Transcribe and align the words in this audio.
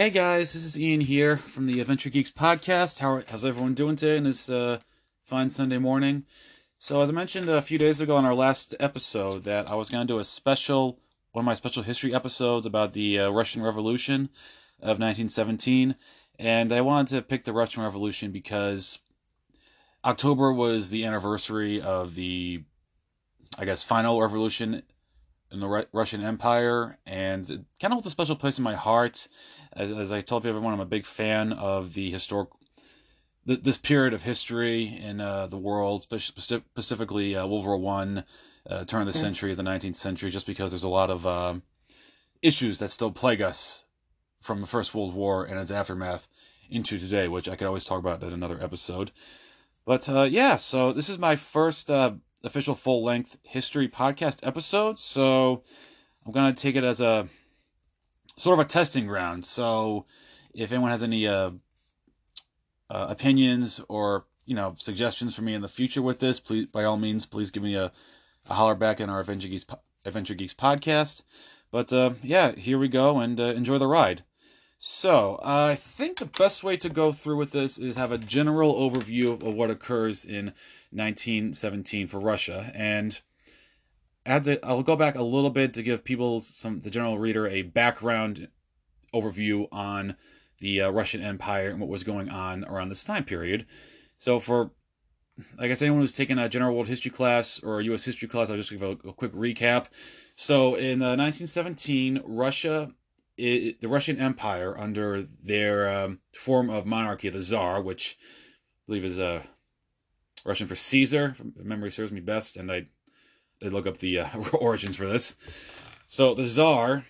Hey 0.00 0.08
guys, 0.08 0.54
this 0.54 0.64
is 0.64 0.80
Ian 0.80 1.02
here 1.02 1.36
from 1.36 1.66
the 1.66 1.78
Adventure 1.78 2.08
Geeks 2.08 2.30
podcast. 2.30 3.00
How, 3.00 3.20
how's 3.28 3.44
everyone 3.44 3.74
doing 3.74 3.96
today 3.96 4.16
in 4.16 4.24
this 4.24 4.48
uh, 4.48 4.78
fine 5.22 5.50
Sunday 5.50 5.76
morning? 5.76 6.24
So, 6.78 7.02
as 7.02 7.10
I 7.10 7.12
mentioned 7.12 7.50
a 7.50 7.60
few 7.60 7.76
days 7.76 8.00
ago 8.00 8.16
on 8.16 8.24
our 8.24 8.34
last 8.34 8.74
episode, 8.80 9.44
that 9.44 9.70
I 9.70 9.74
was 9.74 9.90
going 9.90 10.06
to 10.06 10.10
do 10.10 10.18
a 10.18 10.24
special, 10.24 10.98
one 11.32 11.42
of 11.42 11.44
my 11.44 11.52
special 11.52 11.82
history 11.82 12.14
episodes 12.14 12.64
about 12.64 12.94
the 12.94 13.18
uh, 13.20 13.28
Russian 13.28 13.62
Revolution 13.62 14.30
of 14.80 14.98
1917, 14.98 15.96
and 16.38 16.72
I 16.72 16.80
wanted 16.80 17.14
to 17.14 17.20
pick 17.20 17.44
the 17.44 17.52
Russian 17.52 17.82
Revolution 17.82 18.32
because 18.32 19.00
October 20.02 20.50
was 20.50 20.88
the 20.88 21.04
anniversary 21.04 21.78
of 21.78 22.14
the, 22.14 22.62
I 23.58 23.66
guess, 23.66 23.82
final 23.82 24.18
revolution 24.22 24.82
in 25.52 25.60
the 25.60 25.86
Russian 25.92 26.22
Empire, 26.22 26.98
and 27.06 27.48
it 27.48 27.64
kind 27.80 27.92
of 27.92 27.92
holds 27.92 28.06
a 28.06 28.10
special 28.10 28.36
place 28.36 28.58
in 28.58 28.64
my 28.64 28.74
heart. 28.74 29.28
As, 29.72 29.90
as 29.90 30.12
I 30.12 30.20
told 30.20 30.46
everyone, 30.46 30.72
I'm 30.72 30.80
a 30.80 30.86
big 30.86 31.06
fan 31.06 31.52
of 31.52 31.94
the 31.94 32.10
historic, 32.10 32.50
th- 33.46 33.62
this 33.62 33.78
period 33.78 34.14
of 34.14 34.22
history 34.22 34.84
in 34.84 35.20
uh, 35.20 35.46
the 35.46 35.58
world, 35.58 36.02
specifically 36.02 37.36
uh, 37.36 37.46
World 37.46 37.64
War 37.64 37.76
One, 37.76 38.24
uh, 38.68 38.84
turn 38.84 39.00
of 39.00 39.06
the 39.06 39.12
century, 39.12 39.54
the 39.54 39.62
19th 39.62 39.96
century, 39.96 40.30
just 40.30 40.46
because 40.46 40.70
there's 40.70 40.84
a 40.84 40.88
lot 40.88 41.10
of 41.10 41.26
uh, 41.26 41.54
issues 42.42 42.78
that 42.78 42.90
still 42.90 43.10
plague 43.10 43.42
us 43.42 43.84
from 44.40 44.60
the 44.60 44.66
First 44.66 44.94
World 44.94 45.14
War 45.14 45.44
and 45.44 45.58
its 45.58 45.70
aftermath 45.70 46.28
into 46.70 46.98
today, 46.98 47.28
which 47.28 47.48
I 47.48 47.56
could 47.56 47.66
always 47.66 47.84
talk 47.84 47.98
about 47.98 48.22
in 48.22 48.32
another 48.32 48.62
episode. 48.62 49.10
But 49.84 50.08
uh, 50.08 50.22
yeah, 50.22 50.56
so 50.56 50.92
this 50.92 51.08
is 51.08 51.18
my 51.18 51.36
first 51.36 51.90
uh, 51.90 52.12
official 52.42 52.74
full 52.74 53.02
length 53.02 53.38
history 53.42 53.88
podcast 53.88 54.38
episode. 54.42 54.98
So 54.98 55.62
I'm 56.24 56.32
going 56.32 56.52
to 56.52 56.60
take 56.60 56.76
it 56.76 56.84
as 56.84 57.00
a 57.00 57.28
sort 58.36 58.58
of 58.58 58.64
a 58.64 58.68
testing 58.68 59.06
ground. 59.06 59.44
So 59.44 60.06
if 60.54 60.72
anyone 60.72 60.90
has 60.90 61.02
any 61.02 61.26
uh, 61.26 61.50
uh, 62.88 63.06
opinions 63.08 63.80
or 63.88 64.26
you 64.46 64.54
know 64.54 64.74
suggestions 64.78 65.34
for 65.34 65.42
me 65.42 65.54
in 65.54 65.62
the 65.62 65.68
future 65.68 66.02
with 66.02 66.18
this, 66.18 66.40
please 66.40 66.66
by 66.66 66.84
all 66.84 66.96
means, 66.96 67.26
please 67.26 67.50
give 67.50 67.62
me 67.62 67.74
a, 67.74 67.92
a 68.48 68.54
holler 68.54 68.74
back 68.74 69.00
in 69.00 69.10
our 69.10 69.20
Adventure 69.20 69.48
Geeks 69.48 69.66
Adventure 70.04 70.34
Geeks 70.34 70.54
podcast. 70.54 71.22
But 71.70 71.92
uh, 71.92 72.14
yeah, 72.22 72.52
here 72.52 72.78
we 72.78 72.88
go 72.88 73.18
and 73.18 73.38
uh, 73.38 73.44
enjoy 73.44 73.78
the 73.78 73.86
ride. 73.86 74.24
So, 74.82 75.38
I 75.42 75.74
think 75.74 76.16
the 76.16 76.24
best 76.24 76.64
way 76.64 76.78
to 76.78 76.88
go 76.88 77.12
through 77.12 77.36
with 77.36 77.50
this 77.50 77.76
is 77.76 77.96
have 77.96 78.12
a 78.12 78.16
general 78.16 78.74
overview 78.74 79.34
of 79.34 79.54
what 79.54 79.70
occurs 79.70 80.24
in 80.24 80.54
1917 80.90 82.06
for 82.06 82.18
Russia. 82.18 82.70
And 82.74 83.20
as 84.26 84.48
a, 84.48 84.64
I'll 84.64 84.82
go 84.82 84.96
back 84.96 85.16
a 85.16 85.22
little 85.22 85.50
bit 85.50 85.74
to 85.74 85.82
give 85.82 86.04
people, 86.04 86.40
some 86.40 86.80
the 86.80 86.90
general 86.90 87.18
reader, 87.18 87.46
a 87.46 87.62
background 87.62 88.48
overview 89.14 89.66
on 89.72 90.16
the 90.58 90.82
uh, 90.82 90.90
Russian 90.90 91.22
Empire 91.22 91.70
and 91.70 91.80
what 91.80 91.88
was 91.88 92.04
going 92.04 92.28
on 92.28 92.64
around 92.64 92.90
this 92.90 93.04
time 93.04 93.24
period. 93.24 93.66
So, 94.18 94.38
for 94.38 94.72
I 95.58 95.68
guess 95.68 95.80
anyone 95.80 96.02
who's 96.02 96.12
taken 96.12 96.38
a 96.38 96.48
general 96.48 96.74
world 96.74 96.88
history 96.88 97.10
class 97.10 97.60
or 97.62 97.80
a 97.80 97.84
U.S. 97.84 98.04
history 98.04 98.28
class, 98.28 98.50
I'll 98.50 98.56
just 98.56 98.70
give 98.70 98.82
a, 98.82 98.90
a 98.90 99.12
quick 99.12 99.32
recap. 99.32 99.86
So, 100.34 100.74
in 100.74 101.00
uh, 101.00 101.16
1917, 101.16 102.22
Russia 102.24 102.92
it, 103.40 103.80
the 103.80 103.88
Russian 103.88 104.18
Empire 104.18 104.76
under 104.78 105.22
their 105.22 105.90
um, 105.90 106.20
form 106.34 106.70
of 106.70 106.86
monarchy, 106.86 107.28
the 107.28 107.42
Tsar, 107.42 107.80
which 107.80 108.18
I 108.20 108.82
believe 108.86 109.04
is 109.04 109.18
uh, 109.18 109.42
Russian 110.44 110.66
for 110.66 110.76
Caesar, 110.76 111.36
memory 111.56 111.90
serves 111.90 112.12
me 112.12 112.20
best, 112.20 112.56
and 112.56 112.70
I 112.70 112.86
did 113.60 113.72
look 113.72 113.86
up 113.86 113.98
the 113.98 114.20
uh, 114.20 114.28
origins 114.52 114.96
for 114.96 115.06
this. 115.06 115.36
So 116.08 116.34
the 116.34 116.46
Tsar 116.46 117.04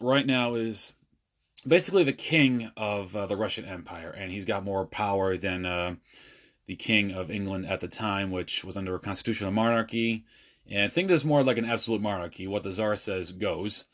right 0.00 0.26
now 0.26 0.54
is 0.54 0.94
basically 1.66 2.04
the 2.04 2.12
king 2.12 2.70
of 2.76 3.16
uh, 3.16 3.26
the 3.26 3.36
Russian 3.36 3.64
Empire, 3.64 4.10
and 4.10 4.30
he's 4.30 4.44
got 4.44 4.64
more 4.64 4.86
power 4.86 5.36
than 5.36 5.64
uh, 5.64 5.96
the 6.66 6.76
king 6.76 7.12
of 7.12 7.30
England 7.30 7.66
at 7.66 7.80
the 7.80 7.88
time, 7.88 8.30
which 8.30 8.64
was 8.64 8.76
under 8.76 8.94
a 8.94 9.00
constitutional 9.00 9.52
monarchy. 9.52 10.24
And 10.68 10.82
I 10.82 10.88
think 10.88 11.08
this 11.08 11.22
is 11.22 11.24
more 11.24 11.42
like 11.42 11.58
an 11.58 11.64
absolute 11.64 12.02
monarchy. 12.02 12.46
What 12.46 12.62
the 12.62 12.72
Tsar 12.72 12.96
says 12.96 13.32
goes. 13.32 13.84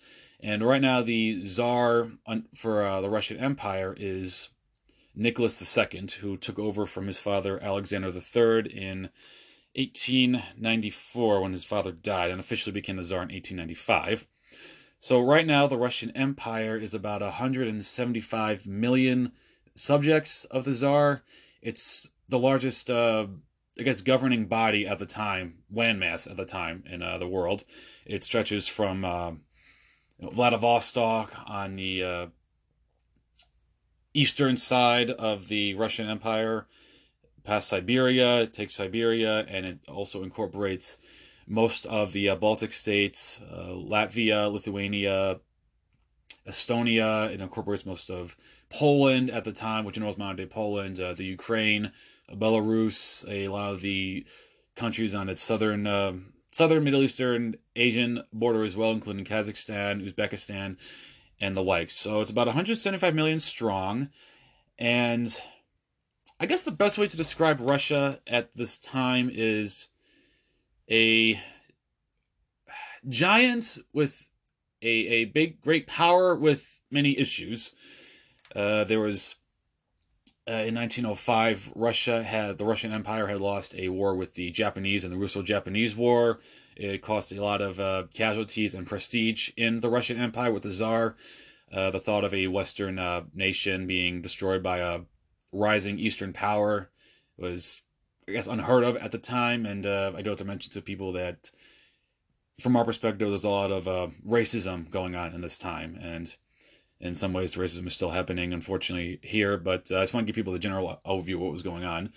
And 0.40 0.64
right 0.64 0.80
now, 0.80 1.02
the 1.02 1.40
czar 1.46 2.08
for 2.54 2.84
uh, 2.84 3.00
the 3.00 3.10
Russian 3.10 3.36
Empire 3.36 3.94
is 3.96 4.48
Nicholas 5.14 5.76
II, 5.76 6.08
who 6.20 6.36
took 6.36 6.58
over 6.58 6.86
from 6.86 7.06
his 7.06 7.20
father 7.20 7.62
Alexander 7.62 8.08
III 8.08 8.70
in 8.72 9.10
1894 9.74 11.42
when 11.42 11.52
his 11.52 11.64
father 11.64 11.92
died 11.92 12.30
and 12.30 12.40
officially 12.40 12.72
became 12.72 12.96
the 12.96 13.04
czar 13.04 13.22
in 13.22 13.28
1895. 13.28 14.26
So, 15.00 15.20
right 15.20 15.46
now, 15.46 15.66
the 15.66 15.76
Russian 15.76 16.10
Empire 16.12 16.76
is 16.76 16.94
about 16.94 17.22
175 17.22 18.66
million 18.66 19.32
subjects 19.74 20.44
of 20.44 20.64
the 20.64 20.74
czar. 20.74 21.22
It's 21.60 22.08
the 22.28 22.38
largest, 22.38 22.88
uh, 22.88 23.26
I 23.78 23.82
guess, 23.82 24.00
governing 24.00 24.46
body 24.46 24.86
at 24.86 24.98
the 24.98 25.06
time, 25.06 25.58
landmass 25.74 26.30
at 26.30 26.36
the 26.36 26.44
time 26.44 26.84
in 26.86 27.02
uh, 27.02 27.18
the 27.18 27.28
world. 27.28 27.64
It 28.06 28.24
stretches 28.24 28.68
from. 28.68 29.04
Uh, 29.04 29.32
Vladivostok 30.30 31.32
on 31.46 31.76
the 31.76 32.02
uh, 32.02 32.26
eastern 34.14 34.56
side 34.56 35.10
of 35.10 35.48
the 35.48 35.74
Russian 35.74 36.08
Empire, 36.08 36.66
past 37.44 37.68
Siberia, 37.68 38.46
takes 38.46 38.74
Siberia, 38.74 39.40
and 39.48 39.66
it 39.66 39.78
also 39.88 40.22
incorporates 40.22 40.98
most 41.46 41.86
of 41.86 42.12
the 42.12 42.28
uh, 42.28 42.36
Baltic 42.36 42.72
states, 42.72 43.40
uh, 43.50 43.68
Latvia, 43.68 44.50
Lithuania, 44.52 45.40
Estonia. 46.46 47.30
It 47.30 47.40
incorporates 47.40 47.86
most 47.86 48.10
of 48.10 48.36
Poland 48.68 49.30
at 49.30 49.44
the 49.44 49.52
time, 49.52 49.84
which 49.84 49.96
you 49.96 50.02
know 50.02 50.08
is 50.08 50.18
modern 50.18 50.36
day 50.36 50.46
Poland, 50.46 51.00
uh, 51.00 51.14
the 51.14 51.24
Ukraine, 51.24 51.92
Belarus, 52.30 53.24
a 53.28 53.48
lot 53.48 53.72
of 53.72 53.80
the 53.80 54.24
countries 54.74 55.14
on 55.14 55.28
its 55.28 55.42
southern 55.42 55.86
uh, 55.86 56.14
southern 56.50 56.84
Middle 56.84 57.02
Eastern 57.02 57.56
Asian 57.76 58.22
border 58.32 58.62
as 58.62 58.76
well, 58.76 58.92
including 58.92 59.24
Kazakhstan, 59.24 60.06
Uzbekistan, 60.06 60.76
and 61.42 61.56
the 61.56 61.62
like. 61.62 61.90
So 61.90 62.20
it's 62.20 62.30
about 62.30 62.46
175 62.46 63.14
million 63.14 63.40
strong. 63.40 64.08
And 64.78 65.38
I 66.40 66.46
guess 66.46 66.62
the 66.62 66.70
best 66.70 66.96
way 66.96 67.08
to 67.08 67.16
describe 67.16 67.60
Russia 67.60 68.20
at 68.26 68.56
this 68.56 68.78
time 68.78 69.28
is 69.30 69.88
a 70.90 71.38
giant 73.08 73.78
with 73.92 74.30
a, 74.80 74.86
a 74.88 75.24
big, 75.26 75.60
great 75.60 75.88
power 75.88 76.34
with 76.34 76.80
many 76.90 77.18
issues. 77.18 77.74
Uh, 78.54 78.84
there 78.84 79.00
was 79.00 79.34
uh, 80.48 80.66
in 80.66 80.74
1905, 80.74 81.72
Russia 81.74 82.22
had 82.22 82.58
the 82.58 82.64
Russian 82.64 82.92
Empire 82.92 83.28
had 83.28 83.40
lost 83.40 83.74
a 83.76 83.88
war 83.88 84.14
with 84.14 84.34
the 84.34 84.50
Japanese 84.50 85.04
in 85.04 85.10
the 85.10 85.16
Russo-Japanese 85.16 85.96
War. 85.96 86.40
It 86.76 87.02
cost 87.02 87.32
a 87.32 87.42
lot 87.42 87.60
of 87.60 87.80
uh, 87.80 88.04
casualties 88.12 88.74
and 88.74 88.86
prestige 88.86 89.50
in 89.56 89.80
the 89.80 89.90
Russian 89.90 90.18
Empire 90.18 90.52
with 90.52 90.62
the 90.62 90.70
Tsar. 90.70 91.16
Uh, 91.72 91.90
the 91.90 92.00
thought 92.00 92.24
of 92.24 92.34
a 92.34 92.48
Western 92.48 92.98
uh, 92.98 93.22
nation 93.34 93.86
being 93.86 94.20
destroyed 94.20 94.62
by 94.62 94.78
a 94.78 95.00
rising 95.52 95.98
Eastern 95.98 96.32
power 96.32 96.90
was, 97.36 97.82
I 98.28 98.32
guess, 98.32 98.46
unheard 98.46 98.84
of 98.84 98.96
at 98.96 99.12
the 99.12 99.18
time. 99.18 99.64
And 99.64 99.86
uh, 99.86 100.12
I 100.14 100.22
don't 100.22 100.32
have 100.32 100.38
to 100.38 100.44
mention 100.44 100.72
to 100.72 100.82
people 100.82 101.12
that, 101.12 101.50
from 102.60 102.76
our 102.76 102.84
perspective, 102.84 103.28
there's 103.28 103.44
a 103.44 103.48
lot 103.48 103.72
of 103.72 103.88
uh, 103.88 104.08
racism 104.26 104.90
going 104.90 105.14
on 105.14 105.34
in 105.34 105.40
this 105.40 105.56
time, 105.56 105.98
and 106.00 106.36
in 107.00 107.14
some 107.16 107.32
ways, 107.32 107.56
racism 107.56 107.86
is 107.86 107.94
still 107.94 108.10
happening, 108.10 108.52
unfortunately, 108.52 109.18
here. 109.22 109.56
But 109.56 109.90
uh, 109.90 109.98
I 109.98 110.02
just 110.02 110.14
want 110.14 110.24
to 110.24 110.28
give 110.28 110.36
people 110.36 110.52
the 110.52 110.58
general 110.58 111.00
overview 111.04 111.34
of 111.34 111.40
what 111.40 111.52
was 111.52 111.62
going 111.62 111.84
on. 111.84 112.12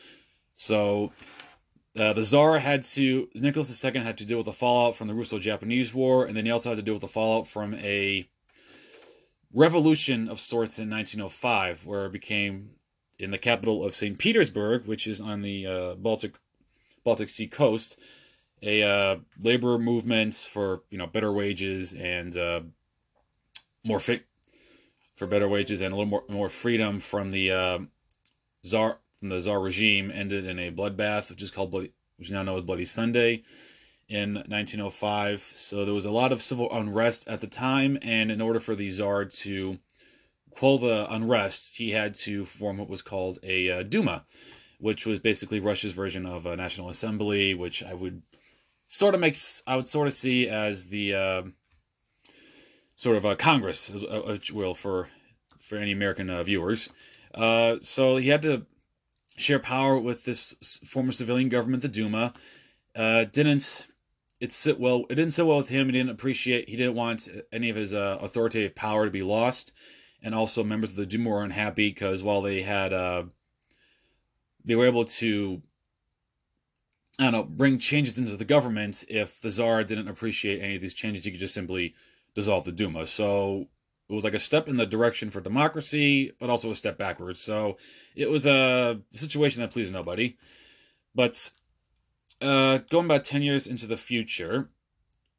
So, 0.55 1.11
uh, 1.97 2.13
the 2.13 2.23
Tsar 2.23 2.59
had 2.59 2.83
to, 2.83 3.29
Nicholas 3.35 3.83
II 3.83 3.99
had 4.01 4.17
to 4.17 4.25
deal 4.25 4.37
with 4.37 4.45
the 4.45 4.53
fallout 4.53 4.95
from 4.95 5.07
the 5.07 5.13
Russo 5.13 5.39
Japanese 5.39 5.93
War, 5.93 6.25
and 6.25 6.35
then 6.35 6.45
he 6.45 6.51
also 6.51 6.69
had 6.69 6.77
to 6.77 6.83
deal 6.83 6.95
with 6.95 7.01
the 7.01 7.07
fallout 7.07 7.47
from 7.47 7.73
a 7.75 8.27
revolution 9.53 10.27
of 10.27 10.39
sorts 10.39 10.77
in 10.77 10.89
1905, 10.89 11.85
where 11.85 12.05
it 12.05 12.11
became 12.11 12.71
in 13.17 13.31
the 13.31 13.37
capital 13.37 13.85
of 13.85 13.95
St. 13.95 14.17
Petersburg, 14.17 14.85
which 14.85 15.07
is 15.07 15.21
on 15.21 15.41
the 15.41 15.65
uh, 15.65 15.95
Baltic 15.95 16.33
Baltic 17.05 17.29
Sea 17.29 17.47
coast, 17.47 17.97
a 18.61 18.83
uh, 18.83 19.17
labor 19.41 19.77
movement 19.77 20.33
for 20.33 20.81
you 20.89 20.97
know 20.97 21.07
better 21.07 21.31
wages 21.31 21.93
and 21.93 22.35
uh, 22.35 22.61
more 23.83 23.99
fit 23.99 24.25
for 25.15 25.27
better 25.27 25.47
wages 25.47 25.81
and 25.81 25.93
a 25.93 25.95
little 25.95 26.09
more 26.09 26.23
more 26.27 26.49
freedom 26.49 26.99
from 26.99 27.31
the 27.31 27.51
uh, 27.51 27.79
czar 28.65 28.99
from 29.25 29.35
the 29.35 29.41
czar 29.41 29.59
regime 29.59 30.11
ended 30.13 30.45
in 30.45 30.59
a 30.59 30.69
bloodbath, 30.69 31.31
which 31.31 31.41
is 31.41 31.49
called 31.49 31.71
Bloody, 31.71 31.91
which 32.17 32.29
now 32.29 32.43
known 32.43 32.57
as 32.57 32.63
Bloody 32.63 32.85
Sunday, 32.85 33.41
in 34.07 34.35
1905. 34.35 35.41
So 35.55 35.83
there 35.83 35.95
was 35.95 36.05
a 36.05 36.11
lot 36.11 36.31
of 36.31 36.43
civil 36.43 36.71
unrest 36.71 37.27
at 37.27 37.41
the 37.41 37.47
time, 37.47 37.97
and 38.03 38.29
in 38.29 38.39
order 38.39 38.59
for 38.59 38.75
the 38.75 38.91
czar 38.91 39.25
to 39.25 39.79
quell 40.51 40.77
the 40.77 41.11
unrest, 41.11 41.77
he 41.77 41.89
had 41.89 42.13
to 42.15 42.45
form 42.45 42.77
what 42.77 42.87
was 42.87 43.01
called 43.01 43.39
a 43.41 43.71
uh, 43.71 43.81
Duma, 43.81 44.25
which 44.79 45.07
was 45.07 45.19
basically 45.19 45.59
Russia's 45.59 45.93
version 45.93 46.27
of 46.27 46.45
a 46.45 46.55
national 46.55 46.89
assembly, 46.89 47.55
which 47.55 47.81
I 47.81 47.95
would 47.95 48.21
sort 48.85 49.15
of 49.15 49.21
makes 49.21 49.63
I 49.65 49.75
would 49.75 49.87
sort 49.87 50.07
of 50.07 50.13
see 50.13 50.47
as 50.47 50.89
the 50.89 51.15
uh, 51.15 51.41
sort 52.95 53.17
of 53.17 53.25
a 53.25 53.35
Congress, 53.35 53.89
as 53.89 54.03
uh, 54.03 54.37
will 54.53 54.75
for 54.75 55.09
for 55.57 55.77
any 55.77 55.93
American 55.93 56.29
uh, 56.29 56.43
viewers. 56.43 56.91
Uh, 57.33 57.77
so 57.81 58.17
he 58.17 58.29
had 58.29 58.43
to 58.43 58.67
share 59.37 59.59
power 59.59 59.97
with 59.99 60.25
this 60.25 60.55
former 60.85 61.11
civilian 61.11 61.49
government, 61.49 61.81
the 61.81 61.89
Duma. 61.89 62.33
Uh, 62.95 63.25
didn't 63.25 63.87
it 64.39 64.51
sit 64.51 64.79
well? 64.79 65.05
It 65.09 65.15
didn't 65.15 65.33
sit 65.33 65.45
well 65.45 65.57
with 65.57 65.69
him. 65.69 65.87
He 65.87 65.93
didn't 65.93 66.11
appreciate. 66.11 66.69
He 66.69 66.75
didn't 66.75 66.95
want 66.95 67.27
any 67.51 67.69
of 67.69 67.75
his 67.75 67.93
uh, 67.93 68.17
authoritative 68.21 68.75
power 68.75 69.05
to 69.05 69.11
be 69.11 69.23
lost. 69.23 69.71
And 70.21 70.33
also, 70.33 70.63
members 70.63 70.91
of 70.91 70.97
the 70.97 71.05
Duma 71.05 71.29
were 71.29 71.43
unhappy 71.43 71.89
because 71.89 72.23
while 72.23 72.41
they 72.41 72.61
had, 72.61 72.93
uh, 72.93 73.25
they 74.63 74.75
were 74.75 74.85
able 74.85 75.05
to, 75.05 75.61
I 77.19 77.23
don't 77.25 77.33
know, 77.33 77.43
bring 77.43 77.77
changes 77.77 78.17
into 78.17 78.35
the 78.35 78.45
government. 78.45 79.03
If 79.07 79.39
the 79.39 79.51
Tsar 79.51 79.83
didn't 79.83 80.07
appreciate 80.07 80.61
any 80.61 80.75
of 80.77 80.81
these 80.81 80.93
changes, 80.95 81.25
he 81.25 81.31
could 81.31 81.39
just 81.39 81.53
simply 81.53 81.93
dissolve 82.33 82.63
the 82.63 82.71
Duma. 82.71 83.05
So 83.05 83.67
it 84.09 84.13
was 84.13 84.23
like 84.23 84.33
a 84.33 84.39
step 84.39 84.69
in 84.69 84.77
the 84.77 84.85
direction 84.85 85.31
for 85.31 85.41
democracy, 85.41 86.31
but 86.39 86.49
also 86.49 86.71
a 86.71 86.75
step 86.75 86.97
backwards. 86.97 87.39
So 87.39 87.77
it 88.15 88.29
was 88.29 88.45
a 88.45 89.01
situation 89.13 89.61
that 89.61 89.71
pleased 89.71 89.91
nobody. 89.91 90.37
But 91.15 91.51
uh, 92.41 92.79
going 92.89 93.05
about 93.05 93.23
10 93.23 93.41
years 93.41 93.65
into 93.65 93.87
the 93.87 93.97
future, 93.97 94.69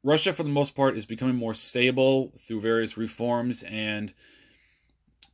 Russia, 0.03 0.33
for 0.33 0.43
the 0.43 0.49
most 0.49 0.75
part, 0.75 0.97
is 0.97 1.05
becoming 1.05 1.35
more 1.35 1.53
stable 1.53 2.33
through 2.45 2.61
various 2.61 2.97
reforms, 2.97 3.63
and 3.63 4.13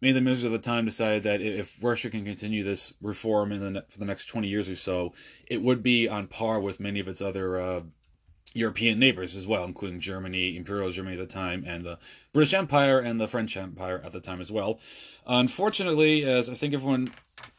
many 0.02 0.12
of 0.12 0.16
the 0.16 0.22
ministers 0.22 0.46
at 0.46 0.52
the 0.52 0.60
time 0.60 0.86
decided 0.86 1.24
that 1.24 1.42
if 1.42 1.84
Russia 1.84 2.10
can 2.10 2.26
continue 2.26 2.64
this 2.64 2.94
reform 3.02 3.52
in 3.52 3.74
the, 3.74 3.86
for 3.88 4.00
the 4.00 4.06
next 4.06 4.26
20 4.26 4.48
years 4.48 4.70
or 4.70 4.76
so, 4.76 5.14
it 5.48 5.62
would 5.62 5.82
be 5.82 6.08
on 6.08 6.28
par 6.28 6.60
with 6.60 6.80
many 6.80 7.00
of 7.00 7.08
its 7.08 7.22
other 7.22 7.60
uh, 7.60 7.82
European 8.54 9.00
neighbors 9.00 9.36
as 9.36 9.48
well, 9.48 9.64
including 9.64 10.00
Germany, 10.00 10.56
Imperial 10.56 10.92
Germany 10.92 11.18
at 11.18 11.28
the 11.28 11.34
time, 11.34 11.64
and 11.66 11.84
the 11.84 11.98
British 12.32 12.54
Empire 12.54 13.00
and 13.00 13.20
the 13.20 13.28
French 13.28 13.58
Empire 13.58 14.02
at 14.06 14.12
the 14.12 14.20
time 14.20 14.40
as 14.40 14.52
well. 14.52 14.80
Unfortunately, 15.26 16.24
as 16.24 16.50
I 16.50 16.54
think 16.54 16.74
everyone 16.74 17.10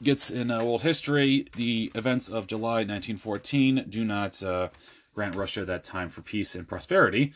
gets 0.02 0.30
in 0.30 0.50
uh, 0.50 0.62
world 0.62 0.82
history, 0.82 1.46
the 1.56 1.90
events 1.94 2.28
of 2.28 2.46
July 2.46 2.84
1914 2.84 3.86
do 3.88 4.04
not 4.04 4.42
uh, 4.42 4.68
grant 5.14 5.34
Russia 5.34 5.64
that 5.64 5.84
time 5.84 6.08
for 6.08 6.22
peace 6.22 6.54
and 6.54 6.68
prosperity. 6.68 7.32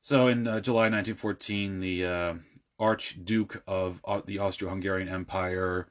So 0.00 0.28
in 0.28 0.46
uh, 0.46 0.60
July 0.60 0.88
1914, 0.88 1.80
the 1.80 2.06
uh, 2.06 2.34
Archduke 2.78 3.62
of 3.66 4.00
uh, 4.04 4.20
the 4.24 4.38
Austro-Hungarian 4.38 5.08
Empire, 5.08 5.88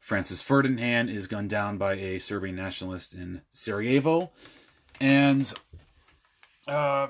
Francis 0.00 0.42
Ferdinand, 0.42 1.08
is 1.08 1.26
gunned 1.26 1.50
down 1.50 1.78
by 1.78 1.94
a 1.94 2.18
Serbian 2.18 2.56
nationalist 2.56 3.14
in 3.14 3.42
Sarajevo, 3.52 4.30
and 5.00 5.52
uh, 6.68 7.08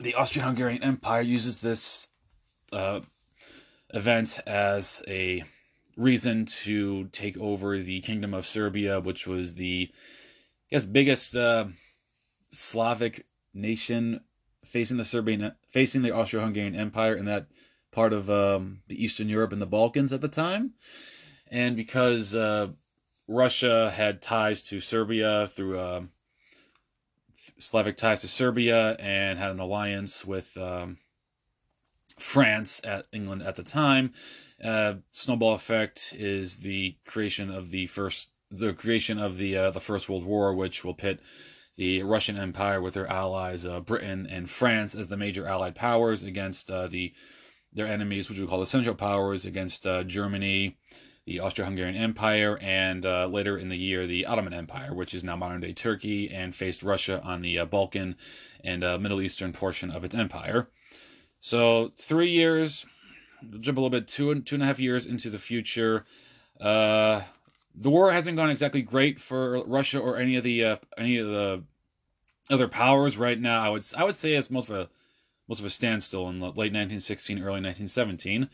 the 0.00 0.14
Austrian-Hungarian 0.14 0.82
Empire 0.82 1.22
uses 1.22 1.58
this 1.58 2.08
uh, 2.72 3.00
event 3.92 4.40
as 4.46 5.02
a 5.08 5.44
reason 5.96 6.44
to 6.44 7.04
take 7.08 7.36
over 7.38 7.78
the 7.78 8.00
Kingdom 8.00 8.34
of 8.34 8.46
Serbia, 8.46 9.00
which 9.00 9.26
was 9.26 9.54
the, 9.54 9.90
I 9.92 10.68
guess, 10.70 10.84
biggest 10.84 11.36
uh, 11.36 11.66
Slavic 12.52 13.26
nation 13.52 14.20
facing 14.64 14.96
the 14.96 15.04
Serbian, 15.04 15.52
facing 15.68 16.02
the 16.02 16.14
Austro-Hungarian 16.14 16.74
Empire 16.74 17.14
in 17.14 17.24
that 17.26 17.46
part 17.92 18.12
of 18.12 18.28
um, 18.28 18.80
the 18.88 19.02
Eastern 19.02 19.28
Europe 19.28 19.52
and 19.52 19.62
the 19.62 19.66
Balkans 19.66 20.12
at 20.12 20.20
the 20.20 20.28
time, 20.28 20.72
and 21.48 21.76
because 21.76 22.34
uh, 22.34 22.68
Russia 23.28 23.90
had 23.90 24.20
ties 24.20 24.62
to 24.62 24.80
Serbia 24.80 25.46
through 25.46 25.78
uh, 25.78 26.02
Slavic 27.58 27.96
ties 27.96 28.20
to 28.22 28.28
Serbia 28.28 28.96
and 28.98 29.38
had 29.38 29.50
an 29.50 29.60
alliance 29.60 30.24
with 30.24 30.56
um, 30.56 30.98
France 32.18 32.80
at 32.84 33.06
England 33.12 33.42
at 33.42 33.56
the 33.56 33.62
time. 33.62 34.12
Uh, 34.62 34.94
snowball 35.12 35.54
effect 35.54 36.14
is 36.16 36.58
the 36.58 36.96
creation 37.06 37.50
of 37.50 37.70
the 37.70 37.86
first 37.86 38.30
the 38.50 38.72
creation 38.72 39.18
of 39.18 39.36
the 39.36 39.56
uh, 39.56 39.70
the 39.70 39.80
First 39.80 40.08
World 40.08 40.24
War, 40.24 40.54
which 40.54 40.84
will 40.84 40.94
pit 40.94 41.20
the 41.76 42.02
Russian 42.02 42.36
Empire 42.36 42.80
with 42.80 42.94
their 42.94 43.08
allies 43.08 43.66
uh, 43.66 43.80
Britain 43.80 44.26
and 44.30 44.48
France 44.48 44.94
as 44.94 45.08
the 45.08 45.16
major 45.16 45.46
Allied 45.46 45.74
powers 45.74 46.22
against 46.22 46.70
uh, 46.70 46.86
the 46.86 47.12
their 47.72 47.86
enemies, 47.86 48.28
which 48.28 48.38
we 48.38 48.46
call 48.46 48.60
the 48.60 48.66
Central 48.66 48.94
Powers, 48.94 49.44
against 49.44 49.84
uh, 49.86 50.04
Germany, 50.04 50.78
the 51.26 51.40
Austro-Hungarian 51.40 51.96
Empire, 51.96 52.58
and 52.60 53.06
uh, 53.06 53.26
later 53.26 53.56
in 53.56 53.68
the 53.68 53.76
year 53.76 54.06
the 54.06 54.26
Ottoman 54.26 54.52
Empire, 54.52 54.92
which 54.94 55.14
is 55.14 55.24
now 55.24 55.36
modern-day 55.36 55.72
Turkey, 55.72 56.30
and 56.30 56.54
faced 56.54 56.82
Russia 56.82 57.22
on 57.22 57.40
the 57.40 57.58
uh, 57.58 57.64
Balkan 57.64 58.16
and 58.62 58.84
uh, 58.84 58.98
Middle 58.98 59.22
Eastern 59.22 59.52
portion 59.52 59.90
of 59.90 60.04
its 60.04 60.14
empire. 60.14 60.68
So 61.40 61.92
three 61.96 62.28
years, 62.28 62.86
jump 63.60 63.78
a 63.78 63.80
little 63.80 63.90
bit, 63.90 64.08
two 64.08 64.30
and 64.30 64.46
two 64.46 64.56
and 64.56 64.62
a 64.62 64.66
half 64.66 64.78
years 64.78 65.06
into 65.06 65.30
the 65.30 65.38
future. 65.38 66.04
Uh, 66.60 67.22
the 67.74 67.90
war 67.90 68.12
hasn't 68.12 68.36
gone 68.36 68.50
exactly 68.50 68.82
great 68.82 69.18
for 69.18 69.64
Russia 69.64 69.98
or 69.98 70.16
any 70.16 70.36
of 70.36 70.44
the 70.44 70.64
uh, 70.64 70.76
any 70.96 71.18
of 71.18 71.26
the 71.26 71.62
other 72.50 72.68
powers 72.68 73.16
right 73.16 73.40
now. 73.40 73.62
I 73.62 73.68
would 73.68 73.84
I 73.96 74.04
would 74.04 74.14
say 74.14 74.34
it's 74.34 74.50
most 74.50 74.68
of 74.68 74.76
a 74.76 74.88
most 75.48 75.60
of 75.60 75.66
a 75.66 75.70
standstill 75.70 76.28
in 76.28 76.40
late 76.40 76.72
1916, 76.72 77.38
early 77.38 77.60
1917. 77.60 78.48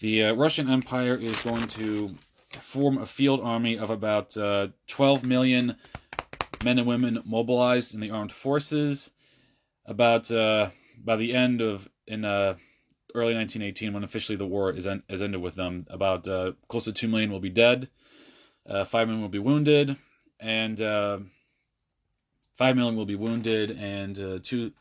The 0.00 0.24
uh, 0.24 0.32
Russian 0.32 0.70
Empire 0.70 1.14
is 1.14 1.38
going 1.42 1.66
to 1.68 2.14
form 2.52 2.96
a 2.96 3.04
field 3.04 3.40
army 3.42 3.76
of 3.76 3.90
about 3.90 4.34
uh, 4.34 4.68
12 4.86 5.26
million 5.26 5.76
men 6.64 6.78
and 6.78 6.86
women 6.86 7.22
mobilized 7.26 7.92
in 7.92 8.00
the 8.00 8.10
armed 8.10 8.32
forces. 8.32 9.10
About 9.84 10.30
uh, 10.30 10.70
by 10.96 11.16
the 11.16 11.34
end 11.34 11.60
of 11.60 11.90
in 12.06 12.24
uh, 12.24 12.54
early 13.14 13.34
1918, 13.34 13.92
when 13.92 14.02
officially 14.02 14.36
the 14.36 14.46
war 14.46 14.72
is 14.72 14.86
en- 14.86 15.02
is 15.06 15.20
ended 15.20 15.42
with 15.42 15.56
them, 15.56 15.84
about 15.90 16.26
uh, 16.26 16.52
close 16.68 16.84
to 16.84 16.92
two 16.92 17.08
million 17.08 17.30
will 17.30 17.40
be 17.40 17.50
dead, 17.50 17.90
uh, 18.66 18.84
five 18.84 19.06
million 19.06 19.20
will 19.20 19.28
be 19.28 19.38
wounded, 19.38 19.96
and 20.38 20.78
five 22.56 22.74
million 22.74 22.96
will 22.96 23.04
be 23.04 23.16
wounded, 23.16 23.70
and 23.70 24.42
two 24.42 24.72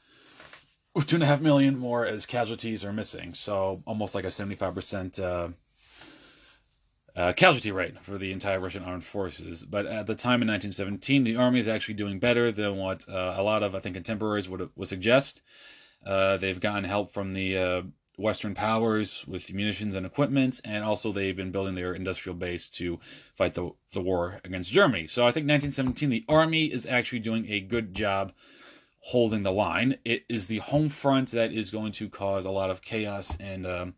two 1.02 1.16
and 1.16 1.24
a 1.24 1.28
half 1.28 1.42
million 1.42 1.78
more 1.78 2.06
as 2.06 2.26
casualties 2.26 2.86
are 2.86 2.94
missing. 2.94 3.34
So 3.34 3.84
almost 3.86 4.16
like 4.16 4.26
a 4.26 4.30
75% 4.30 5.20
uh, 5.20 5.50
uh, 7.16 7.34
casualty 7.34 7.72
rate 7.72 8.02
for 8.02 8.18
the 8.18 8.32
entire 8.32 8.60
Russian 8.60 8.84
armed 8.84 9.04
forces. 9.04 9.66
But 9.66 9.86
at 9.86 10.08
the 10.08 10.16
time 10.16 10.42
in 10.42 10.48
1917, 10.48 11.24
the 11.24 11.36
army 11.36 11.60
is 11.60 11.68
actually 11.68 11.96
doing 11.96 12.20
better 12.20 12.52
than 12.52 12.78
what 12.78 13.08
uh, 13.10 13.34
a 13.36 13.44
lot 13.44 13.64
of, 13.64 13.76
I 13.76 13.80
think, 13.80 13.96
contemporaries 13.96 14.48
would, 14.48 14.70
would 14.76 14.88
suggest. 14.88 15.42
Uh, 16.06 16.38
they've 16.38 16.60
gotten 16.60 16.86
help 16.86 17.12
from 17.12 17.34
the 17.34 17.58
uh, 17.58 17.82
Western 18.18 18.54
powers 18.54 19.26
with 19.28 19.54
munitions 19.54 19.96
and 19.96 20.06
equipment, 20.06 20.62
and 20.64 20.84
also 20.84 21.12
they've 21.12 21.36
been 21.36 21.52
building 21.52 21.76
their 21.76 21.94
industrial 21.94 22.36
base 22.36 22.70
to 22.70 23.00
fight 23.34 23.54
the, 23.54 23.72
the 23.94 24.02
war 24.02 24.40
against 24.44 24.72
Germany. 24.72 25.08
So 25.08 25.24
I 25.24 25.32
think 25.32 25.48
1917, 25.48 26.10
the 26.10 26.26
army 26.28 26.66
is 26.66 26.86
actually 26.86 27.20
doing 27.20 27.50
a 27.50 27.60
good 27.60 27.94
job 27.94 28.34
holding 29.00 29.44
the 29.44 29.52
line. 29.52 29.98
It 30.04 30.26
is 30.30 30.48
the 30.48 30.58
home 30.58 30.90
front 30.90 31.32
that 31.32 31.52
is 31.52 31.72
going 31.72 31.92
to 31.94 32.10
cause 32.10 32.46
a 32.46 32.52
lot 32.52 32.70
of 32.70 32.82
chaos 32.82 33.38
and 33.40 33.66
um, 33.66 33.94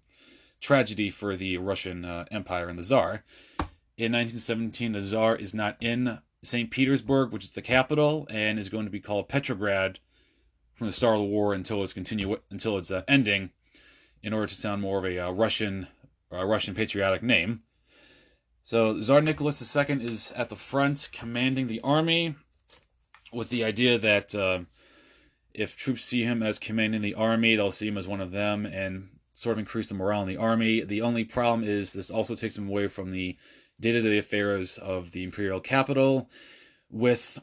tragedy 0.60 1.10
for 1.10 1.36
the 1.36 1.58
Russian 1.58 2.05
uh, 2.05 2.25
Empire 2.31 2.70
and 2.70 2.77
the 2.77 2.84
Tsar. 2.84 3.24
In 3.98 4.13
1917, 4.13 4.93
the 4.93 5.01
Tsar 5.01 5.36
is 5.36 5.53
not 5.53 5.75
in 5.79 6.20
St. 6.43 6.72
Petersburg, 6.72 7.31
which 7.31 7.43
is 7.43 7.51
the 7.51 7.62
capital, 7.62 8.27
and 8.29 8.58
is 8.58 8.70
going 8.70 8.86
to 8.86 8.91
be 8.91 9.00
called 9.00 9.29
Petrograd 9.29 10.00
from 10.74 10.88
the 10.88 10.93
start 10.93 11.15
of 11.15 11.22
the 11.22 11.27
war 11.27 11.53
until 11.53 11.84
its 11.84 11.93
continue 11.93 12.39
until 12.50 12.77
its 12.77 12.89
uh, 12.89 13.03
ending, 13.08 13.51
in 14.24 14.34
order 14.34 14.48
to 14.48 14.55
sound 14.55 14.81
more 14.81 14.98
of 14.98 15.05
a 15.05 15.20
uh, 15.20 15.31
Russian 15.31 15.88
uh, 16.31 16.46
Russian 16.46 16.74
patriotic 16.74 17.22
name. 17.22 17.62
So 18.63 19.00
Tsar 19.00 19.22
Nicholas 19.22 19.75
II 19.75 20.03
is 20.03 20.31
at 20.31 20.50
the 20.50 20.55
front, 20.55 21.10
commanding 21.12 21.67
the 21.67 21.81
army, 21.81 22.36
with 23.34 23.50
the 23.50 23.63
idea 23.63 23.98
that 23.98 24.34
uh, 24.34 24.62
if 25.53 25.75
troops 25.75 26.03
see 26.03 26.24
him 26.24 26.41
as 26.41 26.60
commanding 26.60 27.01
the 27.01 27.15
army, 27.15 27.55
they'll 27.55 27.72
see 27.72 27.88
him 27.88 27.98
as 27.98 28.08
one 28.08 28.22
of 28.22 28.31
them 28.31 28.65
and 28.65 29.10
sort 29.34 29.53
of 29.53 29.60
increase 29.60 29.89
the 29.89 29.96
morale 29.96 30.22
in 30.22 30.27
the 30.27 30.38
army. 30.38 30.81
The 30.81 31.01
only 31.01 31.24
problem 31.24 31.67
is 31.67 31.93
this 31.93 32.12
also 32.12 32.36
takes 32.36 32.58
him 32.58 32.67
away 32.67 32.88
from 32.88 33.12
the 33.12 33.38
day 33.79 33.91
to 33.91 34.01
day 34.01 34.17
affairs 34.17 34.77
of 34.77 35.12
the 35.12 35.24
imperial 35.24 35.60
capital, 35.60 36.29
with 36.89 37.39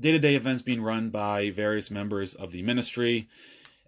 day 0.00 0.12
to 0.12 0.18
day 0.18 0.34
events 0.34 0.62
being 0.62 0.82
run 0.82 1.10
by 1.10 1.50
various 1.50 1.90
members 1.90 2.34
of 2.34 2.52
the 2.52 2.62
ministry. 2.62 3.28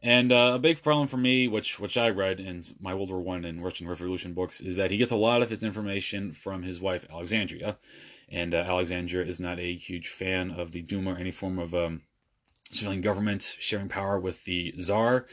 And 0.00 0.30
uh, 0.30 0.52
a 0.54 0.59
big 0.59 0.83
problem 0.83 1.09
for 1.09 1.16
me, 1.16 1.49
which 1.49 1.80
which 1.80 1.97
I 1.97 2.11
read 2.11 2.38
in 2.38 2.62
my 2.80 2.95
World 2.95 3.11
War 3.11 3.21
One 3.21 3.45
and 3.45 3.62
Russian 3.62 3.88
Revolution 3.88 4.33
books, 4.33 4.61
is 4.61 4.76
that 4.76 4.90
he 4.90 4.97
gets 4.97 5.11
a 5.11 5.16
lot 5.16 5.42
of 5.42 5.50
his 5.50 5.64
information 5.64 6.33
from 6.33 6.62
his 6.62 6.80
wife 6.80 7.04
Alexandria, 7.11 7.78
and 8.28 8.54
uh, 8.54 8.59
Alexandria 8.59 9.25
is 9.25 9.40
not 9.40 9.59
a 9.59 9.75
huge 9.75 10.09
fan 10.09 10.52
of 10.52 10.71
the 10.71 10.83
Duma 10.83 11.14
or 11.14 11.16
any 11.16 11.33
form 11.33 11.59
of 11.59 11.75
um, 11.75 12.02
civilian 12.75 13.02
government 13.02 13.56
sharing 13.58 13.88
power 13.88 14.18
with 14.18 14.44
the 14.44 14.75
czar. 14.80 15.26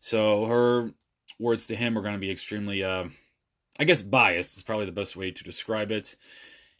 So 0.00 0.46
her 0.46 0.90
words 1.38 1.66
to 1.66 1.76
him 1.76 1.96
are 1.96 2.02
going 2.02 2.14
to 2.14 2.20
be 2.20 2.30
extremely, 2.30 2.82
uh, 2.82 3.06
I 3.78 3.84
guess, 3.84 4.02
biased 4.02 4.56
is 4.56 4.62
probably 4.62 4.86
the 4.86 4.92
best 4.92 5.16
way 5.16 5.30
to 5.30 5.44
describe 5.44 5.90
it. 5.90 6.16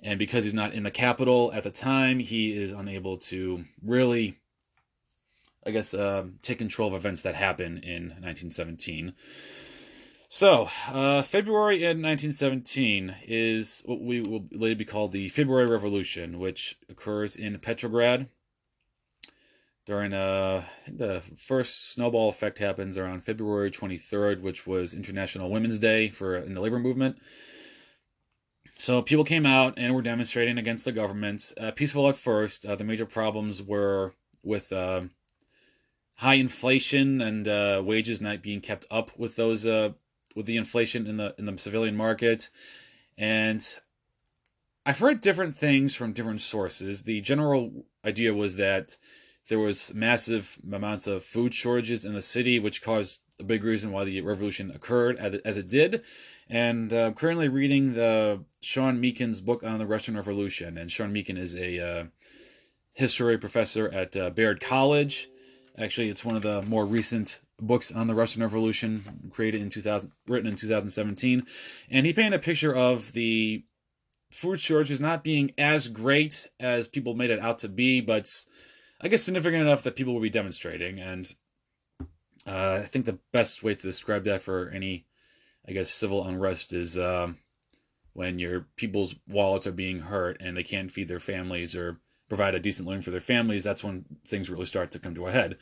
And 0.00 0.18
because 0.18 0.44
he's 0.44 0.54
not 0.54 0.74
in 0.74 0.82
the 0.82 0.90
capital 0.90 1.52
at 1.52 1.62
the 1.62 1.70
time, 1.70 2.18
he 2.18 2.52
is 2.52 2.72
unable 2.72 3.18
to 3.18 3.64
really, 3.82 4.38
I 5.64 5.70
guess, 5.70 5.94
uh, 5.94 6.26
take 6.42 6.58
control 6.58 6.88
of 6.88 6.94
events 6.94 7.22
that 7.22 7.36
happen 7.36 7.78
in 7.78 8.08
1917. 8.08 9.14
So, 10.28 10.70
uh, 10.88 11.20
February 11.22 11.84
in 11.84 12.00
1917 12.00 13.16
is 13.26 13.82
what 13.84 14.00
we 14.00 14.22
will 14.22 14.46
later 14.50 14.76
be 14.76 14.86
called 14.86 15.12
the 15.12 15.28
February 15.28 15.66
Revolution, 15.66 16.38
which 16.38 16.78
occurs 16.88 17.36
in 17.36 17.58
Petrograd. 17.58 18.28
During, 19.84 20.12
uh, 20.12 20.62
I 20.64 20.80
think 20.84 20.98
the 20.98 21.22
first 21.36 21.90
snowball 21.92 22.28
effect 22.28 22.58
happens 22.58 22.96
around 22.96 23.24
February 23.24 23.70
23rd, 23.70 24.40
which 24.40 24.66
was 24.66 24.94
International 24.94 25.50
Women's 25.50 25.78
Day 25.78 26.08
for 26.08 26.36
in 26.36 26.54
the 26.54 26.60
labor 26.60 26.78
movement. 26.78 27.18
So 28.78 29.02
people 29.02 29.24
came 29.24 29.46
out 29.46 29.74
and 29.76 29.94
were 29.94 30.02
demonstrating 30.02 30.58
against 30.58 30.84
the 30.84 30.92
government. 30.92 31.52
Uh, 31.60 31.72
peaceful 31.72 32.08
at 32.08 32.16
first. 32.16 32.64
Uh, 32.64 32.76
the 32.76 32.84
major 32.84 33.06
problems 33.06 33.62
were 33.62 34.14
with 34.42 34.72
uh, 34.72 35.02
high 36.16 36.34
inflation 36.34 37.20
and 37.20 37.48
uh, 37.48 37.82
wages 37.84 38.20
not 38.20 38.42
being 38.42 38.60
kept 38.60 38.86
up 38.90 39.16
with 39.18 39.36
those 39.36 39.66
uh, 39.66 39.90
with 40.34 40.46
the 40.46 40.56
inflation 40.56 41.06
in 41.06 41.16
the 41.16 41.34
in 41.38 41.44
the 41.44 41.58
civilian 41.58 41.96
market, 41.96 42.48
and 43.18 43.78
I've 44.84 44.98
heard 44.98 45.20
different 45.20 45.54
things 45.54 45.94
from 45.94 46.12
different 46.12 46.40
sources. 46.40 47.04
The 47.04 47.20
general 47.20 47.84
idea 48.04 48.34
was 48.34 48.56
that 48.56 48.96
there 49.52 49.58
was 49.58 49.92
massive 49.92 50.56
amounts 50.72 51.06
of 51.06 51.22
food 51.22 51.52
shortages 51.52 52.06
in 52.06 52.14
the 52.14 52.22
city, 52.22 52.58
which 52.58 52.80
caused 52.80 53.20
a 53.38 53.44
big 53.44 53.62
reason 53.62 53.92
why 53.92 54.02
the 54.02 54.18
revolution 54.22 54.70
occurred 54.70 55.18
as 55.18 55.58
it 55.58 55.68
did. 55.68 56.02
And 56.48 56.90
uh, 56.90 57.08
I'm 57.08 57.14
currently 57.14 57.50
reading 57.50 57.92
the 57.92 58.46
Sean 58.62 58.96
McMeekin's 58.96 59.42
book 59.42 59.62
on 59.62 59.78
the 59.78 59.84
Russian 59.84 60.16
Revolution, 60.16 60.78
and 60.78 60.90
Sean 60.90 61.12
Meakin 61.12 61.36
is 61.36 61.54
a 61.54 61.78
uh, 61.78 62.04
history 62.94 63.36
professor 63.36 63.90
at 63.90 64.16
uh, 64.16 64.30
Bard 64.30 64.62
College. 64.62 65.28
Actually, 65.76 66.08
it's 66.08 66.24
one 66.24 66.34
of 66.36 66.40
the 66.40 66.62
more 66.62 66.86
recent 66.86 67.42
books 67.60 67.92
on 67.92 68.06
the 68.06 68.14
Russian 68.14 68.42
Revolution, 68.42 69.30
created 69.30 69.60
in 69.60 69.68
2000, 69.68 70.12
written 70.26 70.48
in 70.48 70.56
2017, 70.56 71.44
and 71.90 72.06
he 72.06 72.14
painted 72.14 72.36
a 72.36 72.42
picture 72.42 72.74
of 72.74 73.12
the 73.12 73.64
food 74.30 74.60
shortages 74.60 74.98
not 74.98 75.22
being 75.22 75.52
as 75.58 75.88
great 75.88 76.48
as 76.58 76.88
people 76.88 77.12
made 77.12 77.28
it 77.28 77.38
out 77.38 77.58
to 77.58 77.68
be, 77.68 78.00
but 78.00 78.26
I 79.02 79.08
guess 79.08 79.24
significant 79.24 79.62
enough 79.62 79.82
that 79.82 79.96
people 79.96 80.14
will 80.14 80.20
be 80.20 80.30
demonstrating. 80.30 81.00
And 81.00 81.34
uh, 82.46 82.80
I 82.82 82.86
think 82.86 83.04
the 83.04 83.18
best 83.32 83.62
way 83.62 83.74
to 83.74 83.82
describe 83.82 84.24
that 84.24 84.42
for 84.42 84.70
any, 84.70 85.06
I 85.66 85.72
guess, 85.72 85.90
civil 85.90 86.26
unrest 86.26 86.72
is 86.72 86.96
um, 86.96 87.38
when 88.12 88.38
your 88.38 88.66
people's 88.76 89.14
wallets 89.28 89.66
are 89.66 89.72
being 89.72 90.00
hurt 90.00 90.36
and 90.40 90.56
they 90.56 90.62
can't 90.62 90.92
feed 90.92 91.08
their 91.08 91.20
families 91.20 91.74
or 91.74 92.00
provide 92.28 92.54
a 92.54 92.60
decent 92.60 92.86
living 92.86 93.02
for 93.02 93.10
their 93.10 93.20
families. 93.20 93.64
That's 93.64 93.84
when 93.84 94.04
things 94.26 94.48
really 94.48 94.66
start 94.66 94.90
to 94.92 94.98
come 94.98 95.14
to 95.16 95.26
a 95.26 95.32
head. 95.32 95.58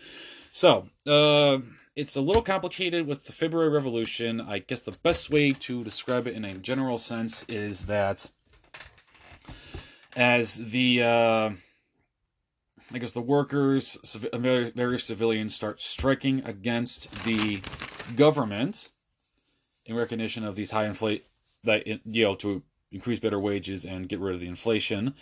So, 0.52 0.88
uh, 1.06 1.59
it's 1.97 2.16
a 2.16 2.20
little 2.20 2.42
complicated 2.42 3.06
with 3.06 3.25
the 3.25 3.32
February 3.32 3.68
Revolution. 3.68 4.40
I 4.40 4.61
guess 4.61 4.82
the 4.82 4.97
best 5.02 5.30
way 5.30 5.52
to 5.52 5.82
describe 5.82 6.26
it 6.26 6.35
in 6.35 6.44
a 6.44 6.54
general 6.54 6.99
sense 6.99 7.44
is 7.49 7.87
that 7.87 8.30
as 10.16 10.70
the 10.70 11.02
uh, 11.02 11.50
I 12.92 12.99
guess 12.99 13.12
the 13.12 13.20
workers, 13.20 13.99
various 14.35 15.04
civilians 15.04 15.54
start 15.54 15.80
striking 15.80 16.44
against 16.44 17.25
the 17.25 17.61
government 18.16 18.90
in 19.87 19.94
recognition 19.94 20.44
of 20.44 20.56
these 20.56 20.73
high 20.73 20.87
inflate 20.87 21.26
that 21.62 21.87
you 21.87 22.25
know 22.25 22.35
to 22.37 22.62
increase 22.90 23.20
better 23.20 23.38
wages 23.38 23.85
and 23.85 24.09
get 24.09 24.18
rid 24.18 24.35
of 24.35 24.40
the 24.40 24.49
inflation. 24.49 25.14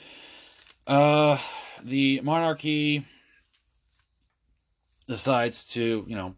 Uh, 0.87 1.38
the 1.82 2.20
monarchy 2.22 3.04
decides 5.06 5.64
to 5.66 6.04
you 6.08 6.16
know 6.16 6.34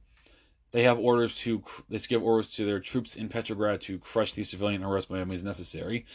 they 0.72 0.82
have 0.84 0.98
orders 0.98 1.36
to 1.38 1.62
they 1.88 1.98
give 1.98 2.22
orders 2.22 2.48
to 2.48 2.64
their 2.64 2.80
troops 2.80 3.16
in 3.16 3.28
Petrograd 3.28 3.80
to 3.82 3.98
crush 3.98 4.32
the 4.32 4.44
civilian 4.44 4.82
unrest 4.82 5.08
by 5.08 5.16
any 5.16 5.24
means 5.24 5.44
necessary. 5.44 6.06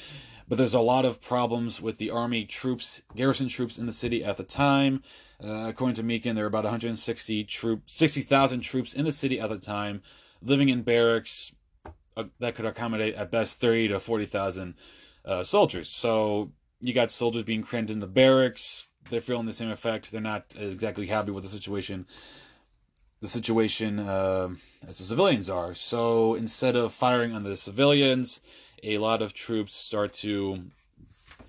But 0.48 0.58
there's 0.58 0.74
a 0.74 0.80
lot 0.80 1.06
of 1.06 1.22
problems 1.22 1.82
with 1.82 1.98
the 1.98 2.12
army 2.12 2.46
troops, 2.46 3.02
garrison 3.16 3.48
troops 3.48 3.78
in 3.78 3.88
the 3.88 3.94
city 3.94 4.24
at 4.24 4.38
the 4.38 4.44
time. 4.44 5.02
Uh, 5.44 5.66
according 5.68 5.96
to 5.96 6.04
McMeekin, 6.04 6.36
there 6.36 6.46
are 6.46 6.48
about 6.48 6.64
160 6.64 7.44
troops, 7.46 7.96
60,000 7.96 8.60
troops 8.62 8.94
in 8.94 9.06
the 9.06 9.12
city 9.12 9.40
at 9.40 9.50
the 9.50 9.58
time, 9.58 10.04
living 10.42 10.70
in 10.70 10.84
barracks 10.84 11.54
uh, 12.16 12.26
that 12.40 12.56
could 12.56 12.66
accommodate 12.66 13.16
at 13.16 13.32
best 13.32 13.60
30 13.60 13.90
to 13.90 14.00
40,000 14.00 14.76
uh, 15.26 15.44
soldiers. 15.44 15.90
So 15.90 16.52
you 16.80 16.94
got 16.94 17.10
soldiers 17.10 17.44
being 17.44 17.64
crammed 17.64 17.90
into 17.90 18.08
barracks. 18.08 18.88
They're 19.10 19.22
feeling 19.22 19.48
the 19.48 19.54
same 19.54 19.72
effect. 19.72 20.12
They're 20.12 20.22
not 20.22 20.54
exactly 20.58 21.08
happy 21.08 21.32
with 21.32 21.44
the 21.44 21.50
situation 21.50 22.06
the 23.26 23.30
situation 23.30 23.98
uh, 23.98 24.50
as 24.88 25.00
the 25.00 25.04
civilians 25.04 25.50
are. 25.50 25.74
So 25.74 26.36
instead 26.36 26.76
of 26.76 26.94
firing 26.94 27.34
on 27.34 27.42
the 27.42 27.58
civilians, 27.58 28.40
a 28.84 29.00
lot 29.00 29.24
of 29.24 29.34
troops 29.34 29.74
start 29.76 30.14
to 30.26 30.66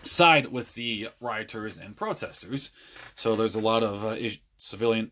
side 0.02 0.46
with 0.46 0.72
the 0.74 1.08
rioters 1.20 1.76
and 1.76 1.94
protesters. 1.94 2.70
So 3.14 3.36
there's 3.36 3.54
a 3.54 3.60
lot 3.60 3.82
of 3.82 4.04
uh, 4.04 4.16
civilian 4.56 5.10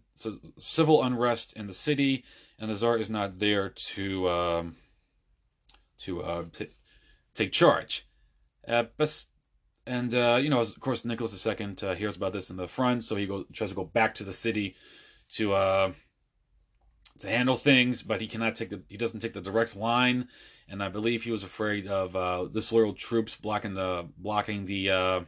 civil 0.57 1.03
unrest 1.03 1.53
in 1.53 1.67
the 1.67 1.75
city, 1.75 2.25
and 2.59 2.71
the 2.71 2.77
czar 2.77 2.97
is 2.97 3.11
not 3.11 3.41
there 3.41 3.69
to 3.69 4.29
um, 4.31 4.77
to 5.99 6.23
uh, 6.23 6.45
take 7.35 7.53
charge. 7.53 8.07
Uh, 8.67 8.85
and 9.87 10.15
uh, 10.15 10.39
you 10.43 10.49
know, 10.49 10.61
of 10.61 10.81
course, 10.81 11.05
Nicholas 11.05 11.47
II 11.47 11.77
uh, 11.83 11.95
hears 11.95 12.17
about 12.17 12.33
this 12.33 12.49
in 12.49 12.57
the 12.57 12.69
front, 12.69 13.05
so 13.05 13.17
he 13.17 13.27
goes 13.27 13.45
tries 13.53 13.69
to 13.69 13.77
go 13.77 13.85
back 13.85 14.15
to 14.15 14.25
the 14.25 14.33
city 14.33 14.77
to 15.33 15.53
uh, 15.53 15.93
to 17.19 17.29
handle 17.29 17.57
things, 17.57 18.03
but 18.03 18.21
he 18.21 18.27
cannot 18.27 18.55
take 18.55 18.71
the 18.71 18.83
he 18.89 18.97
doesn't 18.97 19.21
take 19.21 19.33
the 19.33 19.41
direct 19.41 19.77
line, 19.77 20.29
and 20.69 20.83
I 20.83 20.89
believe 20.89 21.23
he 21.23 21.31
was 21.31 21.43
afraid 21.43 21.87
of 21.87 22.17
uh, 22.17 22.47
disloyal 22.47 22.93
troops 22.93 23.37
blocking 23.37 23.75
the 23.75 24.09
blocking 24.19 24.67
the 24.67 24.91
uh, 24.91 25.21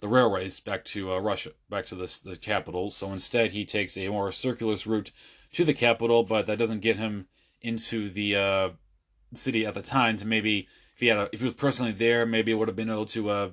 the 0.00 0.08
railways 0.08 0.60
back 0.60 0.84
to 0.86 1.12
uh, 1.12 1.18
Russia, 1.18 1.50
back 1.68 1.86
to 1.86 1.94
the 1.94 2.20
the 2.24 2.36
capital. 2.36 2.90
So 2.90 3.12
instead, 3.12 3.50
he 3.50 3.64
takes 3.64 3.96
a 3.96 4.08
more 4.08 4.30
circuitous 4.30 4.86
route 4.86 5.10
to 5.52 5.64
the 5.64 5.74
capital, 5.74 6.22
but 6.22 6.46
that 6.46 6.58
doesn't 6.58 6.80
get 6.80 6.96
him 6.96 7.26
into 7.60 8.08
the 8.08 8.36
uh, 8.36 8.68
city 9.32 9.66
at 9.66 9.74
the 9.74 9.82
time. 9.82 10.16
To 10.18 10.26
maybe 10.26 10.68
if 10.94 11.00
he 11.00 11.08
had 11.08 11.18
a, 11.18 11.28
if 11.32 11.40
he 11.40 11.46
was 11.46 11.54
personally 11.54 11.92
there, 11.92 12.24
maybe 12.24 12.52
it 12.52 12.54
would 12.54 12.68
have 12.68 12.76
been 12.76 12.90
able 12.90 13.06
to 13.06 13.30
uh, 13.30 13.50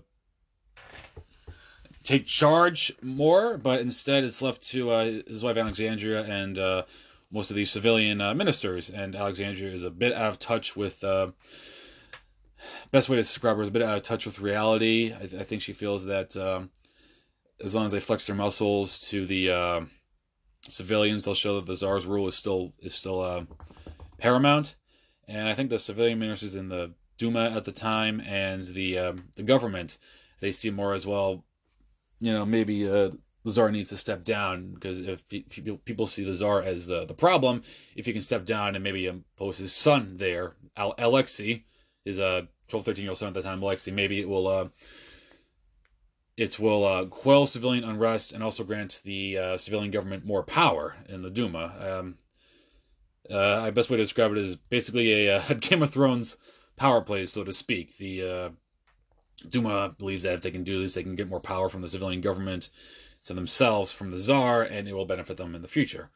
take 2.04 2.28
charge 2.28 2.92
more, 3.02 3.58
but 3.58 3.82
instead 3.82 4.24
it's 4.24 4.42
left 4.42 4.62
to 4.70 4.92
uh, 4.92 5.06
his 5.28 5.44
wife 5.44 5.58
Alexandria 5.58 6.24
and 6.24 6.86
most 7.32 7.50
of 7.50 7.56
these 7.56 7.72
civilian 7.72 8.22
uh, 8.22 8.34
ministers, 8.34 8.90
and 8.90 9.16
Alexandria 9.16 9.74
is 9.74 9.84
a 9.84 9.92
bit 9.92 10.14
out 10.14 10.32
of 10.32 10.40
touch 10.40 10.76
with. 10.76 11.04
Uh, 11.04 11.32
best 12.92 13.10
way 13.10 13.16
to 13.16 13.22
describe 13.22 13.56
her 13.56 13.64
is 13.64 13.70
a 13.70 13.72
bit 13.72 13.82
out 13.82 13.98
of 13.98 14.04
touch 14.04 14.26
with 14.26 14.40
reality. 14.40 15.14
I, 15.16 15.26
th- 15.26 15.42
I 15.42 15.44
think 15.44 15.62
she 15.62 15.74
feels 15.74 16.06
that 16.06 16.36
um, 16.38 16.70
as 17.64 17.74
long 17.74 17.86
as 17.86 17.92
they 17.92 18.00
flex 18.00 18.28
their 18.28 18.36
muscles 18.36 19.00
to 19.00 19.26
the 19.26 19.52
uh, 19.52 19.82
civilians, 20.70 21.26
they'll 21.26 21.36
show 21.36 21.56
that 21.56 21.66
the 21.66 21.76
czar's 21.76 22.06
rule 22.06 22.28
is 22.28 22.36
still 22.36 22.74
is 22.80 22.94
still 22.94 23.22
uh, 23.22 23.44
paramount. 24.18 24.76
And 25.28 25.48
I 25.48 25.54
think 25.54 25.70
the 25.70 25.80
civilian 25.80 26.20
ministers 26.20 26.56
in 26.56 26.70
the 26.70 26.94
Duma 27.18 27.52
at 27.56 27.66
the 27.66 27.72
time 27.72 28.20
and 28.22 28.64
the 28.64 28.98
um, 28.98 29.30
the 29.36 29.44
government, 29.44 29.98
they 30.40 30.52
see 30.52 30.70
more 30.70 30.94
as 30.94 31.06
well. 31.06 31.46
You 32.20 32.34
know, 32.34 32.46
maybe 32.46 32.88
uh, 32.90 33.12
the 33.44 33.52
czar 33.52 33.72
needs 33.72 33.90
to 33.90 33.98
step 33.98 34.24
down 34.24 34.74
because 34.74 35.02
if 35.02 35.24
people 35.86 36.08
see 36.08 36.24
the 36.24 36.36
czar 36.36 36.62
as 36.62 36.88
the, 36.88 37.06
the 37.06 37.14
problem, 37.14 37.64
if 37.96 38.06
he 38.06 38.14
can 38.14 38.22
step 38.22 38.46
down 38.46 38.76
and 38.76 38.84
maybe 38.84 39.08
impose 39.08 39.58
his 39.58 39.74
son 39.74 40.18
there, 40.18 40.54
Alexei, 40.78 41.66
his 42.06 42.20
uh 42.20 42.44
12, 42.68 42.86
13 42.86 43.04
year 43.04 43.12
old 43.12 43.18
son 43.18 43.30
at 43.30 43.34
the 43.34 43.42
time, 43.42 43.62
Alexei, 43.62 43.92
maybe 43.92 44.20
it 44.20 44.30
will 44.30 44.48
uh 44.48 44.68
it 46.38 46.58
will 46.58 46.86
uh, 46.86 47.06
quell 47.06 47.46
civilian 47.46 47.84
unrest 47.84 48.32
and 48.32 48.44
also 48.44 48.64
grant 48.64 49.02
the 49.04 49.38
uh, 49.38 49.58
civilian 49.58 49.92
government 49.92 50.26
more 50.26 50.42
power 50.42 50.96
in 51.08 51.22
the 51.22 51.30
Duma. 51.30 52.00
Um, 52.00 52.18
uh, 53.30 53.70
best 53.72 53.90
way 53.90 53.98
to 53.98 54.04
describe 54.04 54.32
it 54.32 54.38
is 54.38 54.56
basically 54.56 55.28
a, 55.28 55.44
a 55.50 55.56
Game 55.60 55.84
of 55.84 55.92
Thrones 55.92 56.38
power 56.78 57.02
play, 57.02 57.26
so 57.26 57.44
to 57.44 57.54
speak. 57.54 57.98
The 57.98 58.24
uh, 58.24 58.50
Duma 59.48 59.96
believes 59.98 60.24
that 60.24 60.34
if 60.34 60.42
they 60.42 60.52
can 60.52 60.64
do 60.64 60.82
this, 60.82 60.96
they 60.96 61.04
can 61.04 61.16
get 61.16 61.30
more 61.30 61.40
power 61.40 61.70
from 61.70 61.82
the 61.82 61.90
civilian 61.90 62.22
government 62.22 62.70
to 63.24 63.34
themselves 63.34 63.92
from 63.92 64.12
the 64.12 64.18
Tsar, 64.18 64.64
and 64.64 64.88
it 64.88 64.94
will 64.94 65.06
benefit 65.06 65.38
them 65.38 65.56
in 65.56 65.62
the 65.62 65.68
future. 65.68 66.10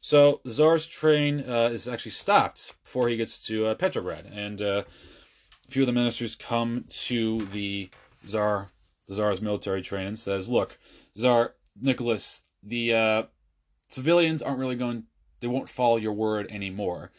So 0.00 0.40
the 0.44 0.52
Tsar's 0.52 0.86
train 0.86 1.40
uh, 1.48 1.70
is 1.72 1.88
actually 1.88 2.12
stopped 2.12 2.74
before 2.84 3.08
he 3.08 3.16
gets 3.16 3.44
to 3.46 3.66
uh, 3.66 3.74
Petrograd, 3.74 4.26
and 4.32 4.62
uh, 4.62 4.84
a 5.66 5.70
few 5.70 5.82
of 5.82 5.86
the 5.86 5.92
ministers 5.92 6.34
come 6.34 6.84
to 6.88 7.46
the 7.46 7.90
Tsar, 8.26 8.70
the 9.06 9.14
Tsar's 9.14 9.42
military 9.42 9.82
train, 9.82 10.06
and 10.06 10.18
says, 10.18 10.48
"Look, 10.48 10.78
Tsar 11.16 11.54
Nicholas, 11.80 12.42
the 12.62 12.94
uh, 12.94 13.22
civilians 13.88 14.42
aren't 14.42 14.60
really 14.60 14.76
going; 14.76 15.04
they 15.40 15.48
won't 15.48 15.68
follow 15.68 15.96
your 15.96 16.12
word 16.12 16.46
anymore. 16.50 17.10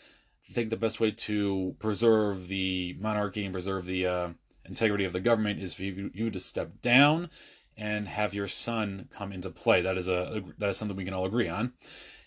I 0.49 0.53
think 0.53 0.69
the 0.69 0.77
best 0.77 0.99
way 0.99 1.11
to 1.11 1.75
preserve 1.79 2.47
the 2.47 2.95
monarchy 2.99 3.43
and 3.43 3.53
preserve 3.53 3.85
the 3.85 4.05
uh, 4.07 4.29
integrity 4.63 5.03
of 5.03 5.11
the 5.11 5.19
government 5.19 5.61
is 5.61 5.73
for 5.73 5.83
you, 5.83 6.09
you 6.13 6.31
to 6.31 6.39
step 6.39 6.81
down." 6.81 7.29
And 7.77 8.07
have 8.07 8.33
your 8.33 8.47
son 8.47 9.07
come 9.13 9.31
into 9.31 9.49
play. 9.49 9.81
That 9.81 9.97
is 9.97 10.07
a, 10.07 10.43
that 10.57 10.69
is 10.69 10.77
something 10.77 10.97
we 10.97 11.05
can 11.05 11.13
all 11.13 11.25
agree 11.25 11.47
on. 11.47 11.73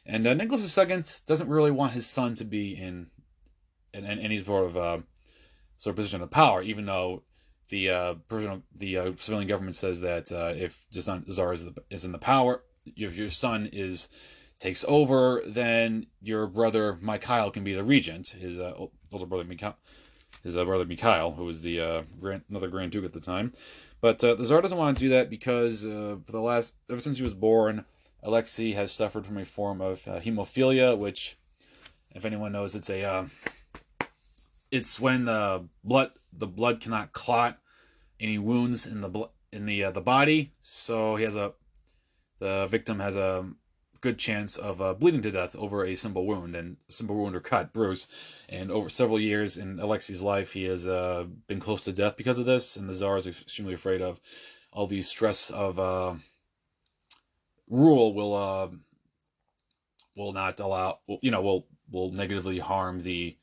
And 0.06 0.26
uh, 0.26 0.34
Nicholas 0.34 0.76
II 0.78 1.02
doesn't 1.26 1.48
really 1.48 1.70
want 1.70 1.92
his 1.92 2.06
son 2.06 2.34
to 2.36 2.44
be 2.44 2.76
in 2.76 3.08
in, 3.92 4.04
in 4.04 4.18
any 4.18 4.42
sort 4.42 4.66
of 4.66 4.76
uh, 4.76 4.98
sort 5.78 5.92
of 5.92 5.96
position 5.96 6.22
of 6.22 6.30
power, 6.30 6.62
even 6.62 6.86
though 6.86 7.24
the 7.68 7.90
uh, 7.90 8.14
the 8.74 8.96
uh, 8.96 9.12
civilian 9.16 9.48
government 9.48 9.76
says 9.76 10.00
that 10.00 10.30
uh, 10.30 10.52
if 10.56 10.86
the 10.92 11.00
Tsar 11.00 11.52
is, 11.52 11.64
the, 11.64 11.74
is 11.90 12.04
in 12.04 12.12
the 12.12 12.18
power, 12.18 12.62
if 12.84 13.16
your 13.16 13.30
son 13.30 13.68
is 13.72 14.08
takes 14.58 14.84
over, 14.86 15.42
then 15.46 16.06
your 16.20 16.46
brother 16.46 16.98
Mikhail 17.00 17.50
can 17.50 17.64
be 17.64 17.74
the 17.74 17.84
regent. 17.84 18.28
His 18.28 18.58
uh, 18.60 18.74
older 19.10 19.26
brother 19.26 19.44
Mikhail, 19.44 19.76
his 20.42 20.56
uh, 20.56 20.64
brother 20.64 20.84
Mikhail, 20.84 21.32
who 21.32 21.44
was 21.44 21.62
the 21.62 21.80
uh, 21.80 22.02
grand, 22.20 22.42
another 22.50 22.68
Grand 22.68 22.92
Duke 22.92 23.04
at 23.04 23.12
the 23.12 23.20
time. 23.20 23.52
But 24.00 24.22
uh, 24.24 24.34
the 24.34 24.44
Tsar 24.44 24.62
doesn't 24.62 24.78
want 24.78 24.96
to 24.96 25.04
do 25.04 25.10
that 25.10 25.28
because 25.28 25.84
uh, 25.84 26.16
for 26.24 26.32
the 26.32 26.40
last 26.40 26.74
ever 26.90 27.00
since 27.00 27.18
he 27.18 27.22
was 27.22 27.34
born, 27.34 27.84
Alexei 28.22 28.72
has 28.72 28.92
suffered 28.92 29.26
from 29.26 29.38
a 29.38 29.44
form 29.44 29.80
of 29.80 30.06
uh, 30.08 30.20
hemophilia, 30.20 30.96
which, 30.96 31.36
if 32.14 32.24
anyone 32.24 32.52
knows, 32.52 32.74
it's 32.74 32.90
a 32.90 33.04
uh, 33.04 33.24
it's 34.70 34.98
when 34.98 35.24
the 35.26 35.68
blood 35.84 36.12
the 36.32 36.46
blood 36.46 36.80
cannot 36.80 37.12
clot 37.12 37.58
any 38.18 38.38
wounds 38.38 38.86
in 38.86 39.00
the 39.00 39.08
bl- 39.08 39.32
in 39.52 39.66
the 39.66 39.84
uh, 39.84 39.90
the 39.90 40.00
body, 40.00 40.52
so 40.62 41.16
he 41.16 41.24
has 41.24 41.36
a 41.36 41.52
the 42.38 42.66
victim 42.68 43.00
has 43.00 43.16
a 43.16 43.50
good 44.00 44.18
chance 44.18 44.56
of 44.56 44.80
uh, 44.80 44.94
bleeding 44.94 45.22
to 45.22 45.30
death 45.30 45.54
over 45.56 45.84
a 45.84 45.96
simple 45.96 46.26
wound 46.26 46.56
and 46.56 46.76
simple 46.88 47.16
wound 47.16 47.36
or 47.36 47.40
cut, 47.40 47.72
bruise. 47.72 48.06
And 48.48 48.70
over 48.70 48.88
several 48.88 49.20
years 49.20 49.56
in 49.56 49.78
Alexei's 49.78 50.22
life, 50.22 50.52
he 50.52 50.64
has 50.64 50.86
uh, 50.86 51.26
been 51.46 51.60
close 51.60 51.82
to 51.84 51.92
death 51.92 52.16
because 52.16 52.38
of 52.38 52.46
this, 52.46 52.76
and 52.76 52.88
the 52.88 52.94
Tsar 52.94 53.16
is 53.18 53.26
extremely 53.26 53.74
afraid 53.74 54.00
of 54.00 54.20
all 54.72 54.86
the 54.86 55.02
stress 55.02 55.50
of 55.50 55.78
uh, 55.78 56.14
rule 57.68 58.14
will 58.14 58.34
uh, 58.34 58.68
will 60.16 60.32
not 60.32 60.60
allow, 60.60 61.00
you 61.20 61.30
know, 61.30 61.42
will 61.42 61.66
will 61.90 62.12
negatively 62.12 62.58
harm 62.58 63.02
the 63.02 63.36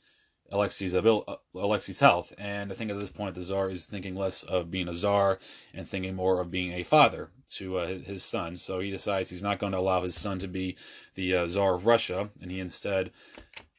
Alexei's 0.51 0.95
abil- 0.95 1.23
uh, 1.27 1.35
Alexei's 1.55 1.99
health. 1.99 2.33
And 2.37 2.71
I 2.71 2.75
think 2.75 2.89
at 2.89 2.99
this 2.99 3.09
point 3.09 3.35
the 3.35 3.41
Tsar 3.41 3.69
is 3.69 3.85
thinking 3.85 4.15
less 4.15 4.43
of 4.43 4.71
being 4.71 4.87
a 4.87 4.93
Tsar 4.93 5.39
and 5.73 5.87
thinking 5.87 6.15
more 6.15 6.39
of 6.39 6.51
being 6.51 6.73
a 6.73 6.83
father 6.83 7.29
to 7.55 7.77
uh, 7.77 7.87
his 7.99 8.23
son. 8.23 8.57
So 8.57 8.79
he 8.79 8.91
decides 8.91 9.29
he's 9.29 9.43
not 9.43 9.59
going 9.59 9.71
to 9.73 9.79
allow 9.79 10.03
his 10.03 10.15
son 10.15 10.39
to 10.39 10.47
be 10.47 10.77
the 11.15 11.35
uh, 11.35 11.47
Tsar 11.47 11.75
of 11.75 11.85
Russia, 11.85 12.29
and 12.41 12.51
he 12.51 12.59
instead 12.59 13.11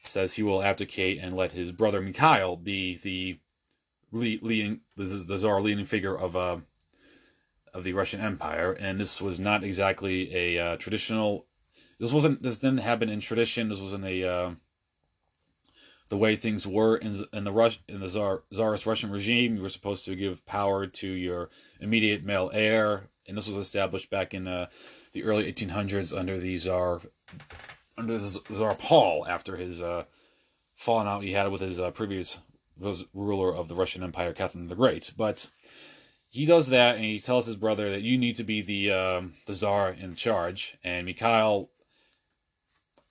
says 0.03 0.33
he 0.33 0.43
will 0.43 0.63
abdicate 0.63 1.19
and 1.19 1.35
let 1.35 1.51
his 1.51 1.71
brother 1.71 2.01
Mikhail 2.01 2.55
be 2.55 2.95
the 2.97 3.39
leading 4.11 4.81
the, 4.95 5.03
the 5.03 5.37
Tsar 5.37 5.61
leading 5.61 5.85
figure 5.85 6.17
of 6.17 6.35
uh, 6.35 6.57
of 7.73 7.83
the 7.83 7.93
Russian 7.93 8.21
Empire. 8.21 8.71
And 8.73 8.99
this 8.99 9.21
was 9.21 9.39
not 9.39 9.63
exactly 9.63 10.35
a 10.35 10.59
uh, 10.59 10.77
traditional. 10.77 11.45
This 11.99 12.13
wasn't. 12.13 12.41
This 12.41 12.59
didn't 12.59 12.79
happen 12.79 13.09
in 13.09 13.19
tradition. 13.19 13.69
This 13.69 13.81
wasn't 13.81 14.05
a 14.05 14.23
uh, 14.23 14.51
the 16.09 16.17
way 16.17 16.35
things 16.35 16.67
were 16.67 16.97
in, 16.97 17.23
in 17.31 17.43
the 17.43 17.51
Rus- 17.51 17.79
in 17.87 17.99
the 18.01 18.09
Tsar, 18.09 18.43
Tsarist 18.51 18.85
Russian 18.85 19.11
regime. 19.11 19.55
You 19.55 19.61
were 19.61 19.69
supposed 19.69 20.05
to 20.05 20.15
give 20.15 20.45
power 20.45 20.85
to 20.87 21.07
your 21.07 21.49
immediate 21.79 22.23
male 22.23 22.49
heir, 22.53 23.09
and 23.27 23.37
this 23.37 23.47
was 23.47 23.57
established 23.57 24.09
back 24.09 24.33
in 24.33 24.47
uh, 24.47 24.67
the 25.13 25.23
early 25.23 25.51
1800s 25.51 26.17
under 26.17 26.39
the 26.39 26.57
Tsar 26.57 27.01
under 27.97 28.17
the 28.17 28.41
Tsar 28.51 28.75
Paul 28.75 29.25
after 29.27 29.57
his 29.57 29.81
uh, 29.81 30.05
falling 30.75 31.07
out 31.07 31.23
he 31.23 31.33
had 31.33 31.51
with 31.51 31.61
his 31.61 31.79
uh, 31.79 31.91
previous 31.91 32.39
ruler 33.13 33.53
of 33.53 33.67
the 33.67 33.75
Russian 33.75 34.03
Empire, 34.03 34.33
Catherine 34.33 34.67
the 34.67 34.75
Great. 34.75 35.11
But 35.15 35.49
he 36.29 36.45
does 36.45 36.67
that, 36.69 36.95
and 36.95 37.03
he 37.03 37.19
tells 37.19 37.45
his 37.45 37.55
brother 37.55 37.91
that 37.91 38.01
you 38.01 38.17
need 38.17 38.35
to 38.35 38.43
be 38.43 38.61
the 38.61 38.91
um, 38.91 39.33
the 39.45 39.53
czar 39.53 39.91
in 39.91 40.15
charge. 40.15 40.77
And 40.83 41.05
Mikhail 41.05 41.69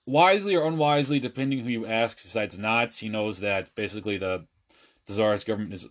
wisely 0.09 0.55
or 0.55 0.65
unwisely, 0.65 1.19
depending 1.19 1.59
who 1.59 1.69
you 1.69 1.85
ask, 1.85 2.21
decides 2.21 2.57
not. 2.57 2.93
He 2.93 3.09
knows 3.09 3.39
that 3.39 3.73
basically 3.75 4.17
the 4.17 4.45
the 5.05 5.13
czarist 5.13 5.45
government 5.45 5.73
is 5.73 5.87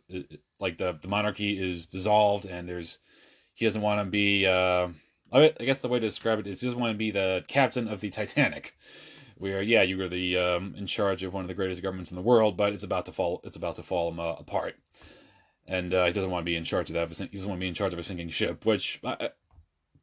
like 0.60 0.78
the 0.78 0.92
the 0.92 1.08
monarchy 1.08 1.58
is 1.58 1.86
dissolved, 1.86 2.44
and 2.44 2.68
there's 2.68 2.98
he 3.54 3.64
doesn't 3.64 3.82
want 3.82 4.04
to 4.04 4.10
be. 4.10 4.46
Uh, 4.46 4.88
I 5.30 5.52
guess 5.58 5.78
the 5.78 5.88
way 5.88 6.00
to 6.00 6.06
describe 6.06 6.38
it 6.38 6.46
is 6.46 6.60
he 6.60 6.66
doesn't 6.66 6.80
want 6.80 6.94
to 6.94 6.98
be 6.98 7.10
the 7.10 7.44
captain 7.48 7.86
of 7.86 8.00
the 8.00 8.10
Titanic, 8.10 8.74
where 9.36 9.62
yeah 9.62 9.82
you 9.82 9.96
were 9.96 10.08
the 10.08 10.36
um, 10.36 10.74
in 10.76 10.86
charge 10.86 11.22
of 11.22 11.32
one 11.32 11.44
of 11.44 11.48
the 11.48 11.54
greatest 11.54 11.82
governments 11.82 12.10
in 12.10 12.16
the 12.16 12.22
world, 12.22 12.56
but 12.56 12.72
it's 12.72 12.84
about 12.84 13.06
to 13.06 13.12
fall. 13.12 13.40
It's 13.44 13.56
about 13.56 13.76
to 13.76 13.82
fall 13.82 14.18
uh, 14.20 14.34
apart, 14.38 14.76
and 15.66 15.94
uh, 15.94 16.06
he 16.06 16.12
doesn't 16.12 16.30
want 16.30 16.42
to 16.42 16.50
be 16.50 16.56
in 16.56 16.64
charge 16.64 16.90
of 16.90 16.94
that. 16.94 17.08
He 17.08 17.36
doesn't 17.36 17.48
want 17.48 17.60
to 17.60 17.64
be 17.64 17.68
in 17.68 17.74
charge 17.74 17.92
of 17.92 17.98
a 17.98 18.02
sinking 18.02 18.30
ship, 18.30 18.66
which. 18.66 19.00
I, 19.04 19.30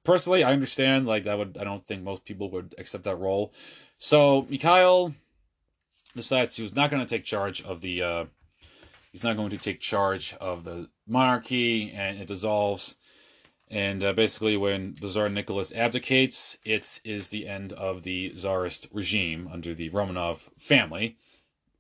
personally, 0.05 0.43
I 0.43 0.53
understand. 0.53 1.05
Like 1.05 1.23
that 1.23 1.37
would, 1.37 1.57
I 1.59 1.65
don't 1.65 1.85
think 1.85 2.03
most 2.03 2.23
people 2.23 2.49
would 2.51 2.73
accept 2.77 3.03
that 3.03 3.17
role. 3.17 3.51
So 3.97 4.45
Mikhail 4.49 5.15
decides 6.15 6.55
he 6.55 6.61
was 6.61 6.75
not 6.75 6.89
going 6.89 7.05
to 7.05 7.09
take 7.09 7.25
charge 7.25 7.61
of 7.63 7.81
the. 7.81 8.01
Uh, 8.01 8.25
he's 9.11 9.23
not 9.23 9.37
going 9.37 9.49
to 9.49 9.57
take 9.57 9.79
charge 9.79 10.35
of 10.39 10.63
the 10.63 10.89
monarchy, 11.07 11.91
and 11.91 12.17
it 12.19 12.27
dissolves. 12.27 12.95
And 13.69 14.03
uh, 14.03 14.13
basically, 14.13 14.57
when 14.57 14.95
the 15.01 15.07
Tsar 15.07 15.29
Nicholas 15.29 15.73
abdicates, 15.73 16.57
it 16.63 16.99
is 17.03 17.29
the 17.29 17.47
end 17.47 17.73
of 17.73 18.03
the 18.03 18.29
Tsarist 18.35 18.87
regime 18.91 19.49
under 19.51 19.73
the 19.73 19.89
Romanov 19.89 20.49
family. 20.57 21.17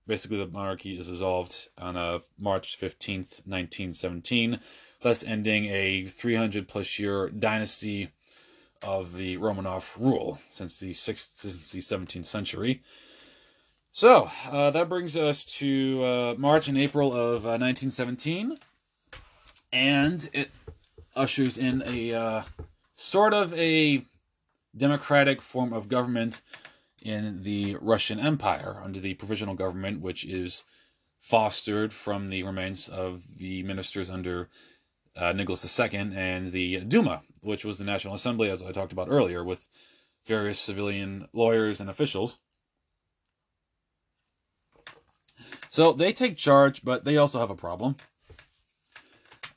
Basically, 0.07 0.37
the 0.37 0.47
monarchy 0.47 0.97
is 0.99 1.09
dissolved 1.09 1.69
on 1.77 1.95
uh, 1.95 2.19
March 2.39 2.77
15th, 2.79 3.45
1917, 3.45 4.59
thus 5.01 5.23
ending 5.23 5.65
a 5.65 6.05
300 6.05 6.67
plus 6.67 6.99
year 6.99 7.29
dynasty 7.29 8.09
of 8.83 9.15
the 9.15 9.37
Romanov 9.37 9.99
rule 9.99 10.39
since 10.49 10.79
the 10.79 10.93
sixth, 10.93 11.37
since 11.37 11.71
the 11.71 11.79
17th 11.79 12.25
century. 12.25 12.81
So 13.91 14.29
uh, 14.51 14.71
that 14.71 14.89
brings 14.89 15.15
us 15.15 15.45
to 15.59 16.03
uh, 16.03 16.35
March 16.37 16.67
and 16.67 16.77
April 16.77 17.13
of 17.13 17.45
uh, 17.45 17.57
1917, 17.57 18.57
and 19.71 20.29
it 20.33 20.51
ushers 21.15 21.57
in 21.57 21.81
a 21.85 22.13
uh, 22.13 22.41
sort 22.95 23.33
of 23.33 23.53
a 23.53 24.05
democratic 24.75 25.41
form 25.41 25.71
of 25.71 25.87
government 25.87 26.41
in 27.01 27.43
the 27.43 27.77
Russian 27.79 28.19
Empire 28.19 28.81
under 28.83 28.99
the 28.99 29.13
provisional 29.13 29.55
government, 29.55 30.01
which 30.01 30.25
is 30.25 30.63
fostered 31.17 31.93
from 31.93 32.29
the 32.29 32.43
remains 32.43 32.89
of 32.89 33.37
the 33.37 33.63
ministers 33.63 34.09
under 34.09 34.49
uh, 35.15 35.31
Nicholas 35.31 35.79
II 35.79 36.11
and 36.15 36.51
the 36.51 36.81
Duma, 36.81 37.21
which 37.45 37.63
was 37.63 37.77
the 37.77 37.85
National 37.85 38.15
Assembly, 38.15 38.49
as 38.49 38.61
I 38.61 38.71
talked 38.71 38.91
about 38.91 39.07
earlier, 39.09 39.43
with 39.43 39.67
various 40.25 40.59
civilian 40.59 41.27
lawyers 41.31 41.79
and 41.79 41.89
officials. 41.89 42.37
So 45.69 45.93
they 45.93 46.13
take 46.13 46.37
charge, 46.37 46.83
but 46.83 47.05
they 47.05 47.17
also 47.17 47.39
have 47.39 47.49
a 47.49 47.55
problem. 47.55 47.97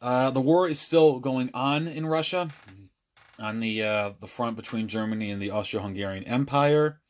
Uh, 0.01 0.31
the 0.31 0.41
war 0.41 0.69
is 0.69 0.81
still 0.81 1.19
going 1.19 1.51
on 1.55 1.89
in 1.89 2.07
Russia, 2.07 2.51
on 3.39 3.61
the 3.61 3.83
uh, 3.83 4.13
the 4.21 4.27
front 4.27 4.57
between 4.57 4.89
Germany 4.89 5.31
and 5.31 5.41
the 5.41 5.51
Austro-Hungarian 5.51 6.25
Empire. 6.25 7.01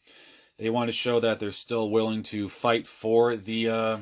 They 0.58 0.70
want 0.70 0.88
to 0.88 0.92
show 0.92 1.20
that 1.20 1.38
they're 1.38 1.52
still 1.52 1.90
willing 1.90 2.22
to 2.24 2.48
fight 2.48 2.86
for 2.86 3.36
the 3.36 3.68
uh, 3.68 3.98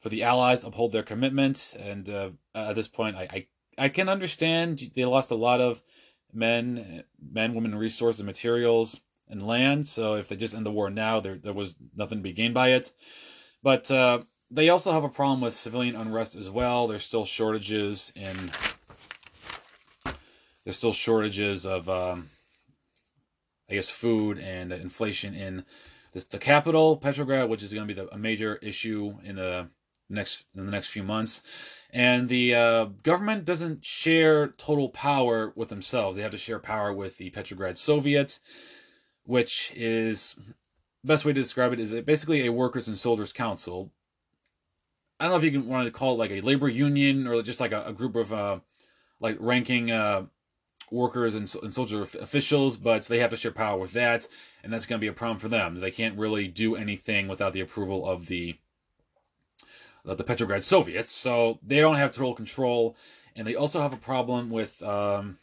for 0.00 0.08
the 0.08 0.22
Allies, 0.22 0.64
uphold 0.64 0.92
their 0.92 1.02
commitment, 1.02 1.76
and 1.78 2.08
uh, 2.08 2.30
at 2.54 2.76
this 2.76 2.88
point, 2.88 3.16
I, 3.16 3.28
I 3.30 3.46
I 3.78 3.88
can 3.88 4.08
understand 4.08 4.90
they 4.94 5.04
lost 5.04 5.30
a 5.30 5.36
lot 5.36 5.60
of 5.60 5.82
men, 6.32 7.04
men, 7.20 7.54
women, 7.54 7.74
resources, 7.74 8.22
materials, 8.22 9.00
and 9.28 9.46
land. 9.46 9.86
So 9.86 10.16
if 10.16 10.28
they 10.28 10.36
just 10.36 10.54
end 10.54 10.66
the 10.66 10.72
war 10.72 10.90
now, 10.90 11.20
there 11.20 11.36
there 11.36 11.52
was 11.52 11.74
nothing 11.94 12.18
to 12.18 12.22
be 12.22 12.32
gained 12.32 12.54
by 12.54 12.68
it. 12.70 12.92
But 13.62 13.90
uh, 13.90 14.22
they 14.50 14.68
also 14.68 14.92
have 14.92 15.04
a 15.04 15.08
problem 15.08 15.40
with 15.40 15.54
civilian 15.54 15.96
unrest 15.96 16.34
as 16.34 16.50
well. 16.50 16.86
There's 16.86 17.04
still 17.04 17.24
shortages 17.24 18.12
in. 18.14 18.50
There's 20.64 20.76
still 20.76 20.92
shortages 20.92 21.64
of, 21.64 21.88
um, 21.88 22.28
I 23.70 23.74
guess, 23.74 23.88
food 23.88 24.38
and 24.38 24.70
inflation 24.70 25.34
in 25.34 25.64
this, 26.12 26.24
the 26.24 26.38
capital, 26.38 26.98
Petrograd, 26.98 27.48
which 27.48 27.62
is 27.62 27.72
going 27.72 27.88
to 27.88 27.94
be 27.94 27.98
the, 27.98 28.12
a 28.14 28.18
major 28.18 28.56
issue 28.56 29.16
in 29.24 29.36
the 29.36 29.70
next 30.08 30.44
in 30.56 30.64
the 30.64 30.72
next 30.72 30.88
few 30.88 31.02
months 31.02 31.42
and 31.90 32.28
the 32.28 32.54
uh, 32.54 32.84
government 33.02 33.44
doesn't 33.44 33.84
share 33.84 34.48
total 34.48 34.90
power 34.90 35.52
with 35.56 35.68
themselves. 35.68 36.16
They 36.16 36.22
have 36.22 36.32
to 36.32 36.38
share 36.38 36.58
power 36.58 36.92
with 36.92 37.16
the 37.16 37.30
Petrograd 37.30 37.78
Soviet, 37.78 38.40
which 39.24 39.72
is 39.74 40.36
best 41.02 41.24
way 41.24 41.32
to 41.32 41.40
describe 41.40 41.72
it 41.72 41.80
is 41.80 41.92
basically 42.02 42.46
a 42.46 42.52
workers 42.52 42.88
and 42.88 42.98
soldiers 42.98 43.32
council. 43.32 43.92
I 45.18 45.24
don't 45.24 45.32
know 45.32 45.38
if 45.38 45.44
you 45.44 45.50
can 45.50 45.68
want 45.68 45.86
to 45.86 45.90
call 45.90 46.14
it 46.14 46.18
like 46.18 46.30
a 46.30 46.42
labor 46.42 46.68
union 46.68 47.26
or 47.26 47.40
just 47.42 47.60
like 47.60 47.72
a, 47.72 47.84
a 47.84 47.92
group 47.92 48.14
of 48.14 48.32
uh, 48.32 48.60
like 49.18 49.36
ranking 49.40 49.90
uh, 49.90 50.26
workers 50.90 51.34
and, 51.34 51.52
and 51.62 51.72
soldier 51.72 52.02
officials, 52.02 52.76
but 52.76 53.06
they 53.06 53.18
have 53.18 53.30
to 53.30 53.36
share 53.36 53.50
power 53.50 53.78
with 53.78 53.92
that, 53.92 54.28
and 54.62 54.72
that's 54.72 54.86
going 54.86 54.98
to 54.98 55.04
be 55.04 55.08
a 55.08 55.12
problem 55.12 55.38
for 55.38 55.48
them. 55.48 55.76
They 55.76 55.90
can't 55.90 56.18
really 56.18 56.48
do 56.48 56.76
anything 56.76 57.28
without 57.28 57.54
the 57.54 57.60
approval 57.60 58.06
of 58.06 58.26
the 58.26 58.58
the 60.14 60.24
Petrograd 60.24 60.64
Soviets, 60.64 61.10
so 61.10 61.58
they 61.62 61.80
don't 61.80 61.96
have 61.96 62.12
total 62.12 62.34
control, 62.34 62.96
and 63.36 63.46
they 63.46 63.54
also 63.54 63.80
have 63.80 63.92
a 63.92 63.98
problem 63.98 64.50
with 64.50 64.82
um, 64.82 65.38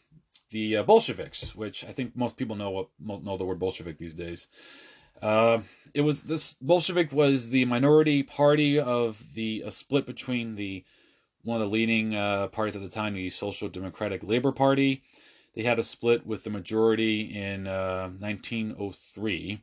the 0.50 0.76
uh, 0.76 0.82
Bolsheviks, 0.82 1.54
which 1.54 1.84
I 1.84 1.92
think 1.92 2.16
most 2.16 2.36
people 2.36 2.56
know 2.56 2.70
what 2.70 2.88
know 2.98 3.36
the 3.36 3.44
word 3.44 3.58
Bolshevik 3.58 3.98
these 3.98 4.14
days. 4.14 4.48
Uh, 5.22 5.60
it 5.94 6.02
was 6.02 6.22
this 6.24 6.54
Bolshevik 6.54 7.12
was 7.12 7.50
the 7.50 7.64
minority 7.64 8.22
party 8.22 8.78
of 8.78 9.34
the 9.34 9.62
a 9.64 9.70
split 9.70 10.06
between 10.06 10.56
the 10.56 10.84
one 11.42 11.60
of 11.60 11.68
the 11.68 11.72
leading 11.72 12.14
uh, 12.14 12.48
parties 12.48 12.76
at 12.76 12.82
the 12.82 12.88
time, 12.88 13.14
the 13.14 13.30
Social 13.30 13.68
Democratic 13.68 14.22
Labor 14.22 14.52
Party. 14.52 15.02
They 15.54 15.62
had 15.62 15.78
a 15.78 15.84
split 15.84 16.26
with 16.26 16.44
the 16.44 16.50
majority 16.50 17.22
in 17.22 17.66
uh, 17.66 18.10
1903. 18.18 19.62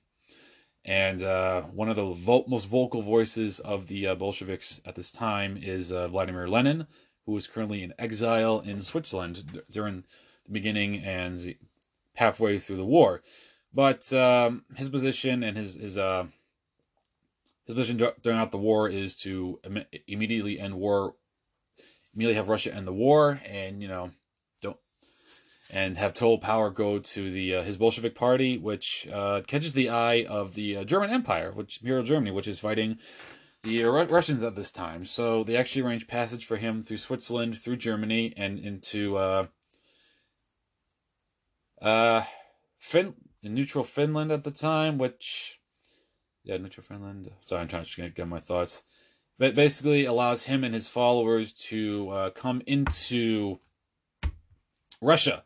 And 0.86 1.24
uh, 1.24 1.62
one 1.64 1.90
of 1.90 1.96
the 1.96 2.12
vo- 2.12 2.44
most 2.48 2.66
vocal 2.66 3.02
voices 3.02 3.60
of 3.60 3.88
the 3.88 4.08
uh, 4.08 4.16
Bolsheviks 4.16 4.82
at 4.86 4.96
this 4.96 5.12
time 5.12 5.58
is 5.62 5.92
uh, 5.92 6.10
Vladimir 6.10 6.48
Lenin, 6.48 6.88
who 7.26 7.38
is 7.38 7.48
currently 7.48 7.84
in 7.84 7.94
exile 7.98 8.60
in 8.60 8.82
Switzerland 8.82 9.54
d- 9.54 9.62
during 9.72 10.04
the 10.46 10.52
beginning 10.52 10.98
and 10.98 11.56
halfway 12.16 12.60
through 12.60 12.76
the 12.76 12.86
war. 12.86 13.22
But 13.74 14.12
um, 14.12 14.66
his 14.76 14.90
position 14.90 15.42
and 15.42 15.58
his 15.58 15.76
his 15.76 15.98
uh, 15.98 16.26
his 17.66 17.76
position 17.76 18.12
during 18.22 18.50
the 18.50 18.58
war 18.58 18.90
is 18.90 19.16
to 19.18 19.60
Im- 19.64 19.86
immediately 20.06 20.60
end 20.60 20.76
war, 20.76 21.16
immediately 22.14 22.36
have 22.36 22.50
Russia 22.50 22.76
end 22.76 22.88
the 22.88 22.94
war, 22.94 23.40
and 23.46 23.82
you 23.82 23.88
know 23.88 24.12
and 25.72 25.98
have 25.98 26.14
total 26.14 26.38
power 26.38 26.70
go 26.70 27.00
to 27.00 27.32
the 27.32 27.56
uh, 27.56 27.64
his 27.64 27.78
Bolshevik 27.78 28.16
party, 28.16 28.58
which 28.58 29.08
uh, 29.12 29.42
catches 29.48 29.74
the 29.74 29.90
eye 29.90 30.26
of 30.26 30.56
the 30.56 30.78
uh, 30.78 30.84
German 30.84 31.10
Empire, 31.10 31.52
which 31.52 31.80
Imperial 31.82 32.04
Germany, 32.04 32.32
which 32.32 32.48
is 32.48 32.60
fighting 32.60 32.98
the 33.64 33.84
Russians 33.86 34.44
at 34.44 34.56
this 34.56 34.72
time. 34.72 35.06
So 35.06 35.44
they 35.44 35.56
actually 35.56 35.84
arranged 35.84 36.08
passage 36.08 36.46
for 36.46 36.58
him 36.58 36.82
through 36.82 36.98
Switzerland, 36.98 37.58
through 37.58 37.78
Germany, 37.78 38.34
and 38.36 38.60
into 38.60 39.16
uh, 39.16 39.48
uh, 41.82 42.24
fin- 42.78 43.16
neutral 43.42 43.86
Finland 43.86 44.32
at 44.32 44.44
the 44.44 44.52
time, 44.52 44.98
which 44.98 45.62
yeah, 46.44 46.58
neutral 46.58 46.84
Finland. 46.84 47.32
Sorry, 47.46 47.62
I'm 47.62 47.68
trying 47.70 47.86
to 47.86 48.10
get 48.10 48.28
my 48.28 48.40
thoughts. 48.40 48.84
But 49.40 49.56
basically 49.56 50.06
allows 50.06 50.44
him 50.44 50.64
and 50.64 50.74
his 50.74 50.90
followers 50.90 51.54
to 51.54 52.10
uh, 52.10 52.30
come 52.32 52.62
into 52.68 53.60
Russia 55.04 55.44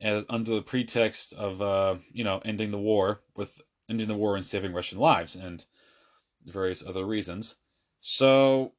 as 0.00 0.24
under 0.28 0.54
the 0.54 0.62
pretext 0.62 1.32
of 1.34 1.60
uh, 1.62 1.96
you 2.12 2.24
know 2.24 2.40
ending 2.44 2.70
the 2.70 2.78
war 2.78 3.20
with 3.36 3.60
ending 3.88 4.08
the 4.08 4.14
war 4.14 4.36
and 4.36 4.46
saving 4.46 4.72
Russian 4.72 4.98
lives 4.98 5.34
and 5.34 5.64
various 6.44 6.86
other 6.86 7.04
reasons. 7.04 7.56
So 8.00 8.72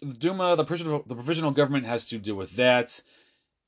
the 0.00 0.14
Duma, 0.14 0.56
the 0.56 0.64
provisional, 0.64 1.02
the 1.06 1.14
provisional 1.14 1.50
government 1.50 1.86
has 1.86 2.08
to 2.08 2.18
deal 2.18 2.36
with 2.36 2.56
that. 2.56 3.02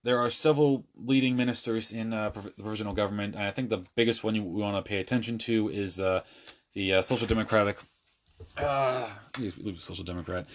There 0.03 0.19
are 0.19 0.31
several 0.31 0.87
leading 0.97 1.37
ministers 1.37 1.93
in 1.93 2.13
uh, 2.13 2.31
the 2.31 2.51
provisional 2.63 2.95
government, 2.95 3.35
and 3.35 3.45
I 3.45 3.51
think 3.51 3.69
the 3.69 3.85
biggest 3.95 4.25
one 4.25 4.35
you 4.35 4.43
want 4.43 4.83
to 4.83 4.89
pay 4.89 4.99
attention 4.99 5.37
to 5.39 5.69
is 5.69 6.01
uh, 6.01 6.23
the 6.73 6.95
uh, 6.95 7.03
Social 7.03 7.27
Democratic 7.27 7.79
uh, 8.59 9.09
social 9.79 10.05
democrat, 10.05 10.47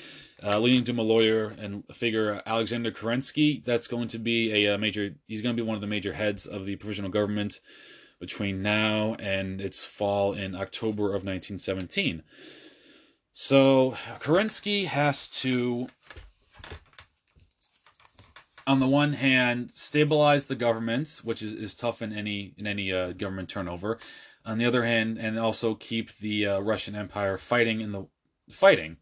uh, 0.44 0.60
to 0.60 0.82
Duma 0.82 1.02
lawyer 1.02 1.56
and 1.58 1.84
figure 1.94 2.42
Alexander 2.46 2.92
Kerensky. 2.92 3.64
That's 3.64 3.88
going 3.88 4.08
to 4.10 4.20
be 4.20 4.66
a, 4.66 4.76
a, 4.76 4.78
major. 4.78 5.16
He's 5.28 5.42
going 5.42 5.56
to 5.56 5.62
be 5.62 5.66
one 5.66 5.76
of 5.76 5.82
the 5.82 5.88
major 5.88 6.14
heads 6.14 6.46
of 6.46 6.66
the 6.66 6.76
provisional 6.76 7.10
government 7.10 7.60
between 8.20 8.62
now 8.62 9.16
and 9.20 9.60
its 9.60 9.86
fall 9.86 10.34
in 10.34 10.56
October 10.56 11.08
of 11.08 11.24
1917. 11.26 12.24
So 13.34 13.92
Kerensky 14.20 14.86
has 14.86 15.28
to, 15.42 15.88
on 18.66 18.80
the 18.80 18.88
one 18.88 19.14
hand, 19.14 19.72
stabilize 19.72 20.46
the 20.46 20.56
government, 20.56 21.22
which 21.24 21.42
is, 21.42 21.54
is 21.54 21.74
tough 21.74 22.02
in 22.02 22.14
any 22.14 22.54
in 22.58 22.68
any 22.68 22.92
uh, 22.92 23.12
government 23.12 23.50
turnover 23.50 24.00
on 24.46 24.58
the 24.58 24.66
other 24.66 24.84
hand, 24.84 25.18
and 25.18 25.40
also 25.40 25.76
keep 25.76 26.18
the 26.18 26.46
uh, 26.46 26.60
Russian 26.60 26.96
Empire 26.96 27.38
fighting 27.38 27.82
in 27.82 27.92
the 27.92 28.08
fighting 28.50 28.98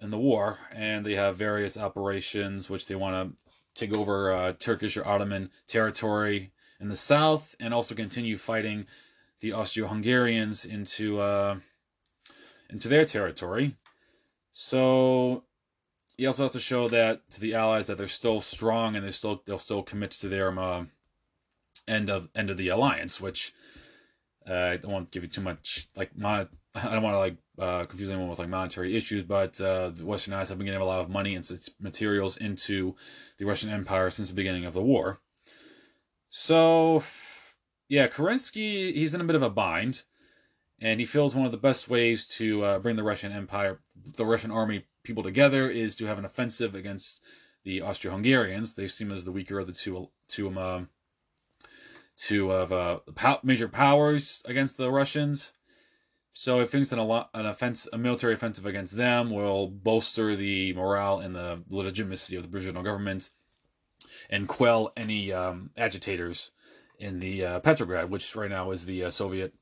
in 0.00 0.10
the 0.10 0.18
war, 0.18 0.58
and 0.72 1.06
they 1.06 1.14
have 1.14 1.36
various 1.36 1.78
operations 1.78 2.68
which 2.68 2.86
they 2.86 2.94
want 2.94 3.36
to 3.36 3.42
take 3.74 3.96
over 3.96 4.32
uh, 4.32 4.52
Turkish 4.58 4.96
or 4.96 5.06
Ottoman 5.06 5.50
territory 5.66 6.50
in 6.80 6.88
the 6.88 6.96
south, 6.96 7.54
and 7.60 7.72
also 7.72 7.94
continue 7.94 8.36
fighting 8.36 8.86
the 9.40 9.52
Austro-Hungarians 9.52 10.64
into 10.64 11.20
uh, 11.20 11.58
into 12.68 12.88
their 12.88 13.04
territory. 13.04 13.76
So 14.52 15.44
he 16.16 16.26
also 16.26 16.44
has 16.44 16.52
to 16.52 16.60
show 16.60 16.88
that 16.88 17.30
to 17.30 17.40
the 17.40 17.54
Allies 17.54 17.86
that 17.86 17.98
they're 17.98 18.08
still 18.08 18.40
strong 18.40 18.96
and 18.96 19.06
they 19.06 19.12
still 19.12 19.42
they'll 19.46 19.58
still 19.58 19.82
commit 19.82 20.10
to 20.12 20.28
their 20.28 20.58
uh, 20.58 20.86
end 21.86 22.10
of 22.10 22.28
end 22.34 22.50
of 22.50 22.56
the 22.56 22.68
alliance, 22.68 23.20
which 23.20 23.52
uh, 24.48 24.54
I 24.54 24.76
don't 24.76 24.92
want 24.92 25.10
to 25.10 25.16
give 25.16 25.24
you 25.24 25.28
too 25.28 25.40
much 25.40 25.88
like 25.96 26.16
mon- 26.16 26.48
I 26.74 26.92
don't 26.92 27.02
want 27.02 27.14
to 27.14 27.18
like 27.18 27.36
uh, 27.58 27.84
confuse 27.86 28.10
anyone 28.10 28.28
with 28.28 28.38
like 28.38 28.48
monetary 28.48 28.96
issues, 28.96 29.24
but 29.24 29.60
uh, 29.60 29.90
the 29.90 30.04
Western 30.04 30.34
Allies 30.34 30.50
have 30.50 30.58
been 30.58 30.66
getting 30.66 30.80
a 30.80 30.84
lot 30.84 31.00
of 31.00 31.08
money 31.08 31.34
and 31.34 31.48
materials 31.80 32.36
into 32.36 32.94
the 33.38 33.46
Russian 33.46 33.70
Empire 33.70 34.10
since 34.10 34.28
the 34.28 34.34
beginning 34.34 34.64
of 34.64 34.74
the 34.74 34.82
war. 34.82 35.20
So, 36.28 37.02
yeah, 37.88 38.08
Kerensky 38.08 38.94
he's 38.94 39.14
in 39.14 39.20
a 39.20 39.24
bit 39.24 39.36
of 39.36 39.42
a 39.42 39.50
bind, 39.50 40.02
and 40.80 41.00
he 41.00 41.06
feels 41.06 41.34
one 41.34 41.46
of 41.46 41.52
the 41.52 41.58
best 41.58 41.88
ways 41.88 42.26
to 42.26 42.64
uh, 42.64 42.78
bring 42.78 42.96
the 42.96 43.02
Russian 43.02 43.32
Empire, 43.32 43.80
the 44.16 44.26
Russian 44.26 44.50
army 44.50 44.84
people 45.02 45.22
together 45.22 45.70
is 45.70 45.96
to 45.96 46.06
have 46.06 46.18
an 46.18 46.24
offensive 46.24 46.74
against 46.74 47.22
the 47.64 47.80
Austro-Hungarians. 47.80 48.74
They 48.74 48.88
seem 48.88 49.10
as 49.10 49.24
the 49.24 49.32
weaker 49.32 49.58
of 49.58 49.66
the 49.66 49.72
two 49.72 50.10
two 50.28 50.56
um, 50.58 50.90
to 52.16 52.50
of 52.50 52.72
uh, 52.72 53.00
major 53.42 53.68
powers 53.68 54.42
against 54.46 54.76
the 54.76 54.90
Russians. 54.90 55.52
So 56.32 56.60
he 56.60 56.66
thinks 56.66 56.92
an, 56.92 56.98
an 56.98 57.46
offense, 57.46 57.88
a 57.92 57.98
military 57.98 58.34
offensive 58.34 58.66
against 58.66 58.96
them 58.96 59.30
will 59.30 59.68
bolster 59.68 60.36
the 60.36 60.72
morale 60.74 61.18
and 61.18 61.34
the 61.34 61.62
legitimacy 61.70 62.36
of 62.36 62.42
the 62.42 62.48
provisional 62.48 62.82
government 62.82 63.30
and 64.28 64.48
quell 64.48 64.92
any 64.96 65.32
um, 65.32 65.70
agitators 65.76 66.50
in 66.98 67.18
the 67.20 67.44
uh, 67.44 67.60
Petrograd, 67.60 68.10
which 68.10 68.34
right 68.36 68.50
now 68.50 68.70
is 68.70 68.86
the 68.86 69.04
uh, 69.04 69.10
Soviet, 69.10 69.54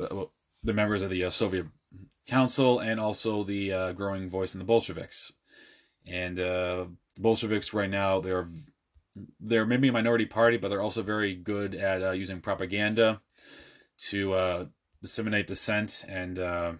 uh, 0.00 0.24
the 0.62 0.72
members 0.72 1.02
of 1.02 1.10
the 1.10 1.24
uh, 1.24 1.30
Soviet 1.30 1.66
Council 2.26 2.78
and 2.78 3.00
also 3.00 3.42
the 3.42 3.72
uh, 3.72 3.92
growing 3.92 4.28
voice 4.28 4.54
in 4.54 4.58
the 4.58 4.64
Bolsheviks. 4.64 5.32
And 6.06 6.38
uh, 6.38 6.86
the 7.14 7.20
Bolsheviks 7.20 7.74
right 7.74 7.90
now, 7.90 8.20
they're 8.20 8.48
they're 9.40 9.66
maybe 9.66 9.88
a 9.88 9.92
minority 9.92 10.26
party, 10.26 10.56
but 10.56 10.68
they're 10.68 10.82
also 10.82 11.02
very 11.02 11.34
good 11.34 11.74
at 11.74 12.02
uh, 12.02 12.10
using 12.10 12.40
propaganda 12.40 13.20
to 13.98 14.32
uh, 14.32 14.64
disseminate 15.02 15.46
dissent 15.46 16.04
and 16.08 16.38
uh, 16.38 16.72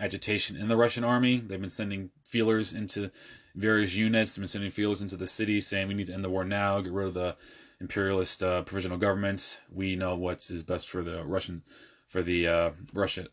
agitation 0.00 0.56
in 0.56 0.68
the 0.68 0.76
Russian 0.76 1.04
army. 1.04 1.38
They've 1.38 1.60
been 1.60 1.70
sending 1.70 2.10
feelers 2.24 2.72
into 2.72 3.10
various 3.54 3.94
units. 3.94 4.34
They've 4.34 4.42
been 4.42 4.48
sending 4.48 4.70
feelers 4.70 5.02
into 5.02 5.16
the 5.16 5.26
city 5.26 5.60
saying 5.60 5.88
we 5.88 5.94
need 5.94 6.06
to 6.08 6.14
end 6.14 6.24
the 6.24 6.30
war 6.30 6.44
now, 6.44 6.80
get 6.80 6.92
rid 6.92 7.08
of 7.08 7.14
the 7.14 7.36
imperialist 7.80 8.42
uh, 8.42 8.62
provisional 8.62 8.98
government. 8.98 9.60
We 9.70 9.96
know 9.96 10.16
what 10.16 10.48
is 10.50 10.62
best 10.62 10.88
for 10.88 11.02
the 11.02 11.24
Russian, 11.24 11.62
for 12.08 12.22
the 12.22 12.48
uh, 12.48 12.70
Russian 12.92 13.28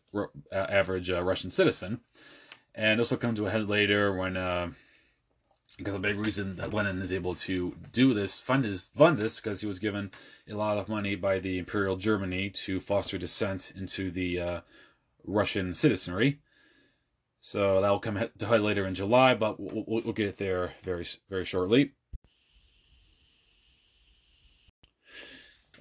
average 0.52 1.10
uh, 1.10 1.22
Russian 1.22 1.50
citizen. 1.50 2.00
And 2.74 3.00
this 3.00 3.10
will 3.10 3.18
come 3.18 3.34
to 3.34 3.46
a 3.46 3.50
head 3.50 3.68
later 3.68 4.14
when 4.14 4.36
because 5.82 5.94
a 5.94 6.00
big 6.00 6.18
reason 6.18 6.56
that 6.56 6.72
Lenin 6.72 7.02
is 7.02 7.12
able 7.12 7.34
to 7.34 7.76
do 7.92 8.14
this, 8.14 8.38
fund 8.38 8.64
his 8.64 8.90
fund 8.96 9.18
this, 9.18 9.36
because 9.36 9.60
he 9.60 9.66
was 9.66 9.78
given 9.78 10.10
a 10.48 10.54
lot 10.54 10.78
of 10.78 10.88
money 10.88 11.14
by 11.14 11.38
the 11.38 11.58
Imperial 11.58 11.96
Germany 11.96 12.50
to 12.50 12.80
foster 12.80 13.18
dissent 13.18 13.72
into 13.76 14.10
the 14.10 14.40
uh, 14.40 14.60
Russian 15.24 15.74
citizenry. 15.74 16.40
So 17.40 17.80
that 17.80 17.90
will 17.90 17.98
come 17.98 18.18
to 18.38 18.46
head 18.46 18.60
later 18.60 18.86
in 18.86 18.94
July, 18.94 19.34
but 19.34 19.58
we'll, 19.58 19.84
we'll 19.86 20.12
get 20.12 20.36
there 20.36 20.74
very 20.84 21.04
very 21.28 21.44
shortly. 21.44 21.92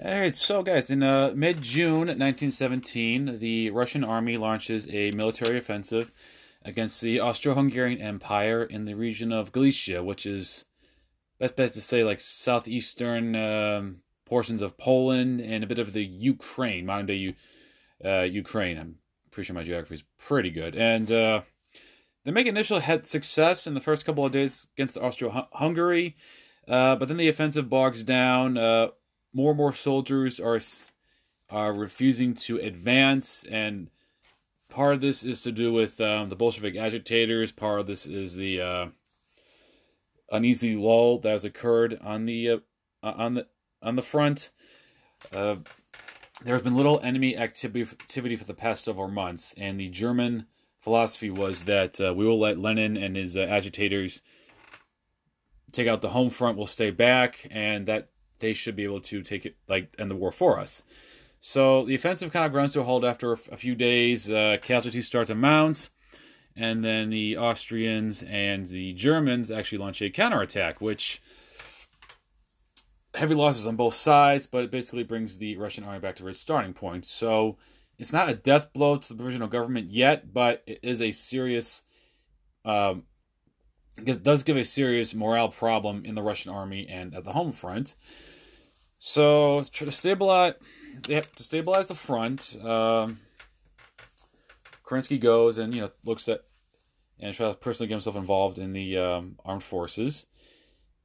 All 0.03 0.19
right, 0.19 0.35
so 0.35 0.63
guys, 0.63 0.89
in 0.89 1.03
uh, 1.03 1.31
mid 1.35 1.61
June 1.61 2.07
1917, 2.07 3.37
the 3.37 3.69
Russian 3.69 4.03
army 4.03 4.35
launches 4.35 4.87
a 4.89 5.11
military 5.11 5.59
offensive 5.59 6.11
against 6.63 7.01
the 7.01 7.19
Austro-Hungarian 7.19 8.01
Empire 8.01 8.63
in 8.63 8.85
the 8.85 8.93
region 8.93 9.31
of 9.31 9.51
Galicia, 9.51 10.03
which 10.03 10.25
is 10.25 10.65
best 11.39 11.55
bet 11.55 11.73
to 11.73 11.81
say 11.81 12.03
like 12.03 12.21
southeastern 12.21 13.35
um, 13.35 13.97
portions 14.25 14.61
of 14.61 14.77
Poland 14.77 15.41
and 15.41 15.63
a 15.63 15.67
bit 15.67 15.79
of 15.79 15.93
the 15.93 16.05
Ukraine, 16.05 16.85
modern 16.85 17.07
day 17.07 17.35
uh, 18.03 18.21
Ukraine. 18.21 18.77
I'm 18.77 18.95
pretty 19.31 19.47
sure 19.47 19.55
my 19.55 19.63
geography 19.63 19.95
is 19.95 20.03
pretty 20.17 20.51
good, 20.51 20.75
and 20.75 21.11
uh, 21.11 21.41
they 22.23 22.31
make 22.31 22.47
initial 22.47 22.79
head 22.79 23.07
success 23.07 23.65
in 23.65 23.73
the 23.73 23.81
first 23.81 24.05
couple 24.05 24.25
of 24.25 24.31
days 24.31 24.67
against 24.75 24.97
Austro-Hungary, 24.97 26.15
uh, 26.67 26.95
but 26.95 27.07
then 27.07 27.17
the 27.17 27.29
offensive 27.29 27.69
bogs 27.69 28.03
down. 28.03 28.57
Uh, 28.57 28.89
more 29.33 29.51
and 29.51 29.57
more 29.57 29.73
soldiers 29.73 30.39
are 30.39 30.59
are 31.49 31.73
refusing 31.73 32.33
to 32.33 32.57
advance 32.57 33.43
and 33.49 33.89
part 34.71 34.95
of 34.95 35.01
this 35.01 35.23
is 35.23 35.43
to 35.43 35.51
do 35.51 35.71
with 35.71 36.01
um, 36.01 36.29
the 36.29 36.35
Bolshevik 36.35 36.75
agitators. 36.75 37.51
Part 37.51 37.81
of 37.81 37.87
this 37.87 38.07
is 38.07 38.35
the 38.35 38.61
uh, 38.61 38.85
uneasy 40.31 40.75
lull 40.75 41.19
that 41.19 41.31
has 41.31 41.45
occurred 41.45 41.99
on 42.01 42.25
the 42.25 42.49
uh, 42.49 42.59
on 43.03 43.35
the 43.35 43.47
on 43.83 43.95
the 43.95 44.01
front. 44.01 44.49
Uh, 45.31 45.57
there's 46.43 46.63
been 46.63 46.75
little 46.75 46.99
enemy 47.03 47.37
activity 47.37 47.83
activity 47.83 48.35
for 48.35 48.45
the 48.45 48.55
past 48.55 48.83
several 48.83 49.09
months, 49.09 49.53
and 49.57 49.79
the 49.79 49.89
German 49.89 50.47
philosophy 50.79 51.29
was 51.29 51.65
that 51.65 52.01
uh, 52.01 52.13
we 52.15 52.25
will 52.25 52.39
let 52.39 52.57
Lenin 52.57 52.97
and 52.97 53.15
his 53.15 53.37
uh, 53.37 53.41
agitators 53.41 54.21
take 55.71 55.87
out 55.87 56.01
the 56.01 56.09
home 56.09 56.29
front, 56.29 56.57
we'll 56.57 56.65
stay 56.65 56.91
back, 56.91 57.47
and 57.51 57.85
that 57.85 58.09
they 58.39 58.53
should 58.53 58.75
be 58.75 58.83
able 58.83 58.99
to 58.99 59.21
take 59.21 59.45
it 59.45 59.55
like 59.67 59.93
end 59.99 60.09
the 60.09 60.15
war 60.15 60.31
for 60.31 60.59
us. 60.59 60.83
So 61.43 61.83
the 61.85 61.95
offensive 61.95 62.31
kind 62.31 62.45
of 62.45 62.51
grounds 62.51 62.73
to 62.73 62.81
a 62.81 62.83
halt 62.83 63.03
after 63.03 63.33
a 63.33 63.57
few 63.57 63.73
days. 63.73 64.29
Uh, 64.29 64.57
casualties 64.61 65.07
start 65.07 65.27
to 65.27 65.35
mount, 65.35 65.89
and 66.55 66.83
then 66.83 67.09
the 67.09 67.35
Austrians 67.35 68.21
and 68.23 68.67
the 68.67 68.93
Germans 68.93 69.49
actually 69.49 69.79
launch 69.79 70.03
a 70.03 70.11
counterattack, 70.11 70.79
which 70.79 71.19
heavy 73.15 73.33
losses 73.33 73.65
on 73.65 73.75
both 73.75 73.95
sides, 73.95 74.45
but 74.45 74.63
it 74.63 74.71
basically 74.71 75.03
brings 75.03 75.39
the 75.39 75.57
Russian 75.57 75.83
army 75.83 75.99
back 75.99 76.15
to 76.17 76.27
its 76.27 76.39
starting 76.39 76.73
point. 76.73 77.05
So 77.05 77.57
it's 77.97 78.13
not 78.13 78.29
a 78.29 78.35
death 78.35 78.71
blow 78.71 78.97
to 78.97 79.07
the 79.09 79.15
provisional 79.15 79.47
government 79.47 79.89
yet, 79.89 80.31
but 80.31 80.61
it 80.67 80.79
is 80.83 81.01
a 81.01 81.11
serious, 81.11 81.83
um, 82.63 83.03
it 83.97 84.21
does 84.21 84.43
give 84.43 84.57
a 84.57 84.63
serious 84.63 85.15
morale 85.15 85.49
problem 85.49 86.05
in 86.05 86.13
the 86.13 86.21
Russian 86.21 86.53
army 86.53 86.87
and 86.87 87.15
at 87.15 87.23
the 87.23 87.33
home 87.33 87.51
front. 87.51 87.95
So 88.99 89.63
to 89.63 89.91
stabilize, 89.91 90.53
to 91.03 91.43
stabilize 91.43 91.87
the 91.87 91.95
front, 91.95 92.57
um, 92.63 93.19
Kerensky 94.83 95.19
goes 95.19 95.57
and 95.57 95.73
you 95.73 95.81
know 95.81 95.91
looks 96.05 96.27
at 96.27 96.41
and 97.19 97.35
tries 97.35 97.53
to 97.53 97.59
personally 97.59 97.87
get 97.87 97.95
himself 97.95 98.15
involved 98.15 98.57
in 98.57 98.73
the 98.73 98.97
um, 98.97 99.35
armed 99.45 99.63
forces. 99.63 100.25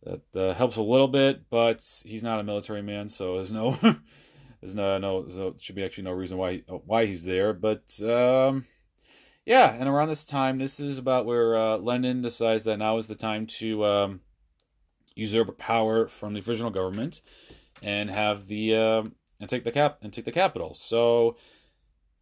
That 0.03 0.37
uh, 0.37 0.55
helps 0.55 0.77
a 0.77 0.83
little 0.83 1.09
bit, 1.09 1.51
but 1.51 1.85
he's 2.05 2.23
not 2.23 2.39
a 2.39 2.45
military 2.45 2.83
man, 2.83 3.09
so 3.09 3.37
there's 3.37 3.53
no 3.53 3.73
there's 4.61 4.75
no 4.75 4.99
no 4.99 5.23
there 5.23 5.53
should 5.59 5.75
be 5.75 5.85
actually 5.85 6.05
no 6.05 6.13
reason 6.13 6.39
why 6.39 6.63
why 6.69 7.07
he's 7.07 7.25
there. 7.25 7.53
But 7.53 8.01
um, 8.03 8.67
yeah, 9.45 9.75
and 9.75 9.89
around 9.89 10.09
this 10.09 10.25
time, 10.25 10.59
this 10.59 10.81
is 10.81 10.99
about 10.99 11.27
where 11.27 11.57
uh, 11.57 11.77
Lenin 11.79 12.23
decides 12.23 12.65
that 12.65 12.79
now 12.79 12.99
is 12.99 13.09
the 13.09 13.15
time 13.15 13.47
to 13.47 13.85
um, 13.85 14.21
usurp 15.15 15.57
power 15.59 16.07
from 16.07 16.35
the 16.35 16.43
original 16.49 16.71
government 16.71 17.21
and 17.83 18.11
have 18.11 18.49
the 18.49 18.75
uh, 18.75 19.05
and 19.41 19.49
take 19.49 19.65
the 19.65 19.73
cap 19.73 19.99
and 20.03 20.13
take 20.13 20.25
the 20.25 20.33
capital. 20.33 20.75
So 20.75 21.37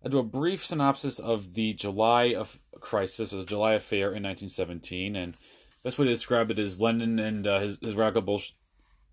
I 0.05 0.09
do 0.09 0.19
a 0.19 0.25
brief 0.25 0.65
synopsis 0.65 1.19
of 1.19 1.55
the 1.55 1.73
July 1.73 2.35
of 2.35 2.61
crisis 2.81 3.33
or 3.33 3.39
the 3.39 3.45
July 3.45 3.73
affair 3.73 4.09
in 4.09 4.23
1917, 4.23 5.17
and 5.17 5.37
best 5.83 5.99
way 5.99 6.05
to 6.05 6.11
describe 6.11 6.51
it 6.51 6.59
is 6.59 6.81
Lenin 6.81 7.19
and 7.19 7.47
uh, 7.47 7.61
his 7.61 7.79
his 7.81 7.95
radical, 7.95 8.23
Bolsh- 8.23 8.53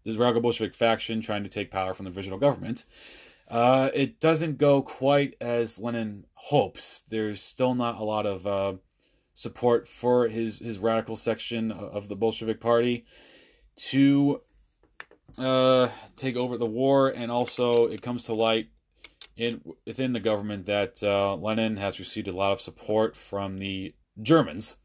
his 0.03 0.17
radical 0.17 0.41
Bolshevik 0.41 0.75
faction 0.75 1.21
trying 1.21 1.43
to 1.43 1.49
take 1.49 1.71
power 1.71 1.93
from 1.93 2.05
the 2.05 2.11
original 2.11 2.37
government. 2.39 2.85
Uh, 3.47 3.89
it 3.93 4.19
doesn't 4.19 4.57
go 4.57 4.81
quite 4.81 5.35
as 5.41 5.79
Lenin 5.79 6.25
hopes. 6.33 7.03
There's 7.07 7.41
still 7.41 7.75
not 7.75 7.99
a 7.99 8.03
lot 8.03 8.25
of 8.25 8.47
uh, 8.47 8.73
support 9.33 9.87
for 9.87 10.27
his 10.27 10.59
his 10.59 10.79
radical 10.79 11.15
section 11.15 11.71
of 11.71 12.09
the 12.09 12.15
Bolshevik 12.15 12.59
Party 12.59 13.05
to 13.75 14.41
uh, 15.37 15.89
take 16.15 16.35
over 16.35 16.57
the 16.57 16.65
war, 16.65 17.09
and 17.09 17.31
also 17.31 17.87
it 17.87 18.01
comes 18.01 18.23
to 18.25 18.33
light 18.33 18.69
in 19.37 19.61
within 19.85 20.13
the 20.13 20.19
government 20.19 20.65
that 20.65 21.01
uh, 21.03 21.35
Lenin 21.35 21.77
has 21.77 21.99
received 21.99 22.27
a 22.27 22.33
lot 22.33 22.51
of 22.51 22.61
support 22.61 23.15
from 23.15 23.57
the 23.57 23.93
Germans, 24.21 24.77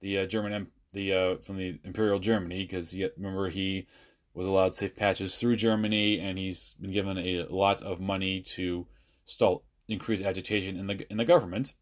the 0.00 0.18
uh, 0.18 0.26
German 0.26 0.68
the 0.92 1.12
uh, 1.12 1.36
from 1.36 1.56
the 1.56 1.78
Imperial 1.84 2.18
Germany, 2.18 2.64
because 2.64 2.94
remember 3.16 3.48
he 3.48 3.86
was 4.34 4.46
allowed 4.46 4.74
safe 4.74 4.94
passage 4.94 5.34
through 5.34 5.56
Germany, 5.56 6.20
and 6.20 6.38
he's 6.38 6.74
been 6.80 6.92
given 6.92 7.18
a 7.18 7.46
lot 7.48 7.82
of 7.82 8.00
money 8.00 8.40
to 8.40 8.86
stall 9.24 9.64
increase 9.88 10.20
agitation 10.20 10.76
in 10.76 10.86
the 10.86 11.10
in 11.10 11.16
the 11.16 11.24
government. 11.24 11.72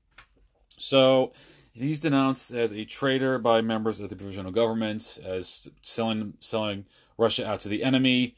So 0.76 1.32
he's 1.72 2.00
denounced 2.00 2.50
as 2.52 2.72
a 2.72 2.84
traitor 2.84 3.38
by 3.38 3.60
members 3.60 4.00
of 4.00 4.08
the 4.08 4.16
provisional 4.16 4.52
government 4.52 5.18
as 5.24 5.68
selling 5.82 6.34
selling 6.40 6.86
Russia 7.16 7.46
out 7.46 7.60
to 7.60 7.68
the 7.68 7.82
enemy. 7.82 8.36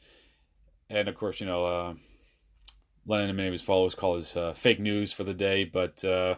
And 0.89 1.07
of 1.07 1.15
course, 1.15 1.39
you 1.39 1.45
know, 1.45 1.65
uh, 1.65 1.93
Lenin 3.05 3.29
and 3.29 3.37
many 3.37 3.47
of 3.47 3.53
his 3.53 3.61
followers 3.61 3.95
call 3.95 4.15
this 4.15 4.35
uh, 4.35 4.53
fake 4.53 4.79
news 4.79 5.13
for 5.13 5.23
the 5.23 5.33
day, 5.33 5.63
but 5.63 6.03
uh, 6.03 6.35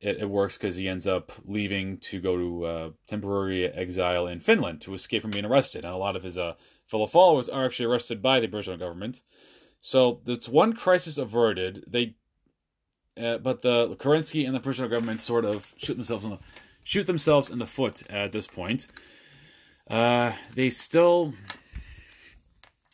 it, 0.00 0.18
it, 0.18 0.30
works 0.30 0.56
because 0.56 0.76
he 0.76 0.88
ends 0.88 1.06
up 1.06 1.32
leaving 1.44 1.98
to 1.98 2.20
go 2.20 2.36
to 2.36 2.64
uh, 2.64 2.90
temporary 3.06 3.66
exile 3.66 4.26
in 4.26 4.40
Finland 4.40 4.80
to 4.82 4.94
escape 4.94 5.22
from 5.22 5.30
being 5.30 5.44
arrested. 5.44 5.84
And 5.84 5.92
a 5.92 5.98
lot 5.98 6.16
of 6.16 6.22
his 6.22 6.36
uh, 6.38 6.54
fellow 6.86 7.06
followers 7.06 7.48
are 7.48 7.64
actually 7.64 7.86
arrested 7.86 8.22
by 8.22 8.40
the 8.40 8.48
British 8.48 8.78
government. 8.78 9.22
So 9.80 10.20
that's 10.24 10.48
one 10.48 10.74
crisis 10.74 11.16
averted. 11.16 11.84
They, 11.86 12.16
uh, 13.20 13.38
but 13.38 13.62
the 13.62 13.96
Kerensky 13.96 14.46
and 14.46 14.54
the 14.54 14.60
British 14.60 14.80
government 14.80 15.20
sort 15.20 15.44
of 15.44 15.74
shoot 15.76 15.94
themselves 15.94 16.24
in 16.24 16.30
the 16.32 16.38
shoot 16.82 17.06
themselves 17.06 17.50
in 17.50 17.58
the 17.58 17.66
foot 17.66 18.02
at 18.10 18.32
this 18.32 18.46
point. 18.46 18.88
Uh, 19.90 20.32
they 20.54 20.70
still, 20.70 21.34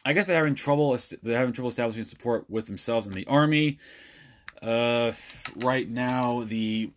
I 0.04 0.14
guess 0.14 0.26
they're 0.26 0.36
having 0.36 0.54
trouble. 0.54 0.98
They're 1.22 1.38
having 1.38 1.52
trouble 1.52 1.68
establishing 1.68 2.04
support 2.04 2.48
with 2.48 2.66
themselves 2.66 3.06
and 3.06 3.14
the 3.14 3.26
army. 3.26 3.78
Uh, 4.62 5.12
right 5.56 5.88
now, 5.88 6.42
the 6.42 6.90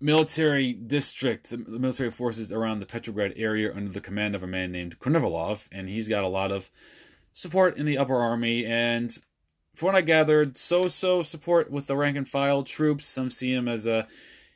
military 0.00 0.72
district, 0.72 1.50
the 1.50 1.58
military 1.58 2.10
forces 2.10 2.52
around 2.52 2.78
the 2.78 2.86
Petrograd 2.86 3.34
area, 3.36 3.74
under 3.74 3.90
the 3.90 4.00
command 4.00 4.36
of 4.36 4.44
a 4.44 4.46
man 4.46 4.70
named 4.70 5.00
Kornivalov, 5.00 5.66
and 5.72 5.88
he's 5.88 6.08
got 6.08 6.22
a 6.22 6.28
lot 6.28 6.52
of 6.52 6.70
support 7.32 7.76
in 7.76 7.84
the 7.84 7.98
upper 7.98 8.16
army. 8.16 8.64
And 8.64 9.12
from 9.74 9.86
what 9.86 9.94
I 9.96 10.02
gathered, 10.02 10.56
so-so 10.56 11.22
support 11.22 11.70
with 11.70 11.88
the 11.88 11.96
rank 11.96 12.16
and 12.16 12.28
file 12.28 12.62
troops. 12.62 13.06
Some 13.06 13.30
see 13.30 13.52
him 13.52 13.66
as 13.66 13.86
a 13.86 14.06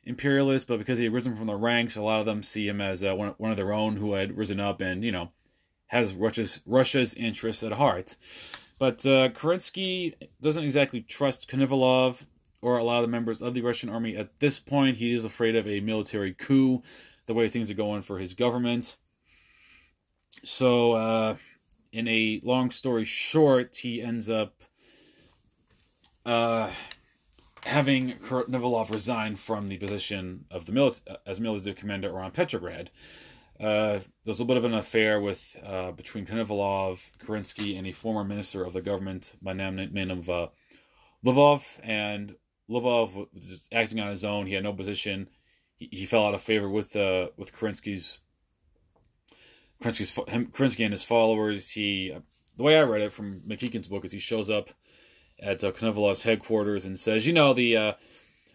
imperialist, 0.07 0.69
but 0.69 0.79
because 0.79 0.99
he 0.99 1.05
had 1.05 1.13
risen 1.13 1.37
from 1.37 1.49
the 1.49 1.57
ranks, 1.57 1.97
a 1.97 2.03
lot 2.03 2.21
of 2.21 2.27
them 2.27 2.43
see 2.43 2.69
him 2.69 2.81
as 2.81 3.05
uh, 3.05 3.15
one, 3.15 3.35
one 3.39 3.51
of 3.51 3.57
their 3.57 3.73
own 3.73 3.97
who 3.97 4.15
had 4.15 4.39
risen 4.39 4.61
up 4.61 4.81
and, 4.81 5.05
you 5.05 5.13
know, 5.13 5.31
has 5.89 6.15
Russia's, 6.15 6.61
Russia's 6.65 7.13
interests 7.15 7.63
at 7.63 7.73
heart. 7.73 8.17
But 8.79 9.05
uh, 9.05 9.31
Kerensky 9.31 10.15
doesn't 10.41 10.65
exactly 10.65 11.01
trust 11.01 11.51
Kornivalov 11.51 12.27
or 12.63 12.79
a 12.79 12.85
lot 12.85 12.99
of 12.99 13.03
the 13.03 13.09
members 13.09 13.43
of 13.43 13.55
the 13.55 13.63
Russian 13.63 13.89
army 13.89 14.17
at 14.17 14.39
this 14.41 14.59
point. 14.59 14.97
He 14.97 15.13
is 15.13 15.25
afraid 15.25 15.57
of 15.57 15.67
a 15.67 15.81
military 15.81 16.33
coup, 16.33 16.83
the 17.27 17.35
way 17.35 17.49
things 17.49 17.71
are 17.71 17.75
going 17.75 18.03
for 18.03 18.19
his 18.19 18.35
government. 18.35 18.97
So, 20.45 20.93
uh, 20.93 21.37
in 21.93 22.07
a 22.09 22.41
long 22.45 22.71
story 22.71 23.05
short, 23.05 23.77
he 23.77 24.03
ends 24.03 24.29
up 24.29 24.63
uh, 26.27 26.71
having 27.67 28.13
Kornivalov 28.15 28.93
resign 28.93 29.35
from 29.35 29.69
the 29.69 29.77
position 29.77 30.45
of 30.53 30.67
the 30.67 30.73
military 30.73 31.19
as 31.27 31.41
military 31.41 31.75
commander 31.75 32.11
around 32.11 32.33
Petrograd. 32.33 32.91
Uh, 33.59 33.99
there's 34.25 34.39
a 34.39 34.45
bit 34.45 34.57
of 34.57 34.65
an 34.65 34.75
affair 34.75 35.21
with 35.21 35.57
uh, 35.65 35.91
between 35.91 36.27
Kornivalov, 36.27 37.11
Kerensky, 37.19 37.77
and 37.77 37.87
a 37.87 37.93
former 37.93 38.23
minister 38.23 38.65
of 38.65 38.73
the 38.73 38.83
government 38.83 39.35
by 39.43 39.53
name, 39.53 39.77
name 39.93 40.11
of 40.11 40.31
uh, 40.31 40.49
Lvov. 41.25 41.81
And 41.83 42.37
Lvov 42.71 43.27
was 43.35 43.69
acting 43.73 43.99
on 43.99 44.11
his 44.11 44.25
own. 44.25 44.47
He 44.47 44.55
had 44.55 44.63
no 44.63 44.73
position. 44.73 45.29
He, 45.75 45.89
he 45.91 46.07
fell 46.07 46.25
out 46.25 46.35
of 46.35 46.43
favor 46.43 46.69
with 46.69 46.95
uh, 46.95 47.29
with 47.37 47.53
Kerensky's 47.53 48.19
Kerensky's 49.83 50.15
him, 50.33 50.47
Kerensky 50.47 50.85
and 50.85 50.93
his 50.93 51.03
followers. 51.03 51.71
He 51.71 52.15
the 52.57 52.63
way 52.63 52.79
I 52.79 52.83
read 52.83 53.03
it 53.03 53.13
from 53.13 53.41
McMeekin's 53.41 53.89
book 53.89 54.05
is 54.05 54.13
he 54.13 54.21
shows 54.21 54.49
up 54.49 54.71
at 55.39 55.63
uh, 55.63 55.73
headquarters 56.23 56.85
and 56.85 56.99
says, 56.99 57.27
you 57.27 57.33
know, 57.33 57.53
the 57.53 57.77
uh, 57.77 57.93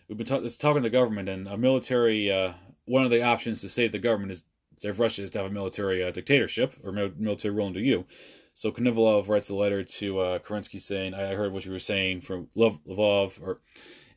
we've 0.07 0.17
been 0.17 0.27
talk- 0.27 0.43
talking 0.59 0.83
to 0.83 0.89
the 0.89 0.89
government 0.89 1.29
and 1.29 1.47
a 1.47 1.57
military. 1.57 2.31
Uh, 2.31 2.53
one 2.85 3.03
of 3.03 3.11
the 3.11 3.21
options 3.23 3.61
to 3.61 3.69
save 3.69 3.91
the 3.91 3.99
government 3.99 4.31
is 4.31 4.43
save 4.77 4.99
Russia 4.99 5.23
is 5.23 5.29
to 5.31 5.39
have 5.39 5.47
a 5.51 5.53
military 5.53 6.03
uh, 6.03 6.11
dictatorship 6.11 6.75
or 6.83 6.91
military 6.91 7.53
rule 7.53 7.67
under 7.67 7.79
you. 7.79 8.05
So 8.53 8.71
Kornivalov 8.71 9.27
writes 9.27 9.49
a 9.49 9.55
letter 9.55 9.83
to 9.83 10.19
uh, 10.19 10.39
Kerensky 10.39 10.81
saying, 10.81 11.13
"I 11.13 11.35
heard 11.35 11.53
what 11.53 11.65
you 11.65 11.71
were 11.71 11.79
saying 11.79 12.21
from 12.21 12.47
Lvov, 12.55 13.41
or 13.41 13.61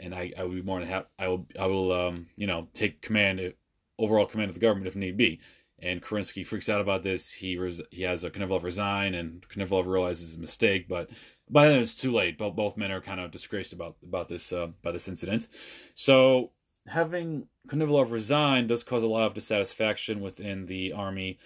and 0.01 0.15
I, 0.15 0.33
I 0.37 0.45
will 0.45 0.55
be 0.55 0.63
more 0.63 0.81
than 0.81 0.89
happy. 0.89 1.07
I 1.19 1.29
will 1.29 1.47
I 1.59 1.67
will 1.67 1.93
um, 1.93 2.27
you 2.37 2.47
know 2.47 2.69
take 2.73 3.01
command, 3.01 3.55
overall 3.99 4.27
command 4.27 4.49
of 4.49 4.55
the 4.55 4.61
government 4.61 4.89
if 4.89 4.97
need 4.97 5.17
be." 5.17 5.41
And 5.79 6.03
Kerensky 6.03 6.47
freaks 6.47 6.69
out 6.69 6.81
about 6.81 7.03
this. 7.03 7.33
He 7.33 7.57
res- 7.59 7.83
he 7.91 8.03
has 8.03 8.25
a 8.25 8.31
Kornivalov 8.31 8.63
resign, 8.63 9.15
and 9.15 9.47
Kornivalov 9.49 9.87
realizes 9.87 10.29
his 10.29 10.39
mistake, 10.39 10.89
but 10.89 11.11
by 11.55 11.69
then 11.69 11.81
it's 11.81 11.95
too 11.95 12.13
late. 12.13 12.37
Both 12.37 12.57
both 12.57 12.77
men 12.77 12.91
are 12.91 13.01
kind 13.01 13.21
of 13.21 13.31
disgraced 13.31 13.73
about 13.73 13.97
about 14.03 14.29
this 14.29 14.53
uh, 14.53 14.73
by 14.83 14.91
this 14.91 15.09
incident. 15.09 15.47
So 15.95 16.51
having 16.89 17.47
Kornivalov 17.69 18.11
resign 18.11 18.67
does 18.67 18.83
cause 18.83 19.05
a 19.05 19.07
lot 19.07 19.29
of 19.29 19.35
dissatisfaction 19.35 20.21
within 20.21 20.67
the 20.67 20.93
army, 20.93 21.39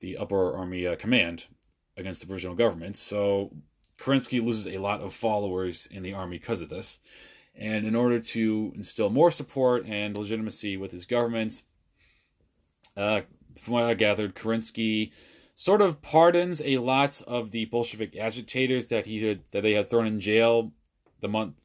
the 0.00 0.16
upper 0.16 0.56
army 0.56 0.86
uh, 0.86 0.96
command 0.96 1.44
against 1.96 2.22
the 2.22 2.26
provisional 2.26 2.56
government. 2.56 2.96
So 2.96 3.52
Kerensky 3.98 4.42
loses 4.42 4.66
a 4.66 4.78
lot 4.78 5.02
of 5.02 5.12
followers 5.12 5.86
in 5.90 6.02
the 6.02 6.14
army 6.14 6.38
because 6.38 6.62
of 6.62 6.70
this. 6.70 7.00
And 7.54 7.84
in 7.84 7.94
order 7.94 8.18
to 8.18 8.72
instill 8.74 9.10
more 9.10 9.30
support 9.30 9.84
and 9.84 10.16
legitimacy 10.16 10.78
with 10.78 10.92
his 10.92 11.04
government, 11.04 11.62
uh, 12.96 13.22
from 13.60 13.74
what 13.74 13.84
I 13.84 13.92
gathered, 13.92 14.34
Kerensky 14.34 15.12
sort 15.60 15.82
of 15.82 16.00
pardons 16.00 16.62
a 16.64 16.78
lot 16.78 17.20
of 17.26 17.50
the 17.50 17.66
Bolshevik 17.66 18.16
agitators 18.16 18.86
that 18.86 19.04
he 19.04 19.22
had 19.22 19.42
that 19.50 19.60
they 19.60 19.74
had 19.74 19.90
thrown 19.90 20.06
in 20.06 20.18
jail 20.18 20.72
the 21.20 21.28
month 21.28 21.56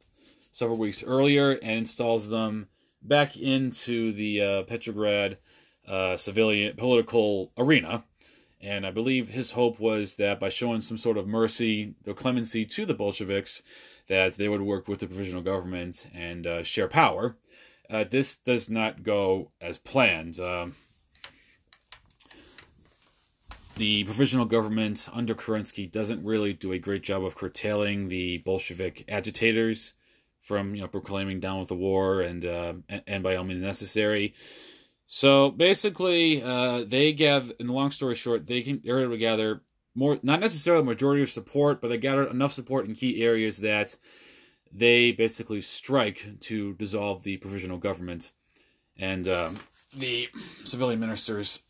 several 0.52 0.78
weeks 0.78 1.02
earlier 1.02 1.52
and 1.52 1.78
installs 1.78 2.28
them 2.28 2.68
back 3.02 3.38
into 3.38 4.12
the 4.12 4.42
uh, 4.42 4.64
Petrograd 4.64 5.38
uh, 5.88 6.18
civilian 6.18 6.76
political 6.76 7.54
arena. 7.58 8.04
And 8.60 8.86
I 8.86 8.92
believe 8.92 9.30
his 9.30 9.52
hope 9.52 9.80
was 9.80 10.18
that 10.18 10.42
by 10.42 10.50
showing 10.50 10.82
some 10.82 10.98
sort 10.98 11.18
of 11.18 11.26
mercy 11.26 11.96
or 12.06 12.14
clemency 12.14 12.66
to 12.66 12.86
the 12.86 12.94
Bolsheviks, 12.94 13.64
that 14.10 14.34
they 14.34 14.50
would 14.50 14.64
work 14.64 14.90
with 14.90 15.00
the 15.00 15.08
provisional 15.08 15.42
government 15.42 16.06
and 16.14 16.46
uh, 16.46 16.64
share 16.64 16.90
power. 16.90 17.38
Uh, 17.90 18.04
this 18.04 18.36
does 18.36 18.70
not 18.70 19.04
go 19.04 19.52
as 19.62 19.78
planned. 19.78 20.38
Um, 20.38 20.76
the 23.76 24.04
provisional 24.06 24.46
government 24.46 25.10
under 25.14 25.36
Kerensky 25.36 25.92
doesn't 25.92 26.24
really 26.24 26.54
do 26.54 26.72
a 26.72 26.80
great 26.80 27.04
job 27.04 27.24
of 27.24 27.36
curtailing 27.36 28.08
the 28.08 28.40
Bolshevik 28.40 29.06
agitators 29.08 29.94
from 30.40 30.76
you 30.76 30.82
know 30.82 30.88
proclaiming 30.88 31.40
down 31.40 31.60
with 31.60 31.68
the 31.68 31.76
war 31.76 32.22
and 32.22 32.46
uh, 32.46 32.74
and 33.08 33.24
by 33.24 33.36
all 33.36 33.44
means 33.44 33.62
necessary. 33.62 34.34
So 35.08 35.52
basically, 35.52 36.42
uh, 36.42 36.84
they 36.86 37.14
gather. 37.14 37.54
In 37.60 37.68
the 37.68 37.74
long 37.74 37.92
story 37.92 38.16
short, 38.16 38.48
they 38.48 38.62
can 38.62 38.82
they're 38.84 39.02
able 39.02 39.12
to 39.12 39.18
gather 39.18 39.62
more, 39.94 40.20
not 40.24 40.40
necessarily 40.40 40.82
a 40.82 40.86
majority 40.86 41.24
of 41.24 41.30
support, 41.30 41.82
but 41.82 41.90
they 41.90 41.98
gathered 41.98 42.30
enough 42.30 42.52
support 42.52 42.86
in 42.86 42.96
key 42.96 43.24
areas 43.24 43.58
that 43.60 43.98
they 44.72 45.12
basically 45.12 45.62
strike 45.62 46.40
to 46.42 46.74
dissolve 46.74 47.24
the 47.24 47.38
provisional 47.38 47.78
government 47.78 48.32
and 48.98 49.28
uh, 49.28 49.50
the 49.96 50.28
civilian 50.64 51.00
ministers 51.00 51.62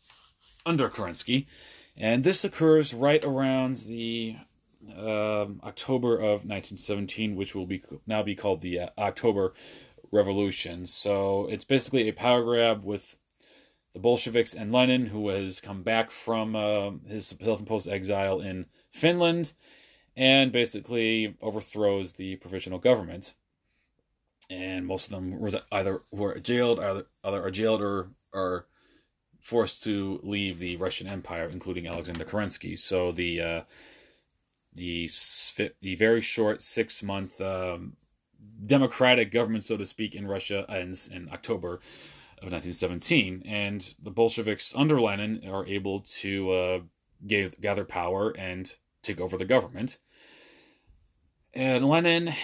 under 0.64 0.88
Kerensky. 0.88 1.46
And 1.96 2.24
this 2.24 2.44
occurs 2.44 2.92
right 2.92 3.24
around 3.24 3.78
the 3.78 4.36
uh, 4.94 5.46
October 5.64 6.16
of 6.16 6.44
1917, 6.44 7.34
which 7.36 7.54
will 7.54 7.66
be 7.66 7.82
now 8.06 8.22
be 8.22 8.34
called 8.34 8.60
the 8.60 8.80
uh, 8.80 8.88
October 8.98 9.54
Revolution. 10.12 10.86
So 10.86 11.46
it's 11.50 11.64
basically 11.64 12.08
a 12.08 12.12
power 12.12 12.44
grab 12.44 12.84
with 12.84 13.16
the 13.94 14.00
Bolsheviks 14.00 14.52
and 14.52 14.72
Lenin, 14.72 15.06
who 15.06 15.30
has 15.30 15.60
come 15.60 15.82
back 15.82 16.10
from 16.10 16.54
uh, 16.54 16.90
his 17.08 17.28
self-imposed 17.28 17.88
exile 17.88 18.40
in 18.40 18.66
Finland, 18.90 19.54
and 20.14 20.52
basically 20.52 21.34
overthrows 21.40 22.14
the 22.14 22.36
provisional 22.36 22.78
government. 22.78 23.34
And 24.50 24.86
most 24.86 25.06
of 25.06 25.12
them 25.12 25.38
were 25.38 25.50
either 25.72 26.02
were 26.12 26.38
jailed, 26.38 26.78
either, 26.78 27.06
either 27.24 27.42
are 27.42 27.50
jailed 27.50 27.80
or 27.80 28.10
are 28.34 28.66
forced 29.46 29.84
to 29.84 30.18
leave 30.24 30.58
the 30.58 30.76
Russian 30.76 31.06
Empire, 31.06 31.48
including 31.48 31.86
Alexander 31.86 32.24
Kerensky. 32.24 32.76
So 32.76 33.12
the 33.12 33.40
uh, 33.40 33.62
the 34.74 35.08
the 35.80 35.94
very 35.94 36.20
short 36.20 36.62
six 36.62 37.00
month 37.02 37.40
um, 37.40 37.96
democratic 38.60 39.30
government, 39.30 39.64
so 39.64 39.76
to 39.76 39.86
speak, 39.86 40.16
in 40.16 40.26
Russia 40.26 40.66
ends 40.68 41.06
in 41.06 41.28
October 41.32 41.74
of 42.42 42.50
1917, 42.52 43.44
and 43.46 43.94
the 44.02 44.10
Bolsheviks 44.10 44.74
under 44.76 45.00
Lenin 45.00 45.48
are 45.48 45.64
able 45.66 46.00
to 46.00 46.50
uh, 46.50 46.80
give, 47.26 47.58
gather 47.60 47.84
power 47.84 48.30
and 48.36 48.74
take 49.00 49.20
over 49.20 49.38
the 49.38 49.46
government. 49.46 49.98
And 51.54 51.88
Lenin, 51.88 52.34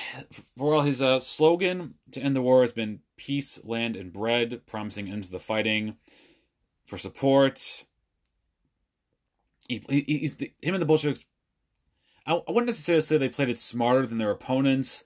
for 0.57 0.73
all 0.73 0.81
his 0.81 1.03
uh, 1.03 1.21
slogan 1.21 1.95
to 2.13 2.21
end 2.21 2.35
the 2.35 2.41
war 2.41 2.63
has 2.63 2.73
been 2.73 3.01
peace, 3.19 3.61
land, 3.63 3.97
and 3.97 4.11
bread, 4.11 4.63
promising 4.67 5.11
ends 5.11 5.29
to 5.29 5.33
the 5.33 5.39
fighting 5.39 5.97
for 6.93 6.99
support. 6.99 7.87
He, 9.67 9.83
he, 9.89 10.03
he's 10.07 10.35
the, 10.35 10.53
him 10.61 10.75
and 10.75 10.83
the 10.83 10.87
Bolsheviks. 10.87 11.25
I, 12.27 12.35
I 12.35 12.53
wouldn't 12.53 12.67
necessarily 12.67 13.01
say 13.01 13.17
they 13.17 13.31
played 13.31 13.49
it 13.49 13.59
smarter 13.59 14.05
than 14.07 14.19
their 14.19 14.31
opponents, 14.31 15.05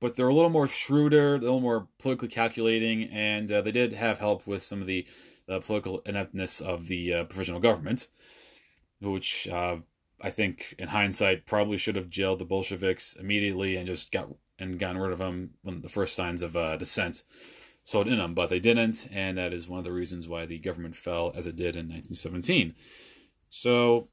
but 0.00 0.16
they're 0.16 0.28
a 0.28 0.34
little 0.34 0.48
more 0.48 0.66
shrewder, 0.66 1.34
a 1.34 1.38
little 1.38 1.60
more 1.60 1.88
politically 1.98 2.28
calculating, 2.28 3.10
and 3.10 3.52
uh, 3.52 3.60
they 3.60 3.70
did 3.70 3.92
have 3.92 4.18
help 4.18 4.46
with 4.46 4.62
some 4.62 4.80
of 4.80 4.86
the 4.86 5.06
uh, 5.46 5.60
political 5.60 5.98
ineptness 6.06 6.62
of 6.62 6.88
the 6.88 7.12
uh, 7.12 7.24
provisional 7.24 7.60
government, 7.60 8.08
which 9.02 9.46
uh, 9.48 9.76
I 10.22 10.30
think, 10.30 10.74
in 10.78 10.88
hindsight, 10.88 11.44
probably 11.44 11.76
should 11.76 11.96
have 11.96 12.08
jailed 12.08 12.38
the 12.38 12.46
Bolsheviks 12.46 13.14
immediately 13.14 13.76
and 13.76 13.86
just 13.86 14.10
got 14.10 14.30
and 14.58 14.78
gotten 14.78 14.96
rid 14.96 15.12
of 15.12 15.18
them 15.18 15.50
when 15.60 15.82
the 15.82 15.90
first 15.90 16.16
signs 16.16 16.40
of 16.40 16.56
uh, 16.56 16.78
dissent 16.78 17.24
sold 17.86 18.08
in 18.08 18.18
them, 18.18 18.34
but 18.34 18.50
they 18.50 18.58
didn't, 18.58 19.08
and 19.12 19.38
that 19.38 19.52
is 19.52 19.68
one 19.68 19.78
of 19.78 19.84
the 19.84 19.92
reasons 19.92 20.26
why 20.26 20.44
the 20.44 20.58
government 20.58 20.96
fell 20.96 21.32
as 21.36 21.46
it 21.46 21.54
did 21.54 21.76
in 21.76 21.86
1917. 21.86 22.74
So 23.48 24.08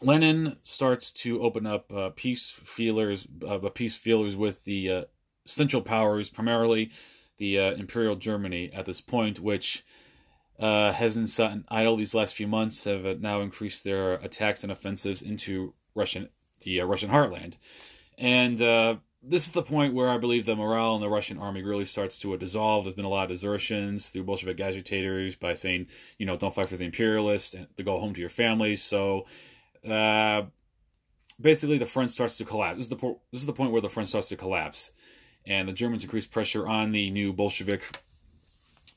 Lenin 0.00 0.56
starts 0.62 1.10
to 1.10 1.42
open 1.42 1.66
up 1.66 1.92
uh, 1.92 2.10
peace 2.16 2.48
feelers, 2.48 3.28
uh, 3.46 3.58
peace 3.74 3.94
feelers 3.94 4.34
with 4.34 4.64
the 4.64 4.90
uh, 4.90 5.02
Central 5.44 5.82
Powers, 5.82 6.30
primarily 6.30 6.90
the 7.36 7.58
uh, 7.58 7.72
Imperial 7.72 8.16
Germany 8.16 8.72
at 8.72 8.86
this 8.86 9.02
point, 9.02 9.38
which 9.38 9.84
uh, 10.58 10.92
hasn't 10.92 11.28
sat 11.28 11.58
idle 11.68 11.96
these 11.96 12.14
last 12.14 12.34
few 12.34 12.48
months, 12.48 12.84
have 12.84 13.04
uh, 13.04 13.16
now 13.20 13.42
increased 13.42 13.84
their 13.84 14.14
attacks 14.14 14.62
and 14.62 14.72
offensives 14.72 15.20
into 15.20 15.74
Russian 15.94 16.30
the 16.62 16.80
Russian 16.80 17.10
heartland, 17.10 17.58
and 18.16 18.98
this 19.26 19.46
is 19.46 19.52
the 19.52 19.62
point 19.62 19.94
where 19.94 20.08
I 20.08 20.18
believe 20.18 20.44
the 20.44 20.56
morale 20.56 20.94
in 20.94 21.00
the 21.00 21.08
Russian 21.08 21.38
army 21.38 21.62
really 21.62 21.84
starts 21.84 22.18
to 22.20 22.36
dissolve. 22.36 22.84
There's 22.84 22.94
been 22.94 23.04
a 23.04 23.10
lot 23.10 23.24
of 23.24 23.30
desertions 23.30 24.08
through 24.08 24.24
Bolshevik 24.24 24.60
agitators 24.60 25.34
by 25.34 25.54
saying, 25.54 25.86
you 26.18 26.26
know, 26.26 26.36
don't 26.36 26.54
fight 26.54 26.68
for 26.68 26.76
the 26.76 26.84
imperialists 26.84 27.54
and 27.54 27.66
to 27.76 27.82
go 27.82 27.98
home 27.98 28.14
to 28.14 28.20
your 28.20 28.30
families. 28.30 28.82
So, 28.82 29.26
uh, 29.88 30.42
basically, 31.40 31.78
the 31.78 31.86
front 31.86 32.10
starts 32.10 32.36
to 32.38 32.44
collapse. 32.44 32.76
This 32.76 32.86
is 32.86 32.90
the 32.90 32.96
po- 32.96 33.20
this 33.32 33.40
is 33.40 33.46
the 33.46 33.52
point 33.52 33.72
where 33.72 33.80
the 33.80 33.88
front 33.88 34.08
starts 34.08 34.28
to 34.28 34.36
collapse, 34.36 34.92
and 35.46 35.68
the 35.68 35.72
Germans 35.72 36.04
increase 36.04 36.26
pressure 36.26 36.66
on 36.68 36.92
the 36.92 37.10
new 37.10 37.32
Bolshevik 37.32 37.82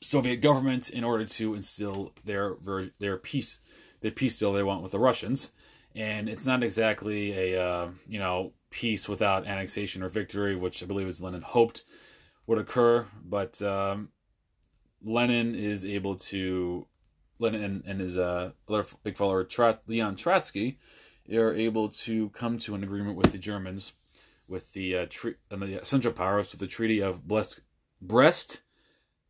Soviet 0.00 0.36
government 0.36 0.90
in 0.90 1.04
order 1.04 1.24
to 1.24 1.54
instill 1.54 2.12
their 2.24 2.56
their 2.98 3.16
peace 3.16 3.60
their 4.00 4.10
peace 4.10 4.38
deal 4.38 4.52
they 4.52 4.62
want 4.62 4.82
with 4.82 4.92
the 4.92 4.98
Russians. 4.98 5.52
And 5.94 6.28
it's 6.28 6.46
not 6.46 6.62
exactly 6.62 7.54
a 7.54 7.62
uh, 7.62 7.88
you 8.06 8.18
know 8.18 8.52
peace 8.70 9.08
without 9.08 9.46
annexation 9.46 10.02
or 10.02 10.08
victory, 10.08 10.56
which 10.56 10.82
I 10.82 10.86
believe 10.86 11.06
is 11.06 11.20
Lenin 11.20 11.42
hoped 11.42 11.84
would 12.46 12.58
occur. 12.58 13.06
But 13.24 13.60
um, 13.62 14.10
Lenin 15.02 15.54
is 15.54 15.84
able 15.84 16.16
to, 16.16 16.86
Lenin 17.38 17.62
and, 17.62 17.84
and 17.86 18.00
his 18.00 18.18
uh, 18.18 18.52
other 18.68 18.84
big 19.02 19.16
follower, 19.16 19.46
Leon 19.86 20.16
Trotsky, 20.16 20.78
are 21.32 21.54
able 21.54 21.88
to 21.88 22.30
come 22.30 22.58
to 22.58 22.74
an 22.74 22.82
agreement 22.82 23.16
with 23.16 23.32
the 23.32 23.38
Germans, 23.38 23.94
with 24.46 24.72
the, 24.72 24.96
uh, 24.96 25.06
tre- 25.08 25.34
and 25.50 25.62
the 25.62 25.80
Central 25.82 26.14
Powers, 26.14 26.50
with 26.50 26.60
the 26.60 26.66
Treaty 26.66 27.00
of 27.00 27.28
Brest, 27.28 27.60
Brest 28.00 28.62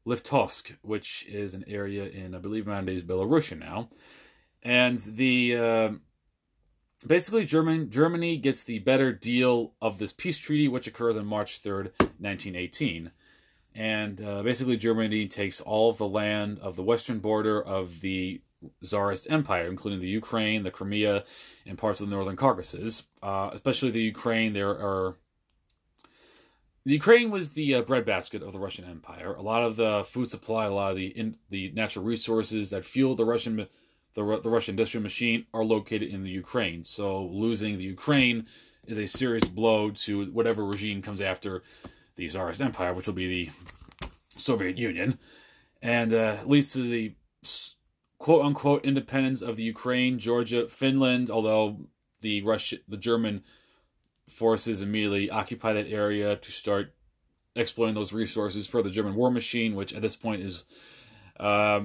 Litovsk, 0.07 0.77
which 0.83 1.27
is 1.29 1.55
an 1.55 1.65
area 1.67 2.07
in, 2.07 2.35
I 2.35 2.39
believe, 2.39 2.67
nowadays 2.67 3.05
Belarusia 3.05 3.59
now. 3.59 3.91
And 4.63 4.99
the 4.99 5.57
uh, 5.57 5.91
basically 7.07 7.45
German, 7.45 7.91
Germany 7.91 8.37
gets 8.37 8.65
the 8.65 8.79
better 8.81 9.13
deal 9.13 9.73
of 9.81 9.99
this 9.99 10.13
peace 10.13 10.39
treaty, 10.39 10.69
which 10.69 10.87
occurs 10.87 11.17
on 11.17 11.27
March 11.27 11.63
3rd, 11.63 11.93
1918. 12.19 13.13
And 13.75 14.21
uh, 14.21 14.43
basically, 14.43 14.77
Germany 14.77 15.29
takes 15.29 15.61
all 15.61 15.91
of 15.91 15.99
the 15.99 16.09
land 16.09 16.59
of 16.59 16.75
the 16.75 16.83
western 16.83 17.21
border 17.21 17.63
of 17.63 18.01
the 18.01 18.41
Tsarist 18.83 19.31
Empire, 19.31 19.69
including 19.69 20.01
the 20.01 20.09
Ukraine, 20.09 20.65
the 20.65 20.71
Crimea, 20.71 21.25
and 21.65 21.79
parts 21.79 22.01
of 22.01 22.09
the 22.09 22.15
northern 22.15 22.37
Caucasus. 22.37 23.05
Uh, 23.23 23.51
especially 23.53 23.91
the 23.91 24.01
Ukraine, 24.01 24.53
there 24.53 24.71
are. 24.71 25.17
The 26.85 26.95
Ukraine 26.95 27.31
was 27.31 27.51
the 27.51 27.75
uh, 27.75 27.83
breadbasket 27.83 28.43
of 28.43 28.53
the 28.53 28.59
Russian 28.59 28.87
Empire. 28.87 29.35
A 29.35 29.43
lot 29.43 29.63
of 29.63 29.77
the 29.77 30.05
food 30.05 30.31
supply, 30.31 30.65
a 30.65 30.73
lot 30.73 30.93
of 30.93 30.97
the 30.97 31.09
in, 31.09 31.37
the 31.51 31.71
natural 31.73 32.05
resources 32.05 32.71
that 32.71 32.85
fueled 32.85 33.19
the 33.19 33.27
Russian 33.27 33.69
the, 34.19 34.41
the 34.41 34.51
Russian 34.51 34.73
industrial 34.73 35.03
machine 35.03 35.47
are 35.55 35.65
located 35.65 36.11
in 36.11 36.25
the 36.25 36.31
Ukraine. 36.31 36.85
So 36.85 37.25
losing 37.25 37.79
the 37.79 37.85
Ukraine 37.85 38.47
is 38.85 38.99
a 38.99 39.07
serious 39.07 39.49
blow 39.49 39.91
to 39.91 40.27
whatever 40.33 40.65
regime 40.65 41.03
comes 41.03 41.21
after 41.21 41.63
the 42.17 42.29
Tsarist 42.29 42.61
Empire, 42.61 42.93
which 42.93 43.07
will 43.07 43.15
be 43.15 43.29
the 43.29 43.51
Soviet 44.37 44.77
Union, 44.77 45.21
and 45.81 46.13
uh, 46.13 46.39
leads 46.45 46.73
to 46.73 46.81
the 46.81 47.15
quote 48.19 48.45
unquote 48.45 48.85
independence 48.85 49.41
of 49.41 49.57
the 49.57 49.63
Ukraine, 49.63 50.19
Georgia, 50.19 50.67
Finland. 50.69 51.31
Although 51.31 51.87
the 52.21 52.43
Russian, 52.43 52.81
the 52.89 52.97
German 52.97 53.45
forces 54.29 54.83
immediately 54.83 55.31
occupy 55.31 55.73
that 55.73 55.89
area 55.89 56.35
to 56.35 56.51
start 56.51 56.93
exploiting 57.55 57.95
those 57.95 58.13
resources 58.13 58.67
for 58.67 58.83
the 58.83 58.91
German 58.91 59.15
war 59.15 59.31
machine, 59.31 59.77
which 59.77 59.95
at 59.95 60.03
this 60.03 60.17
point 60.17 60.43
is. 60.43 60.65
Uh, 61.39 61.83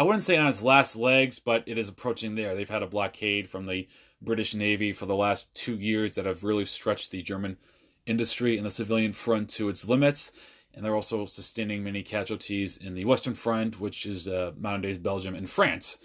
I 0.00 0.02
wouldn't 0.02 0.22
say 0.22 0.38
on 0.38 0.46
its 0.46 0.62
last 0.62 0.96
legs, 0.96 1.40
but 1.40 1.62
it 1.66 1.76
is 1.76 1.90
approaching 1.90 2.34
there. 2.34 2.54
They've 2.54 2.70
had 2.70 2.82
a 2.82 2.86
blockade 2.86 3.50
from 3.50 3.66
the 3.66 3.86
British 4.22 4.54
Navy 4.54 4.94
for 4.94 5.04
the 5.04 5.14
last 5.14 5.54
two 5.54 5.74
years 5.74 6.14
that 6.14 6.24
have 6.24 6.42
really 6.42 6.64
stretched 6.64 7.10
the 7.10 7.20
German 7.20 7.58
industry 8.06 8.56
and 8.56 8.64
the 8.64 8.70
civilian 8.70 9.12
front 9.12 9.50
to 9.50 9.68
its 9.68 9.86
limits. 9.86 10.32
And 10.72 10.82
they're 10.82 10.94
also 10.94 11.26
sustaining 11.26 11.84
many 11.84 12.02
casualties 12.02 12.78
in 12.78 12.94
the 12.94 13.04
Western 13.04 13.34
Front, 13.34 13.78
which 13.78 14.06
is 14.06 14.26
uh, 14.26 14.52
modern 14.56 14.80
days 14.80 14.96
Belgium 14.96 15.34
and 15.34 15.50
France, 15.50 15.98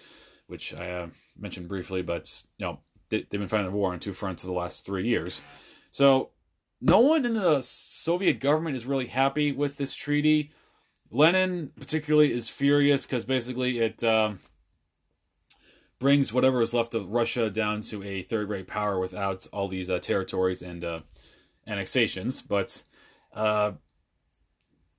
which 0.47 0.73
I 0.73 0.89
uh, 0.89 1.07
mentioned 1.39 1.69
briefly, 1.69 2.01
but 2.01 2.43
you 2.57 2.65
know 2.65 2.79
they, 3.07 3.19
have 3.19 3.29
been 3.29 3.47
fighting 3.47 3.67
a 3.67 3.71
war 3.71 3.93
on 3.93 4.01
two 4.01 4.11
fronts 4.11 4.41
for 4.41 4.47
the 4.47 4.53
last 4.53 4.85
three 4.85 5.07
years. 5.07 5.41
So 5.91 6.31
no 6.81 6.99
one 6.99 7.25
in 7.25 7.35
the 7.35 7.61
Soviet 7.61 8.41
government 8.41 8.75
is 8.75 8.85
really 8.85 9.07
happy 9.07 9.53
with 9.53 9.77
this 9.77 9.95
treaty. 9.95 10.51
Lenin, 11.15 11.71
particularly, 11.79 12.33
is 12.33 12.49
furious 12.49 13.05
because 13.05 13.23
basically 13.23 13.79
it 13.79 14.03
um, 14.03 14.39
brings 15.97 16.33
whatever 16.33 16.61
is 16.61 16.73
left 16.73 16.93
of 16.93 17.09
Russia 17.09 17.49
down 17.49 17.81
to 17.83 18.03
a 18.03 18.21
third 18.21 18.49
rate 18.49 18.67
power 18.67 18.99
without 18.99 19.47
all 19.53 19.69
these 19.69 19.89
uh, 19.89 19.97
territories 19.97 20.61
and 20.61 20.83
uh, 20.83 20.99
annexations. 21.65 22.41
But 22.41 22.83
uh, 23.33 23.73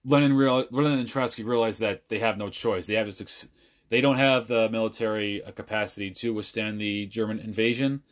Lenin, 0.06 0.32
real, 0.32 0.66
Lenin 0.70 1.00
and 1.00 1.08
Trotsky 1.08 1.42
realize 1.42 1.78
that 1.80 2.08
they 2.08 2.18
have 2.18 2.38
no 2.38 2.48
choice. 2.48 2.86
They 2.86 2.94
have 2.94 3.14
to, 3.14 3.48
they 3.90 4.00
don't 4.00 4.16
have 4.16 4.48
the 4.48 4.70
military 4.70 5.44
uh, 5.44 5.50
capacity 5.50 6.10
to 6.12 6.32
withstand 6.32 6.80
the 6.80 7.04
German 7.06 7.38
invasion. 7.40 8.02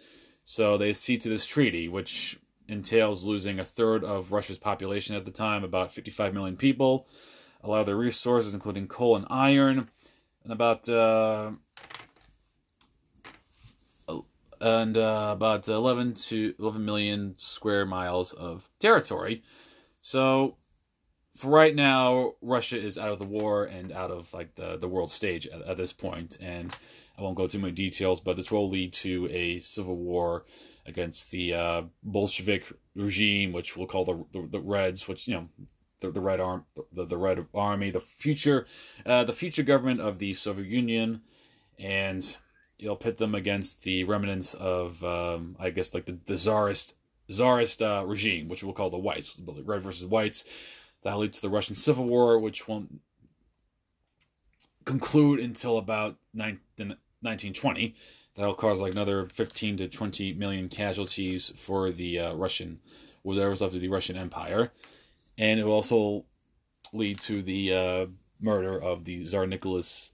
So 0.44 0.76
they 0.76 0.90
accede 0.90 1.22
to 1.22 1.30
this 1.30 1.46
treaty, 1.46 1.88
which 1.88 2.38
entails 2.68 3.24
losing 3.24 3.58
a 3.58 3.64
third 3.64 4.04
of 4.04 4.30
Russia's 4.30 4.58
population 4.58 5.16
at 5.16 5.24
the 5.24 5.30
time, 5.30 5.64
about 5.64 5.90
55 5.90 6.34
million 6.34 6.58
people, 6.58 7.08
a 7.64 7.70
lot 7.70 7.80
of 7.80 7.86
their 7.86 7.96
resources, 7.96 8.54
including 8.54 8.86
coal 8.86 9.16
and 9.16 9.26
iron, 9.30 9.88
and 10.44 10.52
about 10.52 10.88
uh, 10.88 11.52
and 14.60 14.96
uh, 14.96 15.30
about 15.32 15.66
11 15.66 16.14
to 16.14 16.54
11 16.58 16.84
million 16.84 17.34
square 17.36 17.84
miles 17.84 18.32
of 18.32 18.68
territory. 18.78 19.42
So 20.02 20.58
for 21.34 21.50
right 21.50 21.74
now, 21.74 22.34
Russia 22.40 22.78
is 22.78 22.96
out 22.96 23.10
of 23.10 23.18
the 23.18 23.24
war 23.24 23.64
and 23.64 23.90
out 23.90 24.10
of 24.10 24.32
like 24.32 24.54
the 24.54 24.76
the 24.76 24.88
world 24.88 25.10
stage 25.10 25.46
at, 25.46 25.62
at 25.62 25.76
this 25.78 25.92
point, 25.92 26.36
and 26.40 26.76
I 27.18 27.22
won't 27.22 27.36
go 27.36 27.46
too 27.46 27.58
many 27.58 27.72
details, 27.72 28.20
but 28.20 28.36
this 28.36 28.52
will 28.52 28.68
lead 28.68 28.92
to 28.94 29.28
a 29.30 29.58
civil 29.58 29.96
war 29.96 30.44
against 30.86 31.30
the 31.30 31.54
uh, 31.54 31.82
Bolshevik 32.02 32.64
regime, 32.94 33.52
which 33.52 33.74
we'll 33.74 33.86
call 33.86 34.04
the, 34.04 34.24
the, 34.32 34.48
the 34.48 34.60
Reds, 34.60 35.08
which 35.08 35.26
you 35.26 35.34
know 35.34 35.48
the, 36.04 36.10
the 36.12 36.20
Red 36.20 36.40
Arm, 36.40 36.64
the, 36.92 37.04
the 37.04 37.16
Red 37.16 37.46
Army, 37.54 37.90
the 37.90 38.00
future, 38.00 38.66
uh, 39.06 39.24
the 39.24 39.32
future 39.32 39.62
government 39.62 40.00
of 40.00 40.18
the 40.18 40.34
Soviet 40.34 40.68
Union, 40.68 41.22
and 41.78 42.36
you'll 42.78 42.96
pit 42.96 43.16
them 43.16 43.34
against 43.34 43.82
the 43.82 44.04
remnants 44.04 44.54
of, 44.54 45.02
um, 45.04 45.56
I 45.58 45.70
guess, 45.70 45.94
like 45.94 46.06
the, 46.06 46.18
the 46.24 46.36
czarist 46.36 46.94
czarist 47.30 47.80
uh, 47.80 48.04
regime, 48.06 48.48
which 48.48 48.62
we'll 48.62 48.74
call 48.74 48.90
the 48.90 48.98
Whites, 48.98 49.40
Red 49.40 49.82
versus 49.82 50.06
Whites. 50.06 50.44
That 51.02 51.18
leads 51.18 51.38
to 51.38 51.42
the 51.42 51.54
Russian 51.54 51.76
Civil 51.76 52.06
War, 52.06 52.38
which 52.38 52.68
won't 52.68 53.00
conclude 54.84 55.40
until 55.40 55.78
about 55.78 56.16
1920 56.34 57.94
that'll 58.34 58.54
cause 58.54 58.80
like 58.80 58.92
another 58.92 59.26
15 59.26 59.78
to 59.78 59.88
20 59.88 60.34
million 60.34 60.68
casualties 60.68 61.52
for 61.56 61.90
the 61.90 62.18
uh, 62.18 62.34
Russian, 62.34 62.80
whatever's 63.22 63.60
left 63.60 63.74
of 63.74 63.80
the 63.80 63.88
Russian 63.88 64.16
Empire. 64.16 64.72
And 65.36 65.58
it 65.58 65.64
will 65.64 65.72
also 65.72 66.26
lead 66.92 67.20
to 67.20 67.42
the 67.42 67.74
uh, 67.74 68.06
murder 68.40 68.80
of 68.80 69.04
the 69.04 69.24
Tsar 69.24 69.46
Nicholas, 69.46 70.12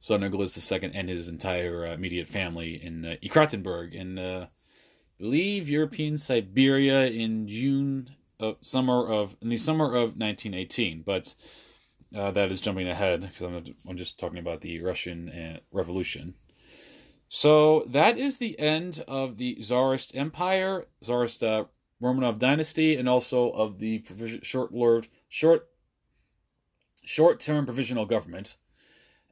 Tsar 0.00 0.18
Nicholas 0.18 0.72
II 0.72 0.90
and 0.92 1.08
his 1.08 1.28
entire 1.28 1.86
uh, 1.86 1.92
immediate 1.92 2.28
family 2.28 2.82
in 2.82 3.04
uh, 3.04 3.16
Ekaterinburg 3.22 3.92
in, 3.92 4.18
uh, 4.18 4.46
believe, 5.18 5.68
European 5.68 6.18
Siberia 6.18 7.06
in 7.06 7.46
June, 7.46 8.10
of 8.38 8.56
summer 8.60 9.06
of, 9.06 9.36
in 9.40 9.48
the 9.48 9.56
summer 9.56 9.86
of 9.86 10.16
1918. 10.16 11.02
But 11.02 11.34
uh, 12.14 12.30
that 12.32 12.50
is 12.50 12.60
jumping 12.60 12.88
ahead 12.88 13.22
because 13.22 13.42
I'm, 13.42 13.74
I'm 13.88 13.96
just 13.96 14.18
talking 14.18 14.38
about 14.38 14.60
the 14.60 14.80
Russian 14.80 15.28
uh, 15.28 15.58
Revolution. 15.72 16.34
So 17.28 17.80
that 17.88 18.18
is 18.18 18.38
the 18.38 18.58
end 18.58 19.04
of 19.08 19.36
the 19.36 19.56
Tsarist 19.56 20.14
Empire, 20.14 20.86
Tsarist 21.02 21.42
uh, 21.42 21.64
Romanov 22.02 22.38
dynasty, 22.38 22.96
and 22.96 23.08
also 23.08 23.50
of 23.50 23.78
the 23.78 24.04
short-lived, 24.42 25.08
short, 25.28 25.68
short-term 27.04 27.64
provisional 27.64 28.06
government, 28.06 28.56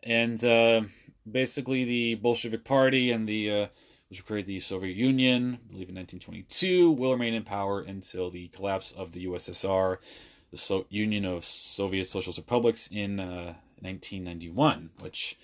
and 0.03 0.43
uh, 0.45 0.83
basically 1.31 1.85
the 1.85 2.15
Bolshevik 2.17 2.65
Party 2.65 3.11
and 3.11 3.29
the 3.29 3.51
uh, 3.51 3.67
which 4.15 4.25
created 4.25 4.47
the 4.47 4.61
Soviet 4.61 4.97
Union, 4.97 5.55
I 5.55 5.73
believe 5.73 5.89
in 5.89 5.97
1922, 5.97 6.93
will 6.93 7.12
remain 7.12 7.35
in 7.35 7.43
power 7.43 7.81
until 7.81 8.31
the 8.31 8.49
collapse 8.49 8.93
of 8.93 9.12
the 9.12 9.27
USSR, 9.27 9.97
the 10.51 10.57
so- 10.57 10.87
Union 10.89 11.25
of 11.25 11.45
Soviet 11.45 12.07
Socialist 12.07 12.39
Republics, 12.39 12.89
in 12.93 13.17
1991, 13.17 14.91
uh, 14.99 15.03
which 15.03 15.37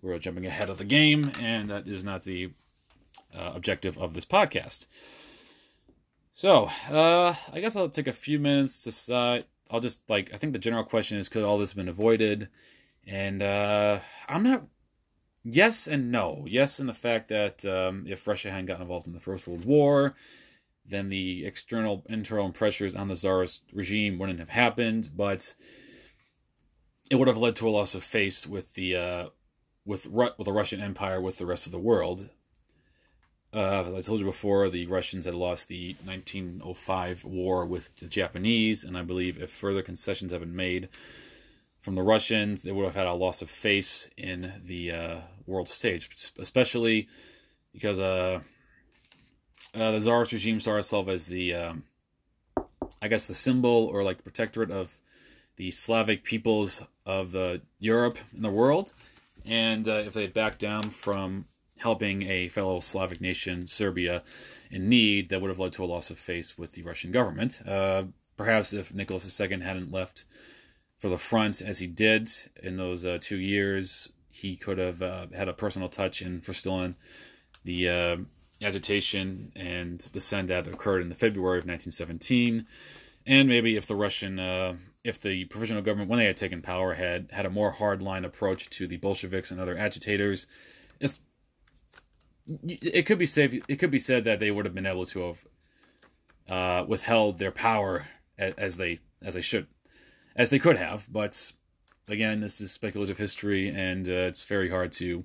we're 0.00 0.18
jumping 0.18 0.46
ahead 0.46 0.70
of 0.70 0.78
the 0.78 0.84
game, 0.84 1.32
and 1.38 1.68
that 1.68 1.86
is 1.86 2.04
not 2.04 2.22
the 2.22 2.52
uh, 3.36 3.52
objective 3.54 3.98
of 3.98 4.14
this 4.14 4.24
podcast. 4.24 4.86
So, 6.34 6.68
uh, 6.90 7.34
I 7.52 7.60
guess 7.60 7.76
I'll 7.76 7.88
take 7.88 8.08
a 8.08 8.12
few 8.12 8.40
minutes 8.40 8.82
to. 8.82 9.14
Uh, 9.14 9.42
I'll 9.70 9.80
just 9.80 10.08
like 10.10 10.34
I 10.34 10.36
think 10.36 10.52
the 10.52 10.58
general 10.58 10.84
question 10.84 11.16
is 11.16 11.28
could 11.28 11.44
all 11.44 11.58
this 11.58 11.70
have 11.70 11.76
been 11.76 11.88
avoided, 11.88 12.48
and 13.06 13.42
uh, 13.42 14.00
I'm 14.28 14.42
not. 14.42 14.64
Yes 15.44 15.86
and 15.86 16.10
no. 16.10 16.44
Yes, 16.48 16.80
in 16.80 16.86
the 16.86 16.94
fact 16.94 17.28
that 17.28 17.64
um, 17.66 18.04
if 18.08 18.26
Russia 18.26 18.50
hadn't 18.50 18.66
gotten 18.66 18.82
involved 18.82 19.06
in 19.06 19.12
the 19.12 19.20
First 19.20 19.46
World 19.46 19.64
War, 19.64 20.14
then 20.84 21.08
the 21.08 21.46
external 21.46 22.04
internal 22.08 22.50
pressures 22.50 22.96
on 22.96 23.08
the 23.08 23.14
Tsarist 23.14 23.62
regime 23.72 24.18
wouldn't 24.18 24.38
have 24.40 24.48
happened, 24.48 25.10
but 25.14 25.54
it 27.10 27.16
would 27.16 27.28
have 27.28 27.36
led 27.36 27.54
to 27.56 27.68
a 27.68 27.70
loss 27.70 27.94
of 27.94 28.02
face 28.02 28.46
with 28.46 28.74
the 28.74 28.96
uh, 28.96 29.28
with 29.84 30.08
with 30.08 30.36
the 30.38 30.52
Russian 30.52 30.80
Empire 30.80 31.20
with 31.20 31.38
the 31.38 31.46
rest 31.46 31.66
of 31.66 31.72
the 31.72 31.78
world. 31.78 32.30
Uh, 33.54 33.84
as 33.86 33.94
I 33.94 34.00
told 34.00 34.18
you 34.18 34.26
before, 34.26 34.68
the 34.68 34.86
Russians 34.86 35.26
had 35.26 35.34
lost 35.34 35.68
the 35.68 35.94
1905 36.04 37.24
war 37.24 37.64
with 37.64 37.94
the 37.96 38.08
Japanese, 38.08 38.82
and 38.82 38.98
I 38.98 39.02
believe 39.02 39.40
if 39.40 39.50
further 39.50 39.80
concessions 39.80 40.32
had 40.32 40.40
been 40.40 40.56
made 40.56 40.88
from 41.78 41.94
the 41.94 42.02
Russians, 42.02 42.62
they 42.62 42.72
would 42.72 42.84
have 42.84 42.96
had 42.96 43.06
a 43.06 43.12
loss 43.12 43.42
of 43.42 43.50
face 43.50 44.08
in 44.16 44.54
the 44.64 44.90
uh, 44.90 45.16
world 45.46 45.68
stage, 45.68 46.10
especially 46.36 47.06
because 47.72 48.00
uh, 48.00 48.40
uh, 49.72 49.90
the 49.92 50.00
Tsarist 50.00 50.32
regime 50.32 50.58
saw 50.58 50.76
itself 50.76 51.06
as 51.06 51.28
the, 51.28 51.54
um, 51.54 51.84
I 53.00 53.06
guess, 53.06 53.28
the 53.28 53.34
symbol 53.34 53.86
or 53.86 54.02
like 54.02 54.24
protectorate 54.24 54.72
of 54.72 54.98
the 55.56 55.70
Slavic 55.70 56.24
peoples 56.24 56.82
of 57.06 57.36
uh, 57.36 57.58
Europe 57.78 58.18
and 58.34 58.44
the 58.44 58.50
world. 58.50 58.92
And 59.44 59.86
uh, 59.86 60.02
if 60.06 60.12
they 60.12 60.26
backed 60.26 60.58
down 60.58 60.90
from 60.90 61.44
helping 61.78 62.22
a 62.22 62.48
fellow 62.48 62.80
Slavic 62.80 63.20
nation, 63.20 63.66
Serbia, 63.66 64.22
in 64.70 64.88
need, 64.88 65.28
that 65.28 65.40
would 65.40 65.50
have 65.50 65.58
led 65.58 65.72
to 65.72 65.84
a 65.84 65.86
loss 65.86 66.10
of 66.10 66.18
face 66.18 66.56
with 66.56 66.72
the 66.72 66.82
Russian 66.82 67.10
government. 67.10 67.60
Uh, 67.66 68.04
perhaps 68.36 68.72
if 68.72 68.94
Nicholas 68.94 69.40
II 69.40 69.60
hadn't 69.60 69.92
left 69.92 70.24
for 70.98 71.08
the 71.08 71.18
front 71.18 71.60
as 71.60 71.80
he 71.80 71.86
did 71.86 72.30
in 72.62 72.76
those 72.76 73.04
uh, 73.04 73.18
two 73.20 73.38
years, 73.38 74.08
he 74.30 74.56
could 74.56 74.78
have 74.78 75.02
uh, 75.02 75.26
had 75.34 75.48
a 75.48 75.52
personal 75.52 75.88
touch 75.88 76.22
in 76.22 76.40
forestalling 76.40 76.96
the 77.64 77.88
uh, 77.88 78.16
agitation 78.62 79.52
and 79.54 80.10
dissent 80.12 80.48
that 80.48 80.66
occurred 80.66 81.02
in 81.02 81.08
the 81.08 81.14
February 81.14 81.58
of 81.58 81.64
1917. 81.64 82.66
And 83.26 83.48
maybe 83.48 83.76
if 83.76 83.86
the 83.86 83.96
Russian 83.96 84.38
uh, 84.38 84.74
if 85.04 85.20
the 85.20 85.44
provisional 85.44 85.82
government, 85.82 86.08
when 86.08 86.18
they 86.18 86.24
had 86.24 86.36
taken 86.36 86.62
power, 86.62 86.94
had 86.94 87.30
had 87.30 87.44
a 87.44 87.50
more 87.50 87.74
hardline 87.74 88.24
approach 88.24 88.70
to 88.70 88.86
the 88.86 88.96
Bolsheviks 88.96 89.50
and 89.50 89.60
other 89.60 89.76
agitators, 89.76 90.46
it's, 90.98 91.20
it 92.46 93.06
could 93.06 93.18
be 93.18 93.26
safe. 93.26 93.64
It 93.68 93.76
could 93.76 93.90
be 93.90 93.98
said 93.98 94.24
that 94.24 94.40
they 94.40 94.50
would 94.50 94.64
have 94.64 94.74
been 94.74 94.86
able 94.86 95.06
to 95.06 95.20
have 95.20 95.46
uh, 96.48 96.84
withheld 96.86 97.38
their 97.38 97.50
power 97.50 98.06
as, 98.38 98.54
as, 98.54 98.76
they 98.76 98.98
as 99.22 99.34
they 99.34 99.40
should, 99.40 99.66
as 100.36 100.50
they 100.50 100.58
could 100.58 100.76
have. 100.76 101.06
But 101.10 101.52
again, 102.08 102.40
this 102.40 102.60
is 102.60 102.72
speculative 102.72 103.18
history, 103.18 103.68
and 103.68 104.08
uh, 104.08 104.28
it's 104.28 104.44
very 104.44 104.70
hard 104.70 104.92
to 104.92 105.24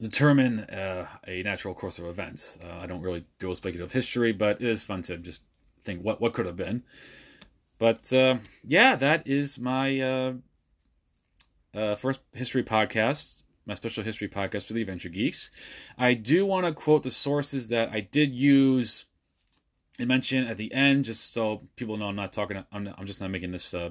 determine 0.00 0.60
uh, 0.60 1.06
a 1.26 1.42
natural 1.42 1.74
course 1.74 1.98
of 1.98 2.06
events. 2.06 2.58
Uh, 2.62 2.80
I 2.80 2.86
don't 2.86 3.02
really 3.02 3.24
do 3.38 3.50
a 3.50 3.56
speculative 3.56 3.92
history, 3.92 4.32
but 4.32 4.60
it 4.60 4.68
is 4.68 4.84
fun 4.84 5.02
to 5.02 5.16
just 5.16 5.42
think 5.84 6.02
what 6.02 6.20
what 6.20 6.32
could 6.32 6.46
have 6.46 6.56
been. 6.56 6.82
But 7.78 8.12
uh, 8.12 8.38
yeah, 8.64 8.96
that 8.96 9.26
is 9.26 9.58
my 9.58 10.00
uh, 10.00 11.94
first 11.94 12.20
history 12.32 12.64
podcast, 12.64 13.44
my 13.66 13.74
special 13.74 14.04
history 14.04 14.28
podcast 14.28 14.66
for 14.66 14.72
the 14.74 14.80
Adventure 14.80 15.08
Geeks. 15.08 15.50
I 15.98 16.14
do 16.14 16.46
want 16.46 16.66
to 16.66 16.72
quote 16.72 17.02
the 17.02 17.10
sources 17.10 17.68
that 17.68 17.90
I 17.90 18.00
did 18.00 18.32
use 18.32 19.06
and 19.98 20.08
mention 20.08 20.46
at 20.46 20.56
the 20.56 20.72
end, 20.72 21.04
just 21.04 21.32
so 21.32 21.62
people 21.74 21.96
know 21.96 22.06
I'm 22.06 22.16
not 22.16 22.32
talking. 22.32 22.64
I'm, 22.70 22.94
I'm 22.96 23.06
just 23.06 23.20
not 23.20 23.30
making 23.30 23.50
this 23.50 23.74
uh, 23.74 23.90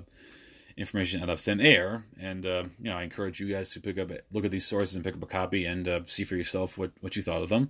information 0.77 1.21
out 1.21 1.29
of 1.29 1.41
thin 1.41 1.59
air. 1.59 2.05
And 2.19 2.45
uh, 2.45 2.65
you 2.79 2.89
know, 2.89 2.97
I 2.97 3.03
encourage 3.03 3.39
you 3.39 3.51
guys 3.51 3.71
to 3.71 3.81
pick 3.81 3.97
up, 3.97 4.11
look 4.31 4.45
at 4.45 4.51
these 4.51 4.65
sources 4.65 4.95
and 4.95 5.03
pick 5.03 5.15
up 5.15 5.23
a 5.23 5.27
copy 5.27 5.65
and 5.65 5.87
uh, 5.87 6.01
see 6.05 6.23
for 6.23 6.35
yourself 6.35 6.77
what 6.77 6.91
what 7.01 7.15
you 7.15 7.21
thought 7.21 7.41
of 7.41 7.49
them. 7.49 7.69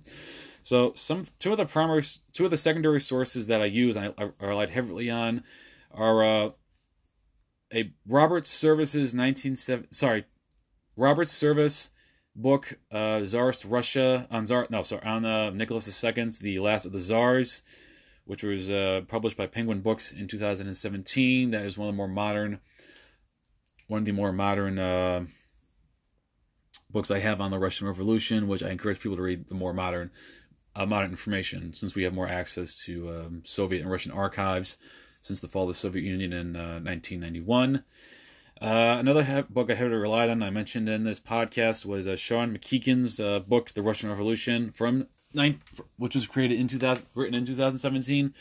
So 0.62 0.92
some 0.94 1.26
two 1.38 1.52
of 1.52 1.58
the 1.58 1.66
primary, 1.66 2.04
two 2.32 2.44
of 2.44 2.50
the 2.50 2.58
secondary 2.58 3.00
sources 3.00 3.46
that 3.48 3.60
I 3.60 3.66
use, 3.66 3.96
I, 3.96 4.12
I 4.18 4.30
relied 4.40 4.70
heavily 4.70 5.10
on 5.10 5.42
are 5.92 6.22
uh, 6.22 6.50
a 7.74 7.92
Robert 8.06 8.46
Service's 8.46 9.14
1970 9.14 9.88
sorry 9.90 10.24
Robert 10.96 11.28
Service 11.28 11.90
book 12.36 12.78
uh, 12.92 13.20
Tsarist 13.20 13.64
Russia 13.64 14.28
on 14.30 14.46
Tsar 14.46 14.66
no 14.70 14.82
sorry 14.82 15.02
on 15.04 15.24
uh, 15.24 15.50
Nicholas 15.50 15.86
II's 16.04 16.38
The 16.38 16.58
Last 16.60 16.84
of 16.84 16.92
the 16.92 17.00
Tsars, 17.00 17.62
which 18.24 18.42
was 18.42 18.70
uh, 18.70 19.02
published 19.08 19.36
by 19.36 19.46
Penguin 19.46 19.80
Books 19.80 20.12
in 20.12 20.28
2017. 20.28 21.50
That 21.50 21.64
is 21.64 21.78
one 21.78 21.88
of 21.88 21.94
the 21.94 21.96
more 21.96 22.08
modern, 22.08 22.60
one 23.88 24.00
of 24.00 24.04
the 24.04 24.12
more 24.12 24.32
modern 24.32 24.78
uh, 24.78 25.24
books 26.90 27.10
I 27.10 27.20
have 27.20 27.40
on 27.40 27.50
the 27.50 27.58
Russian 27.58 27.86
Revolution, 27.86 28.48
which 28.48 28.62
I 28.62 28.70
encourage 28.70 29.00
people 29.00 29.16
to 29.16 29.22
read 29.22 29.48
the 29.48 29.54
more 29.54 29.72
modern, 29.72 30.10
uh, 30.74 30.86
modern 30.86 31.10
information, 31.10 31.72
since 31.72 31.94
we 31.94 32.02
have 32.02 32.14
more 32.14 32.28
access 32.28 32.76
to 32.84 33.08
um, 33.08 33.42
Soviet 33.44 33.80
and 33.80 33.90
Russian 33.90 34.12
archives 34.12 34.76
since 35.22 35.40
the 35.40 35.48
fall 35.48 35.62
of 35.62 35.68
the 35.68 35.74
Soviet 35.74 36.04
Union 36.04 36.32
in 36.32 36.52
1991. 36.52 37.82
Uh, 38.60 38.96
another 38.98 39.22
he- 39.24 39.42
book 39.42 39.70
I 39.70 39.74
heavily 39.74 39.96
relied 39.96 40.30
on, 40.30 40.42
I 40.42 40.50
mentioned 40.50 40.88
in 40.88 41.04
this 41.04 41.20
podcast, 41.20 41.84
was 41.84 42.06
uh, 42.06 42.16
Sean 42.16 42.56
McMeekin's 42.56 43.20
uh, 43.20 43.40
book, 43.40 43.72
The 43.72 43.82
Russian 43.82 44.08
Revolution, 44.08 44.70
from 44.70 45.08
which 45.98 46.14
was 46.14 46.26
created 46.26 46.58
in 46.58 46.66
2000, 46.66 47.06
written 47.14 47.34
in 47.34 47.44
2017. 47.44 48.32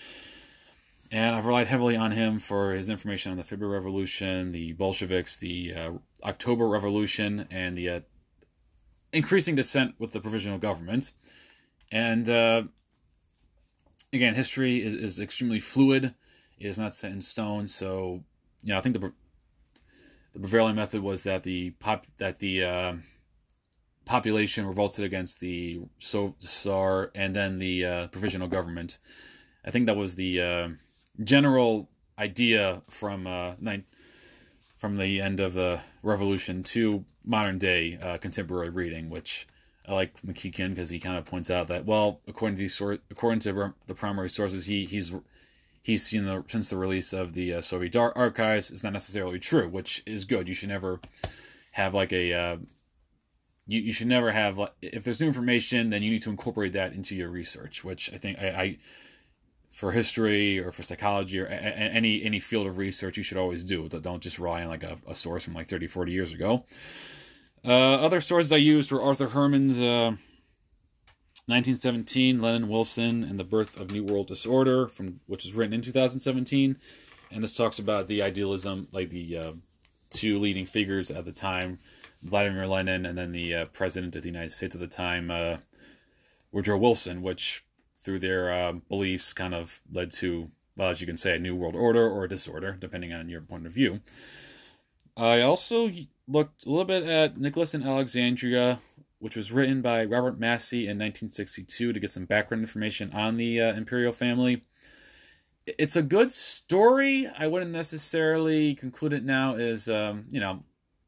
And 1.11 1.35
I've 1.35 1.45
relied 1.45 1.67
heavily 1.67 1.95
on 1.95 2.11
him 2.11 2.39
for 2.39 2.73
his 2.73 2.87
information 2.89 3.31
on 3.31 3.37
the 3.37 3.43
February 3.43 3.77
Revolution, 3.77 4.53
the 4.53 4.71
Bolsheviks, 4.73 5.37
the 5.37 5.73
uh, 5.73 5.91
October 6.23 6.67
Revolution, 6.67 7.47
and 7.51 7.75
the 7.75 7.89
uh, 7.89 7.99
increasing 9.11 9.55
dissent 9.55 9.95
with 9.99 10.13
the 10.13 10.21
provisional 10.21 10.57
government. 10.57 11.11
And 11.91 12.27
uh, 12.29 12.63
again, 14.11 14.33
history 14.33 14.81
is, 14.81 14.95
is 14.95 15.19
extremely 15.19 15.59
fluid. 15.59 16.15
It 16.57 16.67
is 16.67 16.79
not 16.79 16.95
set 16.95 17.11
in 17.11 17.21
stone. 17.21 17.67
So, 17.67 18.23
you 18.63 18.71
know, 18.71 18.77
I 18.77 18.81
think 18.81 18.99
the 18.99 19.13
the 20.35 20.41
prevailing 20.41 20.75
method 20.75 21.01
was 21.01 21.23
that 21.23 21.43
the 21.43 21.71
pop 21.71 22.05
that 22.17 22.39
the 22.39 22.63
uh, 22.63 22.93
population 24.03 24.67
revolted 24.67 25.05
against 25.05 25.39
the 25.39 25.79
so 25.97 26.35
Tsar 26.39 27.11
and 27.15 27.35
then 27.35 27.59
the 27.59 27.85
uh, 27.85 28.07
provisional 28.07 28.49
government. 28.49 28.99
I 29.65 29.71
think 29.71 29.85
that 29.87 29.95
was 29.95 30.15
the 30.15 30.41
uh, 30.41 30.69
general 31.23 31.89
idea 32.19 32.81
from 32.89 33.25
uh, 33.25 33.53
from 34.77 34.97
the 34.97 35.21
end 35.21 35.39
of 35.39 35.53
the 35.53 35.79
revolution 36.03 36.63
to 36.63 37.05
modern 37.23 37.57
day 37.57 37.97
uh, 38.01 38.17
contemporary 38.17 38.69
reading, 38.69 39.09
which 39.09 39.47
I 39.87 39.93
like 39.93 40.21
McMeekin 40.21 40.69
because 40.69 40.89
he 40.89 40.99
kind 40.99 41.17
of 41.17 41.25
points 41.25 41.49
out 41.49 41.69
that 41.69 41.85
well, 41.85 42.19
according 42.27 42.57
to 42.57 42.59
these 42.59 42.75
sor- 42.75 42.99
according 43.09 43.39
to 43.41 43.73
the 43.87 43.95
primary 43.95 44.29
sources, 44.29 44.65
he 44.65 44.83
he's 44.83 45.13
he's 45.85 46.03
seen 46.03 46.25
the 46.25 46.43
since 46.47 46.71
the 46.71 46.77
release 46.77 47.13
of 47.13 47.33
the 47.33 47.53
uh, 47.53 47.61
Soviet 47.61 47.95
archives 47.95 48.71
is 48.71 48.83
not 48.83 48.91
necessarily 48.93 49.39
true, 49.39 49.69
which 49.69 50.01
is 50.07 50.25
good. 50.25 50.47
You 50.47 50.55
should 50.55 50.69
never 50.69 50.99
have 51.73 51.93
like 51.93 52.11
a 52.11 52.33
uh, 52.33 52.57
you, 53.67 53.81
you 53.81 53.93
should 53.93 54.07
never 54.07 54.31
have 54.31 54.57
like 54.57 54.73
if 54.81 55.03
there's 55.03 55.21
new 55.21 55.27
information, 55.27 55.91
then 55.91 56.01
you 56.01 56.09
need 56.09 56.23
to 56.23 56.31
incorporate 56.31 56.73
that 56.73 56.93
into 56.93 57.15
your 57.15 57.29
research, 57.29 57.83
which 57.83 58.11
I 58.11 58.17
think 58.17 58.39
I, 58.39 58.47
I 58.47 58.77
for 59.69 59.91
history 59.91 60.59
or 60.59 60.71
for 60.71 60.81
psychology 60.81 61.39
or 61.39 61.45
a, 61.45 61.53
a, 61.53 61.53
any 61.53 62.23
any 62.23 62.39
field 62.39 62.65
of 62.65 62.79
research 62.79 63.15
you 63.15 63.23
should 63.23 63.37
always 63.37 63.63
do. 63.63 63.87
Don't 63.87 64.23
just 64.23 64.39
rely 64.39 64.63
on 64.63 64.69
like 64.69 64.83
a, 64.83 64.97
a 65.07 65.13
source 65.13 65.43
from 65.43 65.53
like 65.53 65.69
30, 65.69 65.85
40 65.85 66.11
years 66.11 66.33
ago. 66.33 66.65
Uh, 67.63 67.95
other 67.95 68.21
sources 68.21 68.51
I 68.51 68.57
used 68.57 68.91
were 68.91 69.01
Arthur 69.01 69.29
Herman's 69.29 69.79
uh, 69.79 70.15
1917, 71.47 72.41
Lenin 72.41 72.67
Wilson 72.67 73.23
and 73.23 73.39
the 73.39 73.43
Birth 73.43 73.79
of 73.79 73.91
New 73.91 74.03
World 74.03 74.27
Disorder, 74.27 74.87
from 74.87 75.19
which 75.27 75.43
was 75.43 75.53
written 75.53 75.73
in 75.73 75.81
2017, 75.81 76.77
and 77.31 77.43
this 77.43 77.55
talks 77.55 77.77
about 77.77 78.07
the 78.07 78.21
idealism, 78.21 78.87
like 78.91 79.11
the 79.11 79.37
uh, 79.37 79.51
two 80.09 80.39
leading 80.39 80.65
figures 80.65 81.11
at 81.11 81.25
the 81.25 81.31
time, 81.31 81.79
Vladimir 82.23 82.65
Lenin 82.65 83.05
and 83.05 83.17
then 83.17 83.31
the 83.31 83.53
uh, 83.53 83.65
president 83.65 84.15
of 84.15 84.23
the 84.23 84.29
United 84.29 84.51
States 84.51 84.73
at 84.73 84.81
the 84.81 84.87
time, 84.87 85.29
uh, 85.29 85.57
Woodrow 86.51 86.77
Wilson, 86.77 87.21
which 87.21 87.63
through 87.99 88.19
their 88.19 88.51
uh, 88.51 88.71
beliefs 88.89 89.33
kind 89.33 89.53
of 89.53 89.81
led 89.91 90.11
to, 90.13 90.49
well, 90.75 90.89
as 90.89 91.01
you 91.01 91.07
can 91.07 91.17
say, 91.17 91.35
a 91.35 91.39
new 91.39 91.55
world 91.55 91.75
order 91.75 92.09
or 92.09 92.23
a 92.23 92.29
disorder, 92.29 92.75
depending 92.79 93.13
on 93.13 93.29
your 93.29 93.41
point 93.41 93.65
of 93.65 93.71
view. 93.71 94.01
I 95.17 95.41
also 95.41 95.91
looked 96.27 96.65
a 96.65 96.69
little 96.69 96.85
bit 96.85 97.03
at 97.03 97.37
Nicholas 97.37 97.73
and 97.73 97.83
Alexandria, 97.83 98.79
which 99.19 99.35
was 99.35 99.51
written 99.51 99.81
by 99.81 100.03
Robert 100.05 100.39
Massie 100.39 100.83
in 100.83 100.97
1962 100.97 101.93
to 101.93 101.99
get 101.99 102.11
some 102.11 102.25
background 102.25 102.63
information 102.63 103.11
on 103.13 103.37
the 103.37 103.61
uh, 103.61 103.73
imperial 103.73 104.11
family. 104.11 104.65
It's 105.65 105.95
a 105.95 106.03
good 106.03 106.31
story. 106.31 107.27
I 107.37 107.47
wouldn't 107.47 107.71
necessarily 107.71 108.75
conclude 108.75 109.13
it 109.13 109.23
now 109.23 109.55
as, 109.55 109.87
um, 109.89 110.25
you 110.29 110.39
know, 110.39 110.63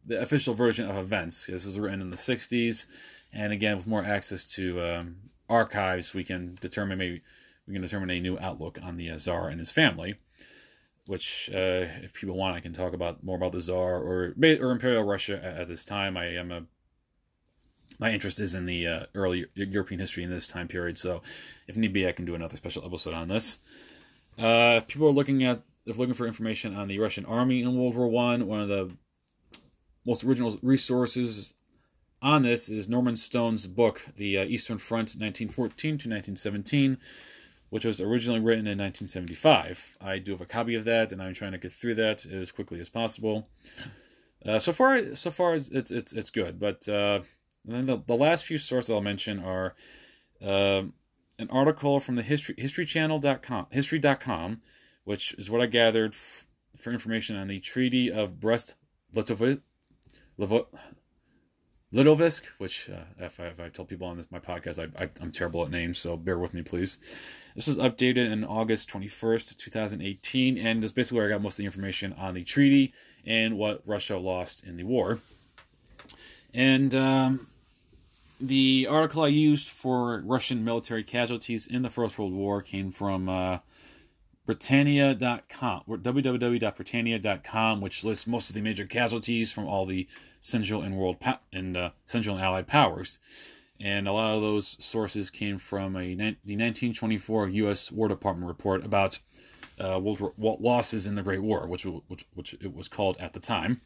the 0.05 0.19
official 0.19 0.53
version 0.53 0.89
of 0.89 0.97
events. 0.97 1.45
This 1.45 1.65
was 1.65 1.77
written 1.77 2.01
in 2.01 2.09
the 2.09 2.17
60s, 2.17 2.85
and 3.33 3.51
again, 3.51 3.75
with 3.75 3.85
more 3.85 4.03
access 4.03 4.45
to 4.55 4.81
um, 4.81 5.17
archives, 5.49 6.13
we 6.13 6.23
can 6.23 6.55
determine 6.59 6.97
maybe 6.97 7.21
we 7.67 7.73
can 7.73 7.81
determine 7.81 8.09
a 8.09 8.21
new 8.21 8.39
outlook 8.39 8.79
on 8.81 8.95
the 8.95 9.09
uh, 9.09 9.17
Tsar 9.17 9.49
and 9.49 9.59
his 9.59 9.71
family. 9.71 10.15
Which, 11.05 11.49
uh, 11.53 11.87
if 12.01 12.13
people 12.13 12.35
want, 12.35 12.55
I 12.55 12.59
can 12.59 12.73
talk 12.73 12.93
about 12.93 13.23
more 13.23 13.37
about 13.37 13.51
the 13.51 13.61
Tsar 13.61 13.97
or 13.97 14.33
or 14.37 14.71
Imperial 14.71 15.03
Russia 15.03 15.39
at, 15.43 15.61
at 15.61 15.67
this 15.67 15.85
time. 15.85 16.17
I 16.17 16.25
am 16.27 16.51
a 16.51 16.63
my 17.99 18.11
interest 18.11 18.39
is 18.39 18.53
in 18.53 18.65
the 18.65 18.87
uh, 18.87 19.05
early 19.15 19.45
European 19.55 19.99
history 19.99 20.23
in 20.23 20.29
this 20.29 20.47
time 20.47 20.67
period. 20.67 20.97
So, 20.97 21.21
if 21.67 21.75
need 21.75 21.93
be, 21.93 22.07
I 22.07 22.11
can 22.11 22.25
do 22.25 22.35
another 22.35 22.57
special 22.57 22.85
episode 22.85 23.13
on 23.13 23.27
this. 23.27 23.59
Uh, 24.37 24.81
people 24.87 25.07
are 25.07 25.11
looking 25.13 25.43
at, 25.43 25.61
if 25.85 25.97
looking 25.97 26.13
for 26.13 26.27
information 26.27 26.75
on 26.75 26.87
the 26.87 26.99
Russian 26.99 27.25
army 27.25 27.61
in 27.61 27.77
World 27.77 27.95
War 27.95 28.07
One, 28.07 28.47
one 28.47 28.61
of 28.61 28.69
the 28.69 28.91
most 30.05 30.23
original 30.23 30.57
resources 30.61 31.55
on 32.21 32.43
this 32.43 32.69
is 32.69 32.87
Norman 32.87 33.17
Stone's 33.17 33.67
book, 33.67 34.01
The 34.15 34.37
uh, 34.39 34.45
Eastern 34.45 34.77
Front, 34.77 35.15
1914 35.15 35.89
to 35.89 35.93
1917, 35.93 36.97
which 37.69 37.85
was 37.85 37.99
originally 37.99 38.39
written 38.39 38.67
in 38.67 38.77
1975. 38.77 39.97
I 39.99 40.19
do 40.19 40.31
have 40.31 40.41
a 40.41 40.45
copy 40.45 40.75
of 40.75 40.85
that, 40.85 41.11
and 41.11 41.21
I'm 41.21 41.33
trying 41.33 41.51
to 41.51 41.57
get 41.57 41.71
through 41.71 41.95
that 41.95 42.25
as 42.25 42.51
quickly 42.51 42.79
as 42.79 42.89
possible. 42.89 43.49
Uh, 44.45 44.59
so 44.59 44.71
far, 44.71 45.15
so 45.15 45.31
far 45.31 45.55
it's 45.55 45.69
it's 45.69 45.89
it's, 45.89 46.13
it's 46.13 46.29
good, 46.29 46.59
but. 46.59 46.87
And 47.67 47.75
then 47.75 47.85
the, 47.85 48.01
the 48.05 48.15
last 48.15 48.45
few 48.45 48.57
sources 48.57 48.89
I'll 48.89 49.01
mention 49.01 49.39
are 49.39 49.75
uh, 50.41 50.83
an 51.37 51.49
article 51.49 51.99
from 51.99 52.15
the 52.15 52.23
history 52.23 52.55
historychannel.com 52.55 53.67
history.com, 53.71 54.61
which 55.03 55.33
is 55.33 55.49
what 55.49 55.61
I 55.61 55.65
gathered 55.65 56.13
f- 56.13 56.47
for 56.77 56.91
information 56.91 57.35
on 57.35 57.47
the 57.47 57.59
Treaty 57.59 58.09
of 58.11 58.39
Brest 58.39 58.75
Litovsk, 61.93 62.43
which 62.57 62.89
uh, 62.89 63.05
if, 63.17 63.39
I, 63.39 63.45
if 63.45 63.59
I 63.59 63.69
tell 63.69 63.85
people 63.85 64.07
on 64.07 64.17
this 64.17 64.31
my 64.31 64.39
podcast, 64.39 64.79
I, 64.97 65.09
I'm 65.21 65.31
terrible 65.31 65.63
at 65.63 65.71
names, 65.71 65.97
so 65.99 66.15
bear 66.17 66.37
with 66.37 66.53
me, 66.53 66.61
please. 66.61 66.99
This 67.55 67.67
is 67.67 67.77
updated 67.77 68.31
in 68.31 68.43
August 68.43 68.89
21st, 68.89 69.57
2018, 69.57 70.57
and 70.57 70.83
is 70.83 70.93
basically 70.93 71.17
where 71.17 71.27
I 71.27 71.31
got 71.31 71.41
most 71.41 71.53
of 71.53 71.57
the 71.57 71.65
information 71.65 72.13
on 72.13 72.33
the 72.33 72.43
treaty 72.43 72.93
and 73.25 73.57
what 73.57 73.81
Russia 73.85 74.17
lost 74.17 74.63
in 74.65 74.77
the 74.77 74.83
war. 74.83 75.19
And 76.53 76.93
um, 76.93 77.47
the 78.39 78.87
article 78.89 79.23
I 79.23 79.29
used 79.29 79.69
for 79.69 80.21
Russian 80.21 80.63
military 80.63 81.03
casualties 81.03 81.65
in 81.67 81.81
the 81.81 81.89
First 81.89 82.19
World 82.19 82.33
War 82.33 82.61
came 82.61 82.91
from 82.91 83.27
uh, 83.27 83.59
Britannica.com, 84.45 85.83
www.britannica.com, 85.87 87.81
which 87.81 88.03
lists 88.03 88.27
most 88.27 88.49
of 88.49 88.55
the 88.55 88.61
major 88.61 88.85
casualties 88.85 89.51
from 89.51 89.65
all 89.65 89.85
the 89.85 90.07
Central 90.39 90.81
and 90.81 90.95
World 90.97 91.19
pa- 91.19 91.39
and 91.51 91.75
uh, 91.75 91.89
Central 92.05 92.37
and 92.37 92.45
Allied 92.45 92.67
powers, 92.67 93.19
and 93.79 94.07
a 94.07 94.13
lot 94.13 94.35
of 94.35 94.41
those 94.41 94.77
sources 94.83 95.29
came 95.29 95.57
from 95.57 95.95
a 95.95 96.15
the 96.15 96.33
1924 96.55 97.49
U.S. 97.49 97.91
War 97.91 98.07
Department 98.07 98.47
report 98.47 98.85
about 98.85 99.19
uh, 99.79 99.99
World 99.99 100.33
War, 100.37 100.57
losses 100.59 101.05
in 101.05 101.15
the 101.15 101.23
Great 101.23 101.41
War, 101.41 101.67
which 101.67 101.85
which 101.85 102.25
which 102.33 102.53
it 102.53 102.73
was 102.73 102.87
called 102.87 103.17
at 103.19 103.33
the 103.33 103.39
time. 103.39 103.81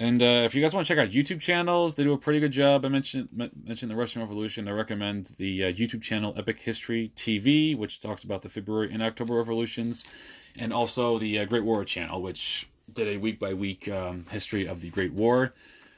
And 0.00 0.22
uh, 0.22 0.44
if 0.46 0.54
you 0.54 0.62
guys 0.62 0.72
want 0.72 0.86
to 0.86 0.94
check 0.94 0.98
out 0.98 1.12
YouTube 1.12 1.40
channels, 1.40 1.94
they 1.94 2.04
do 2.04 2.14
a 2.14 2.18
pretty 2.18 2.40
good 2.40 2.52
job. 2.52 2.86
I 2.86 2.88
mentioned 2.88 3.28
mentioned 3.32 3.90
the 3.90 3.96
Russian 3.96 4.22
Revolution. 4.22 4.66
I 4.66 4.70
recommend 4.70 5.32
the 5.36 5.64
uh, 5.64 5.72
YouTube 5.72 6.00
channel 6.00 6.32
Epic 6.38 6.60
History 6.60 7.12
TV, 7.14 7.76
which 7.76 8.00
talks 8.00 8.24
about 8.24 8.40
the 8.40 8.48
February 8.48 8.90
and 8.90 9.02
October 9.02 9.34
revolutions, 9.34 10.02
and 10.56 10.72
also 10.72 11.18
the 11.18 11.38
uh, 11.38 11.44
Great 11.44 11.64
War 11.64 11.84
channel, 11.84 12.22
which 12.22 12.66
did 12.90 13.08
a 13.08 13.18
week 13.18 13.38
by 13.38 13.52
week 13.52 13.90
history 14.30 14.66
of 14.66 14.80
the 14.80 14.88
Great 14.88 15.12
War 15.12 15.52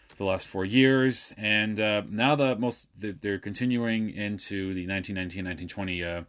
for 0.08 0.16
the 0.16 0.24
last 0.24 0.48
four 0.48 0.64
years. 0.64 1.32
And 1.38 1.78
uh, 1.78 2.02
now 2.10 2.34
the 2.34 2.56
most 2.56 2.88
they're 2.98 3.38
continuing 3.38 4.10
into 4.10 4.74
the 4.74 4.84
1919-1920 4.88 6.04
uh, 6.04 6.22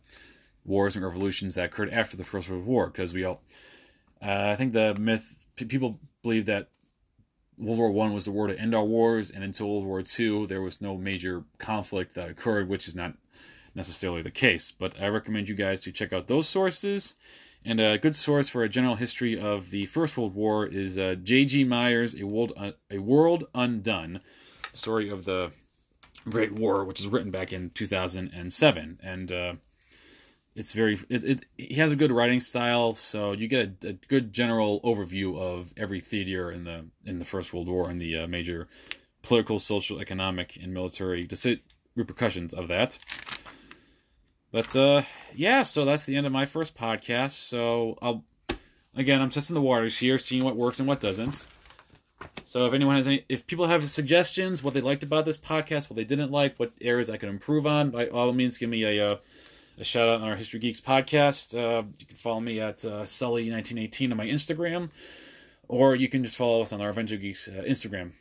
wars 0.63 0.95
and 0.95 1.03
revolutions 1.03 1.55
that 1.55 1.65
occurred 1.65 1.89
after 1.89 2.15
the 2.15 2.23
First 2.23 2.51
World 2.51 2.67
War, 2.67 2.87
because 2.87 3.15
we 3.15 3.23
all, 3.23 3.41
uh, 4.21 4.49
I 4.51 4.55
think 4.55 4.73
the 4.73 4.93
myth 4.93 5.47
people 5.55 5.99
believe 6.21 6.45
that 6.45 6.69
World 7.63 7.79
War 7.79 7.91
One 7.91 8.13
was 8.13 8.25
the 8.25 8.31
war 8.31 8.47
to 8.47 8.59
end 8.59 8.75
all 8.75 8.87
wars, 8.87 9.31
and 9.31 9.43
until 9.43 9.69
World 9.69 9.85
War 9.85 10.01
Two, 10.01 10.47
there 10.47 10.61
was 10.61 10.81
no 10.81 10.97
major 10.97 11.43
conflict 11.57 12.13
that 12.15 12.29
occurred, 12.29 12.67
which 12.69 12.87
is 12.87 12.95
not 12.95 13.15
necessarily 13.75 14.21
the 14.21 14.31
case. 14.31 14.71
But 14.71 14.99
I 15.01 15.07
recommend 15.07 15.49
you 15.49 15.55
guys 15.55 15.79
to 15.81 15.91
check 15.91 16.13
out 16.13 16.27
those 16.27 16.47
sources. 16.47 17.15
And 17.65 17.79
a 17.79 17.97
good 17.97 18.15
source 18.15 18.49
for 18.49 18.63
a 18.63 18.69
general 18.69 18.95
history 18.95 19.39
of 19.39 19.71
the 19.71 19.85
First 19.85 20.17
World 20.17 20.35
War 20.35 20.65
is 20.65 20.97
uh, 20.97 21.15
J.G. 21.15 21.63
Myers' 21.63 22.13
A 22.13 22.25
World 22.25 22.51
A 22.91 22.97
World 22.97 23.45
Undone, 23.55 24.19
story 24.73 25.09
of 25.09 25.23
the 25.23 25.51
Great 26.29 26.51
War, 26.51 26.83
which 26.83 26.99
is 26.99 27.07
written 27.07 27.31
back 27.31 27.53
in 27.53 27.69
2007. 27.69 28.99
And 29.01 29.31
uh, 29.31 29.53
it's 30.55 30.73
very 30.73 30.99
it, 31.09 31.23
it 31.23 31.45
he 31.57 31.75
has 31.75 31.91
a 31.91 31.95
good 31.95 32.11
writing 32.11 32.39
style, 32.39 32.93
so 32.93 33.31
you 33.31 33.47
get 33.47 33.83
a, 33.83 33.89
a 33.89 33.93
good 33.93 34.33
general 34.33 34.81
overview 34.81 35.39
of 35.39 35.73
every 35.75 35.99
theater 35.99 36.51
in 36.51 36.63
the 36.63 36.85
in 37.05 37.19
the 37.19 37.25
First 37.25 37.53
World 37.53 37.67
War 37.67 37.89
and 37.89 37.99
the 37.99 38.19
uh, 38.19 38.27
major 38.27 38.67
political, 39.21 39.59
social, 39.59 39.99
economic, 39.99 40.57
and 40.61 40.73
military 40.73 41.27
repercussions 41.95 42.53
of 42.53 42.67
that. 42.67 42.97
But 44.51 44.75
uh, 44.75 45.03
yeah, 45.33 45.63
so 45.63 45.85
that's 45.85 46.05
the 46.05 46.15
end 46.15 46.27
of 46.27 46.31
my 46.31 46.45
first 46.45 46.75
podcast. 46.75 47.31
So 47.31 47.97
I'll 48.01 48.23
again, 48.95 49.21
I'm 49.21 49.31
testing 49.31 49.55
the 49.55 49.61
waters 49.61 49.97
here, 49.97 50.19
seeing 50.19 50.43
what 50.43 50.55
works 50.55 50.79
and 50.79 50.87
what 50.87 50.99
doesn't. 50.99 51.47
So 52.45 52.65
if 52.67 52.73
anyone 52.73 52.95
has 52.97 53.07
any, 53.07 53.25
if 53.29 53.47
people 53.47 53.67
have 53.67 53.89
suggestions, 53.89 54.61
what 54.61 54.73
they 54.73 54.81
liked 54.81 55.03
about 55.03 55.25
this 55.25 55.37
podcast, 55.37 55.89
what 55.89 55.95
they 55.95 56.03
didn't 56.03 56.31
like, 56.31 56.57
what 56.57 56.73
areas 56.81 57.09
I 57.09 57.17
can 57.17 57.29
improve 57.29 57.65
on, 57.65 57.89
by 57.89 58.07
all 58.07 58.31
means, 58.33 58.57
give 58.57 58.69
me 58.69 58.83
a 58.83 59.13
uh, 59.13 59.17
a 59.77 59.83
shout 59.83 60.07
out 60.07 60.21
on 60.21 60.29
our 60.29 60.35
History 60.35 60.59
Geeks 60.59 60.81
podcast. 60.81 61.57
Uh, 61.57 61.83
you 61.97 62.05
can 62.05 62.17
follow 62.17 62.39
me 62.39 62.59
at 62.59 62.85
uh, 62.85 63.03
Sully1918 63.03 64.11
on 64.11 64.17
my 64.17 64.27
Instagram, 64.27 64.89
or 65.67 65.95
you 65.95 66.07
can 66.07 66.23
just 66.23 66.37
follow 66.37 66.61
us 66.61 66.71
on 66.71 66.81
our 66.81 66.89
Adventure 66.89 67.17
Geeks 67.17 67.47
uh, 67.47 67.63
Instagram. 67.65 68.11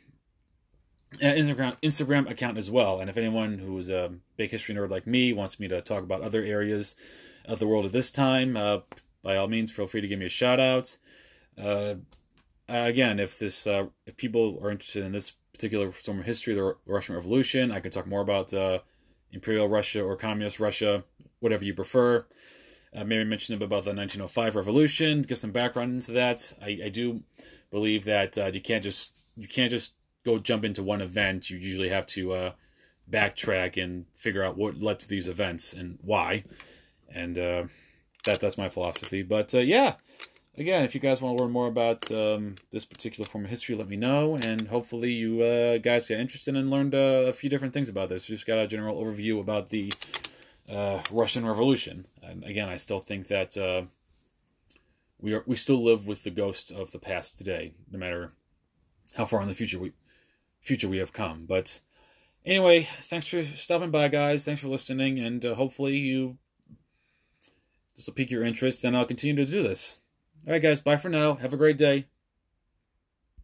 Uh, 1.21 1.25
Instagram 1.25 1.77
Instagram 1.83 2.29
account 2.29 2.57
as 2.57 2.71
well. 2.71 2.99
And 2.99 3.09
if 3.09 3.17
anyone 3.17 3.59
who 3.59 3.77
is 3.77 3.89
a 3.89 4.13
big 4.35 4.49
history 4.49 4.73
nerd 4.73 4.89
like 4.89 5.05
me 5.05 5.31
wants 5.31 5.59
me 5.59 5.67
to 5.67 5.79
talk 5.81 6.03
about 6.03 6.21
other 6.21 6.41
areas 6.41 6.95
of 7.45 7.59
the 7.59 7.67
world 7.67 7.85
at 7.85 7.91
this 7.91 8.09
time, 8.09 8.57
uh, 8.57 8.79
by 9.21 9.35
all 9.35 9.47
means, 9.47 9.71
feel 9.71 9.85
free 9.85 10.01
to 10.01 10.07
give 10.07 10.17
me 10.17 10.25
a 10.25 10.29
shout 10.29 10.59
out. 10.59 10.97
Uh, 11.61 11.95
again, 12.67 13.19
if 13.19 13.37
this 13.37 13.67
if 13.67 14.17
people 14.17 14.59
are 14.63 14.71
interested 14.71 15.03
in 15.03 15.11
this 15.11 15.33
particular 15.53 15.91
form 15.91 16.19
of 16.19 16.25
history, 16.25 16.55
the 16.55 16.75
Russian 16.87 17.13
Revolution, 17.13 17.71
I 17.71 17.79
can 17.79 17.91
talk 17.91 18.07
more 18.07 18.21
about 18.21 18.51
Imperial 19.31 19.69
Russia 19.69 20.03
or 20.03 20.15
Communist 20.15 20.59
Russia 20.59 21.03
whatever 21.43 21.65
you 21.65 21.73
prefer. 21.73 22.25
Uh, 22.95 23.03
maybe 23.03 23.23
mention 23.23 23.55
about 23.55 23.83
the 23.83 23.93
1905 23.93 24.55
revolution, 24.55 25.23
get 25.23 25.37
some 25.37 25.51
background 25.51 25.93
into 25.93 26.11
that. 26.11 26.53
I, 26.61 26.79
I 26.85 26.89
do 26.89 27.23
believe 27.71 28.05
that 28.05 28.37
uh, 28.37 28.51
you 28.53 28.61
can't 28.61 28.83
just 28.83 29.19
you 29.35 29.47
can't 29.47 29.71
just 29.71 29.93
go 30.23 30.37
jump 30.37 30.63
into 30.63 30.83
one 30.83 31.01
event. 31.01 31.49
You 31.49 31.57
usually 31.57 31.89
have 31.89 32.05
to 32.07 32.33
uh, 32.33 32.51
backtrack 33.09 33.81
and 33.81 34.05
figure 34.15 34.43
out 34.43 34.57
what 34.57 34.79
led 34.79 34.99
to 34.99 35.09
these 35.09 35.27
events 35.27 35.73
and 35.73 35.97
why. 36.01 36.43
And 37.13 37.37
uh, 37.37 37.63
that 38.25 38.39
that's 38.39 38.57
my 38.57 38.69
philosophy. 38.69 39.23
But 39.23 39.53
uh, 39.53 39.59
yeah, 39.59 39.95
again, 40.57 40.83
if 40.83 40.93
you 40.93 41.01
guys 41.01 41.21
want 41.21 41.37
to 41.37 41.43
learn 41.43 41.51
more 41.51 41.67
about 41.67 42.11
um, 42.11 42.55
this 42.71 42.85
particular 42.85 43.27
form 43.27 43.45
of 43.45 43.49
history, 43.49 43.75
let 43.75 43.89
me 43.89 43.97
know. 43.97 44.35
And 44.35 44.67
hopefully, 44.67 45.11
you 45.11 45.41
uh, 45.41 45.77
guys 45.79 46.07
got 46.07 46.19
interested 46.19 46.55
and 46.55 46.69
learned 46.69 46.95
uh, 46.95 47.25
a 47.27 47.33
few 47.33 47.49
different 47.49 47.73
things 47.73 47.89
about 47.89 48.09
this. 48.09 48.25
Just 48.25 48.45
got 48.45 48.59
a 48.59 48.67
general 48.67 49.03
overview 49.03 49.39
about 49.39 49.69
the 49.69 49.91
uh, 50.69 51.01
Russian 51.11 51.45
Revolution. 51.45 52.07
And 52.21 52.43
again, 52.43 52.69
I 52.69 52.77
still 52.77 52.99
think 52.99 53.27
that 53.27 53.57
uh, 53.57 53.83
we 55.19 55.33
are 55.33 55.43
we 55.45 55.55
still 55.55 55.83
live 55.83 56.07
with 56.07 56.23
the 56.23 56.31
ghost 56.31 56.71
of 56.71 56.91
the 56.91 56.99
past 56.99 57.37
today, 57.37 57.73
no 57.91 57.99
matter 57.99 58.33
how 59.15 59.25
far 59.25 59.41
in 59.41 59.47
the 59.47 59.55
future 59.55 59.79
we 59.79 59.93
future 60.61 60.89
we 60.89 60.97
have 60.97 61.13
come. 61.13 61.45
But 61.47 61.81
anyway, 62.45 62.89
thanks 63.01 63.27
for 63.27 63.43
stopping 63.43 63.91
by, 63.91 64.07
guys. 64.07 64.45
Thanks 64.45 64.61
for 64.61 64.67
listening, 64.69 65.19
and 65.19 65.45
uh, 65.45 65.55
hopefully 65.55 65.97
you 65.97 66.37
this 67.95 68.07
will 68.07 68.13
pique 68.13 68.31
your 68.31 68.43
interest, 68.43 68.83
and 68.83 68.97
I'll 68.97 69.05
continue 69.05 69.35
to 69.35 69.51
do 69.51 69.63
this. 69.63 70.01
All 70.45 70.53
right, 70.53 70.61
guys. 70.61 70.81
Bye 70.81 70.97
for 70.97 71.09
now. 71.09 71.35
Have 71.35 71.53
a 71.53 71.57
great 71.57 71.77
day. 71.77 72.07